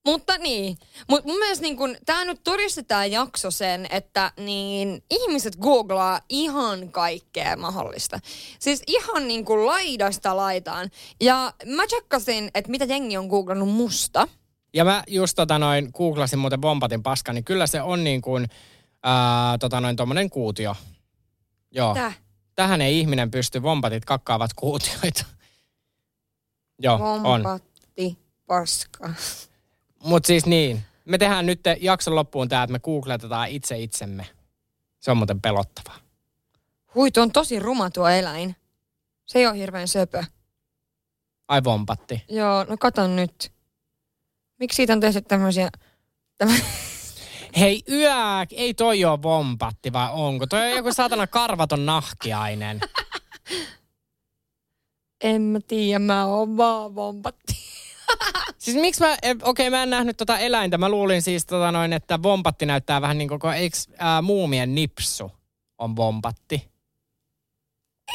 Mutta 0.06 0.38
niin, 0.38 0.78
mutta 1.10 1.30
mun 1.30 1.40
mielestä 1.40 1.64
niin 1.64 1.78
kun, 1.78 1.96
tää 2.06 2.26
nyt 2.26 2.44
todistetaan 2.44 3.12
jakso 3.12 3.52
sen, 3.52 3.88
että 3.90 4.32
niin 4.38 5.04
ihmiset 5.10 5.56
googlaa 5.58 6.22
ihan 6.30 6.92
kaikkea 6.92 7.58
mahdollista. 7.58 8.20
Siis 8.60 8.84
ihan 8.88 9.28
niin 9.28 9.46
kuin 9.46 9.66
laidasta 9.66 10.38
laitaan. 10.38 10.90
Ja 11.22 11.54
mä 11.66 11.88
tsekkasin, 11.88 12.52
että 12.56 12.72
mitä 12.72 12.86
jengi 12.86 13.18
on 13.18 13.28
googlannut 13.28 13.70
musta. 13.70 14.28
Ja 14.74 14.86
mä 14.86 15.04
just 15.08 15.36
tota 15.36 15.60
noin 15.60 15.90
googlasin 15.94 16.40
muuten 16.40 16.62
Bompatin 16.62 17.04
paska, 17.04 17.34
niin 17.34 17.44
kyllä 17.44 17.68
se 17.68 17.82
on 17.82 18.04
niin 18.04 18.22
kuin 18.22 18.48
ää, 19.04 19.58
tota 19.58 19.82
noin 19.82 19.96
tommonen 19.96 20.30
kuutio. 20.30 20.76
Joo. 21.72 21.94
Tää. 21.94 22.14
Tähän 22.56 22.82
ei 22.82 23.00
ihminen 23.00 23.32
pysty, 23.32 23.60
Bompatit 23.60 24.06
kakkaavat 24.06 24.54
kuutioita. 24.54 25.26
Joo, 26.80 26.96
on. 26.96 27.24
Vompatti 27.24 28.18
paska. 28.48 29.10
Mutta 30.04 30.28
siis 30.28 30.46
niin, 30.46 30.84
me 31.06 31.18
tehdään 31.18 31.46
nyt 31.46 31.60
jakson 31.80 32.16
loppuun 32.16 32.50
tämä, 32.50 32.64
että 32.64 32.72
me 32.72 32.80
googletetaan 32.80 33.50
itse 33.50 33.80
itsemme. 33.80 34.28
Se 35.00 35.12
on 35.12 35.18
muuten 35.18 35.42
pelottavaa. 35.42 35.98
Hui, 36.96 37.10
on 37.18 37.32
tosi 37.32 37.60
ruma 37.60 37.90
tuo 37.90 38.08
eläin. 38.08 38.56
Se 39.26 39.40
ei 39.40 39.48
ole 39.48 39.58
hirveän 39.58 39.88
söpö. 39.88 40.24
Ai 41.48 41.64
vompatti. 41.64 42.24
Joo, 42.30 42.64
no 42.64 42.78
katon 42.78 43.16
nyt. 43.16 43.52
Miksi 44.60 44.76
siitä 44.76 44.94
on 44.94 45.00
tehty 45.00 45.22
tämmöisiä... 45.22 45.70
Tämä... 46.38 46.54
Hei 47.60 47.84
yö, 47.90 48.12
ei 48.52 48.74
toi 48.74 49.06
ole 49.06 49.22
vompatti 49.22 49.94
vai 49.94 50.10
onko? 50.12 50.48
Toi 50.48 50.72
on 50.72 50.78
joku 50.78 50.94
saatana 50.94 51.28
karvaton 51.28 51.86
nahkiainen. 51.86 52.80
En 55.24 55.42
mä 55.42 55.60
tiedä, 55.68 56.00
mä 56.00 56.26
oon 56.26 56.58
vaan 56.58 56.96
vompatti. 56.96 57.71
Siis 58.58 58.78
miksi 58.78 59.02
mä, 59.02 59.18
eh, 59.22 59.36
okei 59.44 59.70
mä 59.70 59.84
en 59.84 59.90
nähnyt 59.90 60.18
tota 60.18 60.40
eläintä, 60.40 60.78
mä 60.78 60.90
luulin 60.90 61.22
siis 61.22 61.46
tota 61.46 61.72
noin, 61.72 61.94
että 61.94 62.24
vompatti 62.24 62.66
näyttää 62.66 63.02
vähän 63.02 63.18
niin 63.18 63.30
kuin, 63.30 63.54
eikö 63.54 63.78
ää, 63.98 64.22
muumien 64.22 64.76
nipsu 64.76 65.32
on 65.78 65.96
vompatti? 65.96 66.72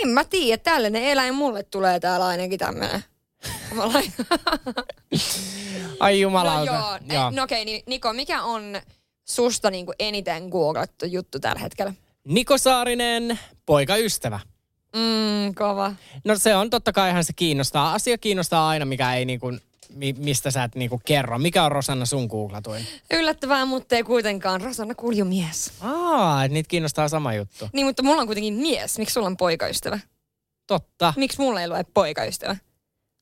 En 0.03 0.09
mä 0.09 0.25
tiedä, 0.25 0.63
tällainen 0.63 1.03
eläin 1.03 1.35
mulle 1.35 1.63
tulee 1.63 2.01
täällä 2.01 2.27
ainakin 2.27 2.59
tämmönen. 2.59 3.05
Ai 6.01 6.13
no 6.13 6.19
jumalauta. 6.19 6.73
joo, 6.73 6.99
joo. 7.19 7.31
no 7.31 7.43
okei, 7.43 7.65
niin 7.65 7.83
Niko, 7.87 8.13
mikä 8.13 8.43
on 8.43 8.81
susta 9.25 9.71
niinku 9.71 9.93
eniten 9.99 10.49
googlattu 10.49 11.07
juttu 11.07 11.41
tällä 11.41 11.61
hetkellä? 11.61 11.93
Niko 12.25 12.59
Saarinen, 12.59 13.39
poikaystävä. 13.67 14.41
Mm, 14.97 15.55
kova. 15.55 15.93
No 16.25 16.39
se 16.39 16.57
on 16.57 16.71
totta 16.71 16.93
kai 16.93 17.11
ihan 17.11 17.25
se 17.25 17.33
kiinnostaa. 17.33 17.95
Asia 17.95 18.19
kiinnostaa 18.19 18.69
aina, 18.69 18.85
mikä 18.85 19.15
ei 19.15 19.25
niinku, 19.25 19.53
mi, 19.95 20.15
mistä 20.19 20.51
sä 20.51 20.65
et 20.65 20.75
niinku 20.75 21.01
kerro. 21.05 21.39
Mikä 21.39 21.65
on 21.65 21.73
Rosanna 21.73 22.07
sun 22.07 22.27
googlatuin? 22.27 22.87
Yllättävää, 23.13 23.65
mutta 23.65 23.97
ei 23.97 24.03
kuitenkaan. 24.03 24.61
Rosanna 24.61 24.95
Kulju 24.95 25.25
mies. 25.25 25.73
Aa, 25.81 26.45
et 26.45 26.53
niitä 26.53 26.69
kiinnostaa 26.69 27.09
sama 27.09 27.35
juttu. 27.35 27.69
Niin, 27.73 27.87
mutta 27.87 28.03
mulla 28.03 28.21
on 28.21 28.27
kuitenkin 28.27 28.55
mies. 28.55 28.99
Miksi 28.99 29.13
sulla 29.13 29.27
on 29.27 29.37
poikaystävä? 29.37 29.99
Totta. 30.67 31.15
Miksi 31.17 31.41
mulla 31.41 31.61
ei 31.61 31.67
ole 31.67 31.85
poikaystävä? 31.95 32.57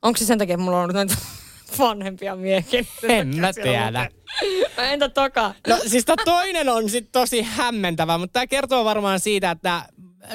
Onko 0.03 0.17
se 0.17 0.25
sen 0.25 0.39
takia, 0.39 0.55
että 0.55 0.65
mulla 0.65 0.77
on 0.77 0.83
ollut 0.83 0.95
noita 0.95 1.15
vanhempia 1.79 2.37
miehiä? 2.37 2.85
En 3.03 3.37
mä 3.37 3.53
tiedä. 3.53 4.09
No 4.77 4.83
entä 4.83 5.09
toka? 5.09 5.55
No 5.69 5.79
siis 5.87 6.05
tää 6.05 6.17
toinen 6.25 6.69
on 6.69 6.91
sit 6.91 7.09
tosi 7.13 7.43
hämmentävä, 7.43 8.19
mutta 8.19 8.33
tämä 8.33 8.47
kertoo 8.47 8.85
varmaan 8.85 9.21
siitä, 9.21 9.51
että 9.51 9.83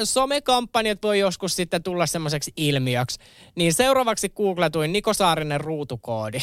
somekampanjat 0.04 1.04
voi 1.04 1.20
joskus 1.20 1.56
sitten 1.56 1.84
tulla 1.84 2.06
semmoiseksi 2.06 2.54
ilmiöksi. 2.58 3.20
Niin 3.56 3.74
seuraavaksi 3.74 4.30
googletuin 4.30 4.94
Niko 4.94 5.14
Saarinen 5.14 5.62
ruutukoodi. 5.62 6.40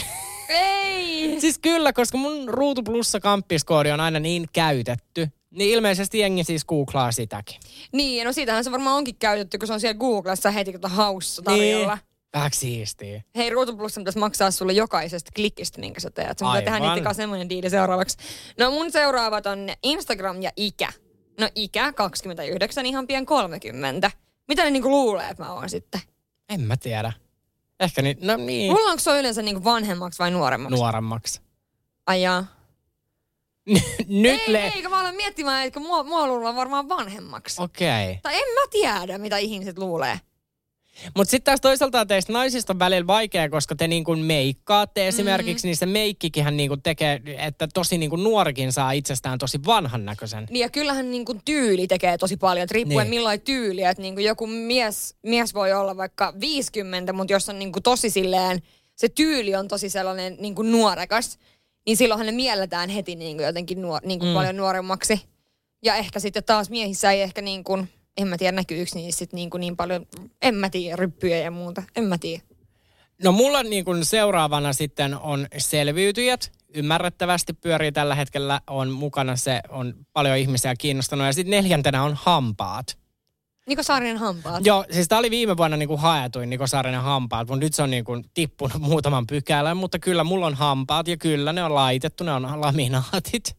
Ei! 0.49 0.97
siis 1.41 1.59
kyllä, 1.59 1.93
koska 1.93 2.19
mun 2.19 2.49
ruutu 2.49 2.83
plussa 2.83 3.21
kamppiskoodi 3.21 3.91
on 3.91 4.01
aina 4.01 4.21
niin 4.21 4.47
käytetty. 4.53 5.29
Niin 5.51 5.71
ilmeisesti 5.71 6.19
jengi 6.19 6.45
siis 6.45 6.65
googlaa 6.65 7.13
sitäkin. 7.13 7.61
Niin, 7.93 8.25
no 8.25 8.33
siitähän 8.33 8.65
se 8.65 8.73
varmaan 8.73 8.97
onkin 8.97 9.17
käytetty, 9.17 9.59
kun 9.59 9.67
se 9.67 9.73
on 9.73 9.81
siellä 9.81 9.99
Googlessa 9.99 10.51
heti 10.51 10.73
kato 10.73 10.89
haussa 10.89 11.43
tarjolla. 11.43 11.95
Niin. 11.95 12.06
Vähän 12.35 12.51
siistiä. 12.55 13.23
Hei, 13.37 13.51
Ruutu 13.51 13.77
Plus 13.77 13.95
pitäisi 13.95 14.19
maksaa 14.19 14.51
sulle 14.51 14.73
jokaisesta 14.73 15.31
klikistä, 15.35 15.81
minkä 15.81 16.01
sä 16.01 16.11
teet. 16.11 16.39
Sun 16.39 16.49
pitää 16.49 16.63
tehdä 16.63 16.79
niiden 16.79 17.05
kanssa 17.05 17.23
semmoinen 17.23 17.49
diili 17.49 17.71
seuraavaksi. 17.71 18.17
No 18.59 18.71
mun 18.71 18.93
seuraavat 18.93 19.47
on 19.47 19.69
Instagram 19.83 20.43
ja 20.43 20.51
ikä. 20.57 20.93
No 21.41 21.49
ikä 21.55 21.93
29, 21.93 22.87
ihan 22.87 23.07
pian 23.07 23.27
30. 23.27 24.11
Mitä 24.49 24.65
ne 24.65 24.71
niinku 24.71 24.91
luulee, 24.91 25.29
että 25.29 25.43
mä 25.43 25.53
oon 25.53 25.71
sitten? 25.71 26.01
En 26.49 26.61
mä 26.61 26.77
tiedä. 26.77 27.13
Ehkä 27.81 28.03
niin, 28.03 28.19
no 28.21 28.37
niin. 28.37 28.73
Mulla 28.73 28.91
onko 28.91 29.01
se 29.01 29.21
yleensä 29.21 29.43
niinku 29.43 29.65
vanhemmaksi 29.65 30.19
vai 30.19 30.31
nuoremmaksi? 30.31 30.77
Nuoremmaksi. 30.77 31.41
Ai 32.07 32.23
jaa. 32.23 32.47
Nyt 34.09 34.41
ei, 34.47 34.53
le... 34.53 34.65
ei, 34.67 34.83
kun 34.83 34.91
mä 34.91 35.01
olen 35.01 35.15
miettimään, 35.15 35.67
että 35.67 35.81
mua, 35.81 36.03
mua 36.03 36.27
luullaan 36.27 36.57
varmaan 36.57 36.89
vanhemmaksi. 36.89 37.63
Okei. 37.63 38.11
Okay. 38.11 38.21
Tai 38.23 38.35
en 38.35 38.55
mä 38.55 38.61
tiedä, 38.71 39.19
mitä 39.19 39.39
ihmiset 39.39 39.79
luulee. 39.79 40.21
Mutta 41.17 41.31
sitten 41.31 41.45
taas 41.45 41.61
toisaalta 41.61 42.07
teistä 42.07 42.33
naisista 42.33 42.73
on 42.73 42.79
välillä 42.79 43.07
vaikea, 43.07 43.49
koska 43.49 43.77
te 43.77 43.89
niin 43.89 44.05
kuin 44.05 44.19
meikkaatte 44.19 45.09
esimerkiksi, 45.09 45.67
mm. 45.67 45.69
niin 45.69 45.77
se 45.77 45.87
meikkikin 45.87 46.57
niin 46.57 46.69
kuin 46.69 46.83
tekee, 46.83 47.23
että 47.39 47.69
tosi 47.75 47.99
niin 47.99 48.11
kuin 48.11 48.25
nuorikin 48.25 48.73
saa 48.73 48.93
itsestään 48.93 49.39
tosi 49.39 49.59
vanhan 49.67 50.05
näköisen. 50.05 50.47
Niin 50.51 50.61
ja 50.61 50.71
kyllähän 50.71 51.11
niin 51.11 51.25
kuin 51.25 51.41
tyyli 51.45 51.87
tekee 51.87 52.19
tosi 52.19 52.37
paljon, 52.37 52.65
että 52.65 52.75
riippuen 52.75 53.05
Niin. 53.05 53.11
millainen 53.11 53.45
tyyli, 53.45 53.83
että 53.83 54.03
niin 54.03 54.15
kuin 54.15 54.25
joku 54.25 54.47
mies, 54.47 55.15
mies 55.23 55.55
voi 55.55 55.73
olla 55.73 55.97
vaikka 55.97 56.35
50, 56.41 57.13
mutta 57.13 57.33
jos 57.33 57.49
on 57.49 57.59
niin 57.59 57.73
kuin 57.73 57.83
tosi 57.83 58.11
silleen, 58.11 58.63
se 58.97 59.09
tyyli 59.09 59.55
on 59.55 59.69
tosi 59.69 59.91
sellainen 59.91 60.37
niin 60.41 60.55
kuin 60.55 60.73
nuorekas, 60.73 61.39
niin 61.87 61.97
silloinhan 61.97 62.27
ne 62.27 62.33
mielletään 62.33 62.89
heti 62.89 63.15
niin 63.15 63.37
kuin 63.37 63.47
jotenkin 63.47 63.83
nuor, 63.83 64.03
niin 64.05 64.19
kuin 64.19 64.29
mm. 64.29 64.35
paljon 64.35 64.57
nuoremmaksi. 64.57 65.21
Ja 65.85 65.95
ehkä 65.97 66.21
sitten 66.21 66.45
taas 66.45 66.71
miehissä 66.71 67.13
ei 67.13 67.23
ehkä 67.23 67.43
niin 67.43 67.65
kuin, 67.65 67.89
en 68.17 68.29
mä 68.29 68.39
tiedä 68.39 68.53
näkyykö 68.53 68.91
niissä 68.95 69.19
sit 69.19 69.33
niin, 69.33 69.51
kuin 69.51 69.61
niin 69.61 69.77
paljon, 69.77 70.07
en 70.43 70.55
mä 70.55 70.71
tiedä, 70.71 70.97
ryppyjä 70.97 71.39
ja 71.39 71.51
muuta, 71.51 71.83
en 71.97 72.05
mä 72.05 72.19
tiedä. 72.19 72.43
No 73.25 73.33
mulla 73.33 73.63
niin 73.63 73.85
kuin 73.85 74.05
seuraavana 74.05 74.73
sitten 74.73 75.19
on 75.19 75.47
selviytyjät. 75.59 76.53
Ymmärrettävästi 76.75 77.53
pyörii 77.53 77.93
tällä 77.93 78.15
hetkellä, 78.15 78.61
on 78.67 78.91
mukana 78.91 79.37
se, 79.37 79.61
on 79.69 79.95
paljon 80.13 80.37
ihmisiä 80.37 80.75
kiinnostanut. 80.79 81.27
Ja 81.27 81.33
sitten 81.33 81.51
neljäntenä 81.51 82.03
on 82.03 82.17
hampaat. 82.23 82.99
Niko 83.67 83.83
Saarinen 83.83 84.17
hampaat. 84.17 84.67
Joo, 84.67 84.85
siis 84.91 85.09
tämä 85.09 85.19
oli 85.19 85.31
viime 85.31 85.57
vuonna 85.57 85.77
niin 85.77 85.89
kuin 85.89 86.01
haetuin 86.01 86.51
Niko 86.51 86.67
Saarinen 86.67 87.01
hampaat, 87.01 87.49
mutta 87.49 87.65
nyt 87.65 87.75
se 87.75 87.83
on 87.83 87.91
niin 87.91 88.05
kuin 88.05 88.25
tippunut 88.35 88.79
muutaman 88.89 89.27
pykälän, 89.27 89.77
mutta 89.77 89.99
kyllä 89.99 90.25
mulla 90.25 90.47
on 90.47 90.55
hampaat 90.55 91.09
ja 91.09 91.17
kyllä 91.17 91.53
ne 91.53 91.65
on 91.65 91.75
laitettu, 91.75 92.25
ne 92.25 92.33
on 92.33 92.61
laminaatit. 92.61 93.57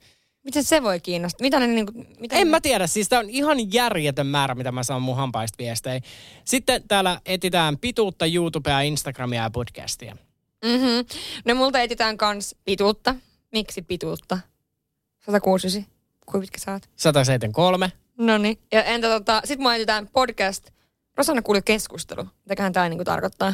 Miten 0.47 0.63
se 0.63 0.83
voi 0.83 0.99
kiinnostaa? 0.99 1.43
Mitä 1.43 1.59
ne 1.59 1.67
niin 1.67 1.85
kuin, 1.85 2.07
mitä 2.19 2.35
En 2.35 2.47
mä 2.47 2.61
tiedä, 2.61 2.87
siis 2.87 3.09
tämä 3.09 3.19
on 3.19 3.29
ihan 3.29 3.73
järjetön 3.73 4.27
määrä, 4.27 4.55
mitä 4.55 4.71
mä 4.71 4.83
saan 4.83 5.01
mun 5.01 5.15
hampaista 5.15 5.55
viestejä. 5.57 6.01
Sitten 6.45 6.83
täällä 6.87 7.21
etitään 7.25 7.77
pituutta, 7.77 8.25
YouTubea, 8.25 8.81
Instagramia 8.81 9.43
ja 9.43 9.49
podcastia. 9.49 10.17
Mm-hmm. 10.65 11.05
No 11.45 11.55
multa 11.55 11.81
etsitään 11.81 12.17
kans 12.17 12.55
pituutta. 12.65 13.15
Miksi 13.51 13.81
pituutta? 13.81 14.39
169. 15.25 15.97
Kuinka 16.25 16.41
pitkä 16.43 16.59
sä 16.59 16.71
oot? 16.71 16.89
173. 16.95 17.91
No 18.17 18.37
niin. 18.37 18.59
Ja 18.71 18.83
entä 18.83 19.07
tota, 19.07 19.41
sit 19.45 19.59
mua 19.59 19.75
etsitään 19.75 20.07
podcast. 20.07 20.69
Rosanna 21.17 21.41
kuuli 21.41 21.61
keskustelu. 21.61 22.25
Mitäköhän 22.45 22.73
tää 22.73 22.89
niinku 22.89 23.03
tarkoittaa? 23.03 23.53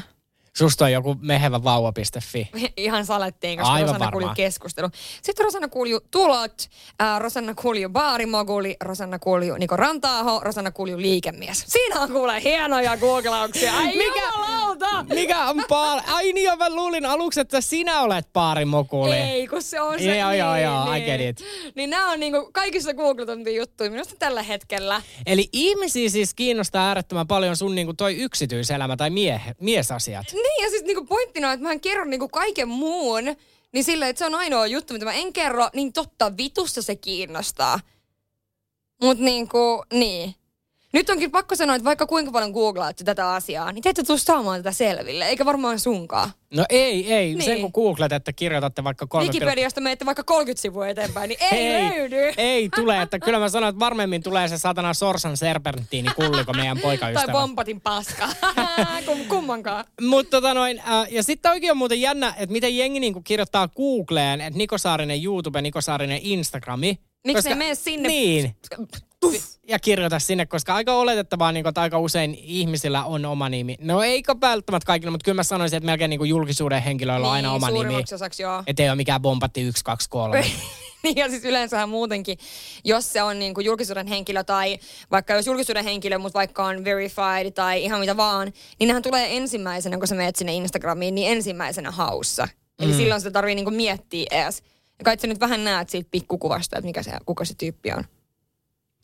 Susta 0.57 0.85
on 0.85 0.91
joku 0.91 1.15
mehevä.vauva.fi. 1.21 2.49
Ihan 2.77 3.05
salettiin, 3.05 3.59
koska 3.59 3.73
Aivan 3.73 3.87
Rosanna 3.87 4.11
kuuli 4.11 4.25
keskustelu. 4.35 4.89
Sitten 5.21 5.43
Rosanna 5.43 5.67
kuuli 5.67 5.99
tulot, 6.11 6.53
äh, 7.01 7.19
Rosanna 7.19 7.53
kuuli 7.55 7.89
baarimoguli, 7.89 8.75
Rosanna 8.81 9.19
kuuli 9.19 9.47
Niko 9.59 9.75
Rantaaho, 9.75 10.39
Rosanna 10.39 10.71
kuuli 10.71 11.01
liikemies. 11.01 11.63
Siinä 11.67 11.99
on 11.99 12.11
kuule 12.11 12.43
hienoja 12.43 12.97
googlauksia. 12.97 13.77
Ai 13.77 13.97
Mikä- 13.97 14.31
jumalauta! 14.35 15.03
Mikä 15.03 15.45
on 15.49 15.63
paar... 15.69 16.01
Ai 16.07 16.33
niin, 16.33 16.57
mä 16.57 16.69
luulin 16.69 17.05
aluksi, 17.05 17.39
että 17.39 17.61
sinä 17.61 18.01
olet 18.01 18.27
paarimokuli. 18.33 19.15
Ei, 19.15 19.47
kun 19.47 19.61
se 19.61 19.81
on 19.81 19.99
se. 19.99 20.17
Joo, 20.17 20.31
joo, 20.33 20.53
niin, 20.53 20.63
joo, 20.63 20.91
I 20.93 20.99
niin. 20.99 21.05
get 21.05 21.21
it. 21.21 21.45
Niin 21.75 21.89
nämä 21.89 22.11
on 22.11 22.19
niinku 22.19 22.49
kaikissa 22.53 22.93
googletumpia 22.93 23.53
juttuja 23.57 23.89
minusta 23.91 24.15
tällä 24.19 24.43
hetkellä. 24.43 25.01
Eli 25.25 25.49
ihmisiä 25.53 26.09
siis 26.09 26.33
kiinnostaa 26.33 26.87
äärettömän 26.87 27.27
paljon 27.27 27.55
sun 27.55 27.75
niinku 27.75 27.93
toi 27.93 28.15
yksityiselämä 28.15 28.97
tai 28.97 29.09
mie, 29.09 29.41
miesasiat. 29.59 30.25
Niin, 30.43 30.63
ja 30.63 30.69
siis 30.69 30.83
niinku 30.83 31.05
pointtina 31.05 31.47
on, 31.47 31.53
että 31.53 31.63
mä 31.63 31.71
en 31.71 31.79
kerro 31.79 32.05
niinku 32.05 32.29
kaiken 32.29 32.67
muun, 32.67 33.23
niin 33.71 33.83
sillä, 33.83 34.07
että 34.07 34.17
se 34.17 34.25
on 34.25 34.35
ainoa 34.35 34.67
juttu, 34.67 34.93
mitä 34.93 35.05
mä 35.05 35.13
en 35.13 35.33
kerro, 35.33 35.69
niin 35.73 35.93
totta 35.93 36.37
vitussa 36.37 36.81
se 36.81 36.95
kiinnostaa. 36.95 37.79
Mut 39.01 39.17
niinku, 39.17 39.83
niin. 39.93 40.35
Nyt 40.93 41.09
onkin 41.09 41.31
pakko 41.31 41.55
sanoa, 41.55 41.75
että 41.75 41.85
vaikka 41.85 42.05
kuinka 42.05 42.31
paljon 42.31 42.51
googlaatte 42.51 43.03
tätä 43.03 43.33
asiaa, 43.33 43.71
niin 43.71 43.83
te 43.83 43.89
ette 43.89 44.03
tule 44.03 44.17
saamaan 44.17 44.59
tätä 44.59 44.71
selville, 44.71 45.25
eikä 45.25 45.45
varmaan 45.45 45.79
sunkaan. 45.79 46.29
No 46.55 46.65
ei, 46.69 47.13
ei. 47.13 47.35
Niin. 47.35 47.41
Sen 47.41 47.61
kun 47.61 47.71
googlet, 47.73 48.11
että 48.11 48.33
kirjoitatte 48.33 48.83
vaikka 48.83 49.07
kolme... 49.07 49.25
Wikipediasta 49.25 49.81
menette 49.81 50.05
vaikka 50.05 50.23
30 50.23 50.61
sivua 50.61 50.87
eteenpäin, 50.87 51.27
niin 51.29 51.37
ei, 51.51 51.67
ei, 51.67 51.97
löydy. 51.97 52.33
ei 52.37 52.69
tule, 52.75 53.01
että 53.01 53.19
kyllä 53.19 53.39
mä 53.39 53.49
sanon, 53.49 53.69
että 53.69 53.79
varmemmin 53.79 54.23
tulee 54.23 54.47
se 54.47 54.57
satana 54.57 54.93
sorsan 54.93 55.37
serpenttiini 55.37 56.09
kulliko 56.15 56.53
meidän 56.53 56.77
Tai 56.77 56.81
poikaystävä. 56.83 57.31
pompatin 57.31 57.81
paska. 57.81 58.29
Kum, 59.05 59.25
kummankaan. 59.25 59.85
Mutta 60.01 60.37
tota 60.37 60.53
noin, 60.53 60.79
äh, 60.79 61.07
ja 61.11 61.23
sitten 61.23 61.51
oikein 61.51 61.71
on 61.71 61.77
muuten 61.77 62.01
jännä, 62.01 62.33
että 62.37 62.53
miten 62.53 62.77
jengi 62.77 62.99
niinku 62.99 63.21
kirjoittaa 63.21 63.67
Googleen, 63.67 64.41
että 64.41 64.57
Niko 64.57 64.77
Saarinen 64.77 65.23
YouTube, 65.23 65.61
Niko 65.61 65.81
Saarinen 65.81 66.19
Instagrami. 66.23 66.99
Miksi 67.27 67.49
ne 67.49 67.55
mene 67.55 67.75
sinne? 67.75 68.07
Niin. 68.09 68.55
Ja 69.67 69.79
kirjoita 69.79 70.19
sinne, 70.19 70.45
koska 70.45 70.75
aika 70.75 70.93
oletettavaa, 70.93 71.51
niin 71.51 71.67
että 71.67 71.81
aika 71.81 71.99
usein 71.99 72.35
ihmisillä 72.41 73.03
on 73.05 73.25
oma 73.25 73.49
nimi. 73.49 73.75
No 73.81 74.01
eikä 74.03 74.35
välttämättä 74.41 74.85
kaikilla, 74.85 75.11
mutta 75.11 75.25
kyllä 75.25 75.35
mä 75.35 75.43
sanoisin, 75.43 75.77
että 75.77 75.85
melkein 75.85 76.09
niin 76.09 76.25
julkisuuden 76.25 76.81
henkilöillä 76.81 77.27
on 77.27 77.33
aina 77.33 77.53
oma 77.53 77.69
nimi. 77.71 77.93
Niin, 77.95 78.05
osaksi 78.13 78.43
joo. 78.43 78.63
Että 78.67 78.83
ei 78.83 78.89
ole 78.89 78.95
mikään 78.95 79.21
bombatti 79.21 79.61
1, 79.61 79.83
2, 79.83 80.09
3. 80.09 80.45
Niin 81.03 81.15
ja 81.15 81.29
siis 81.29 81.45
yleensähän 81.45 81.89
muutenkin, 81.89 82.37
jos 82.83 83.13
se 83.13 83.23
on 83.23 83.39
niin 83.39 83.53
kuin 83.53 83.65
julkisuuden 83.65 84.07
henkilö 84.07 84.43
tai 84.43 84.77
vaikka 85.11 85.33
jos 85.33 85.47
julkisuuden 85.47 85.83
henkilö, 85.83 86.17
mutta 86.17 86.37
vaikka 86.37 86.65
on 86.65 86.83
verified 86.85 87.51
tai 87.51 87.83
ihan 87.83 87.99
mitä 87.99 88.17
vaan, 88.17 88.53
niin 88.79 88.87
nehän 88.87 89.03
tulee 89.03 89.37
ensimmäisenä, 89.37 89.97
kun 89.97 90.07
sä 90.07 90.15
menet 90.15 90.35
sinne 90.35 90.53
Instagramiin, 90.53 91.15
niin 91.15 91.31
ensimmäisenä 91.31 91.91
haussa. 91.91 92.47
Eli 92.79 92.91
Mm. 92.91 92.97
silloin 92.97 93.21
sitä 93.21 93.31
tarvii 93.31 93.55
niin 93.55 93.65
kuin 93.65 93.75
miettiä 93.75 94.25
edes. 94.31 94.63
Ja 94.99 95.05
kai 95.05 95.19
sä 95.19 95.27
nyt 95.27 95.39
vähän 95.39 95.63
näet 95.63 95.89
siitä 95.89 96.07
pikkukuvasta, 96.11 96.77
että 96.77 96.85
mikä 96.87 97.03
se, 97.03 97.11
kuka 97.25 97.45
se 97.45 97.53
tyyppi 97.57 97.91
on. 97.91 98.03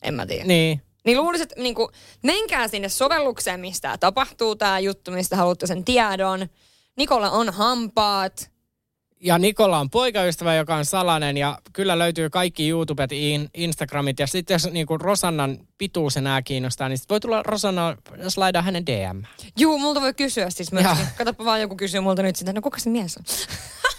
En 0.01 0.13
mä 0.13 0.25
tiedä. 0.25 0.45
Niin. 0.45 0.81
Niin 1.05 1.17
luulisin, 1.17 1.43
että 1.43 1.61
niin 1.61 1.75
kuin, 1.75 1.89
menkää 2.23 2.67
sinne 2.67 2.89
sovellukseen, 2.89 3.59
mistä 3.59 3.97
tapahtuu 3.97 4.55
tämä 4.55 4.79
juttu, 4.79 5.11
mistä 5.11 5.35
haluatte 5.35 5.67
sen 5.67 5.85
tiedon. 5.85 6.47
Nikolla 6.97 7.31
on 7.31 7.53
hampaat. 7.53 8.51
Ja 9.21 9.37
Nikola 9.37 9.79
on 9.79 9.89
poikaystävä, 9.89 10.55
joka 10.55 10.75
on 10.75 10.85
salainen 10.85 11.37
ja 11.37 11.59
kyllä 11.73 11.99
löytyy 11.99 12.29
kaikki 12.29 12.69
YouTubet, 12.69 13.11
in, 13.11 13.49
Instagramit. 13.53 14.19
Ja 14.19 14.27
sitten 14.27 14.55
jos 14.55 14.71
niin 14.71 14.85
kuin 14.85 15.01
Rosannan 15.01 15.57
pituus 15.77 16.17
enää 16.17 16.41
kiinnostaa, 16.41 16.89
niin 16.89 16.97
sit 16.97 17.09
voi 17.09 17.19
tulla 17.19 17.43
Rosanna, 17.43 17.97
jos 18.17 18.35
hänen 18.61 18.85
DM. 18.85 19.23
Juu, 19.57 19.79
multa 19.79 20.01
voi 20.01 20.13
kysyä 20.13 20.49
siis 20.49 20.71
myöskin. 20.71 20.97
Joo. 20.97 21.07
Katsopa 21.17 21.45
vaan 21.45 21.61
joku 21.61 21.75
kysyy 21.75 21.99
multa 21.99 22.21
nyt 22.21 22.35
sitä, 22.35 22.53
no 22.53 22.61
kuka 22.61 22.79
se 22.79 22.89
mies 22.89 23.17
on? 23.17 23.23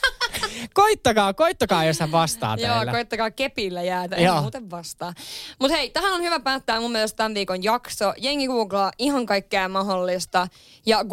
Koittakaa, 0.75 1.35
koittakaa, 1.35 1.85
jos 1.85 2.01
hän 2.01 2.13
vastaa 2.13 2.57
Joo, 2.57 2.77
teille. 2.77 2.93
koittakaa 2.93 3.31
kepillä 3.31 3.83
jäätä, 3.83 4.17
ei 4.17 4.25
Joo. 4.25 4.41
muuten 4.41 4.71
vastaa. 4.71 5.13
Mutta 5.61 5.77
hei, 5.77 5.91
tähän 5.91 6.13
on 6.13 6.23
hyvä 6.23 6.41
päättää 6.41 6.81
mun 6.81 6.93
mielestä 6.93 7.17
tämän 7.17 7.35
viikon 7.35 7.63
jakso. 7.63 8.15
Jengi 8.17 8.47
googlaa 8.47 8.93
ihan 8.99 9.27
kaikkea 9.27 9.69
mahdollista 9.69 10.49
ja 10.87 11.05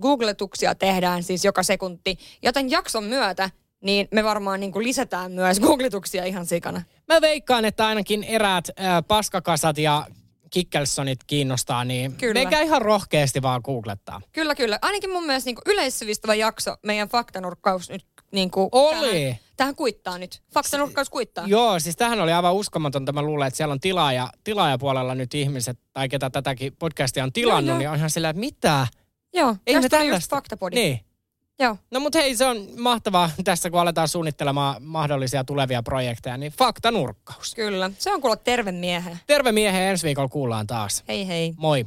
googletuksia 0.00 0.74
tehdään 0.74 1.22
siis 1.22 1.44
joka 1.44 1.62
sekunti. 1.62 2.18
Ja 2.42 2.52
tämän 2.52 2.70
jakson 2.70 3.04
myötä 3.04 3.50
niin 3.82 4.08
me 4.10 4.24
varmaan 4.24 4.60
niin 4.60 4.72
kuin 4.72 4.84
lisätään 4.84 5.32
myös 5.32 5.60
googletuksia 5.60 6.24
ihan 6.24 6.46
sikana. 6.46 6.82
Mä 7.08 7.20
veikkaan, 7.20 7.64
että 7.64 7.86
ainakin 7.86 8.24
eräät 8.24 8.68
äh, 8.68 9.04
paskakasat 9.08 9.78
ja 9.78 10.06
kikkelsonit 10.52 11.18
kiinnostaa, 11.26 11.84
niin 11.84 12.12
Kyllä. 12.12 12.34
menkää 12.34 12.60
ihan 12.60 12.82
rohkeasti 12.82 13.42
vaan 13.42 13.60
googlettaa. 13.64 14.20
Kyllä, 14.32 14.54
kyllä. 14.54 14.78
Ainakin 14.82 15.10
mun 15.10 15.26
mielestä 15.26 15.48
niin 15.50 15.56
yleissivistävä 15.66 16.34
jakso, 16.34 16.76
meidän 16.82 17.08
faktanurkkaus 17.08 17.90
nyt 17.90 18.06
niin 18.32 18.50
kuin 18.50 18.68
Oli. 18.72 19.22
Tähän, 19.22 19.36
tähän 19.56 19.74
kuittaa 19.76 20.18
nyt. 20.18 20.42
Faktanurkkaus 20.54 21.10
kuittaa. 21.10 21.44
Joo, 21.46 21.78
siis 21.78 21.96
tähän 21.96 22.20
oli 22.20 22.32
aivan 22.32 22.54
uskomatonta. 22.54 23.12
Mä 23.12 23.22
luulen, 23.22 23.48
että 23.48 23.56
siellä 23.56 23.72
on 23.72 23.80
tilaaja, 23.80 24.28
tilaajapuolella 24.44 25.14
nyt 25.14 25.34
ihmiset, 25.34 25.78
tai 25.92 26.08
ketä 26.08 26.30
tätäkin 26.30 26.76
podcastia 26.78 27.24
on 27.24 27.32
tilannut, 27.32 27.66
Joo, 27.68 27.74
joo. 27.74 27.78
niin 27.78 27.90
on 27.90 27.96
ihan 27.96 28.10
sillä, 28.10 28.28
että 28.28 28.40
mitä? 28.40 28.86
Joo, 29.34 29.56
Ei 29.66 29.74
me 29.74 29.80
tästä 29.80 29.96
tuli 29.96 30.08
just 30.08 30.10
tällaista. 30.10 30.36
faktapodi. 30.36 30.76
Niin. 30.76 31.00
Joo. 31.58 31.76
No 31.90 32.00
mut 32.00 32.14
hei, 32.14 32.36
se 32.36 32.46
on 32.46 32.66
mahtavaa 32.78 33.30
tässä, 33.44 33.70
kun 33.70 33.80
aletaan 33.80 34.08
suunnittelemaan 34.08 34.82
mahdollisia 34.82 35.44
tulevia 35.44 35.82
projekteja, 35.82 36.36
niin 36.36 36.52
faktanurkkaus. 36.52 37.54
Kyllä. 37.54 37.90
Se 37.98 38.12
on 38.14 38.20
kuulla 38.20 38.36
terve 38.36 38.72
miehen. 38.72 39.18
Terve 39.26 39.52
miehen, 39.52 39.82
ensi 39.82 40.06
viikolla 40.06 40.28
kuullaan 40.28 40.66
taas. 40.66 41.04
Hei 41.08 41.28
hei. 41.28 41.54
Moi. 41.56 41.86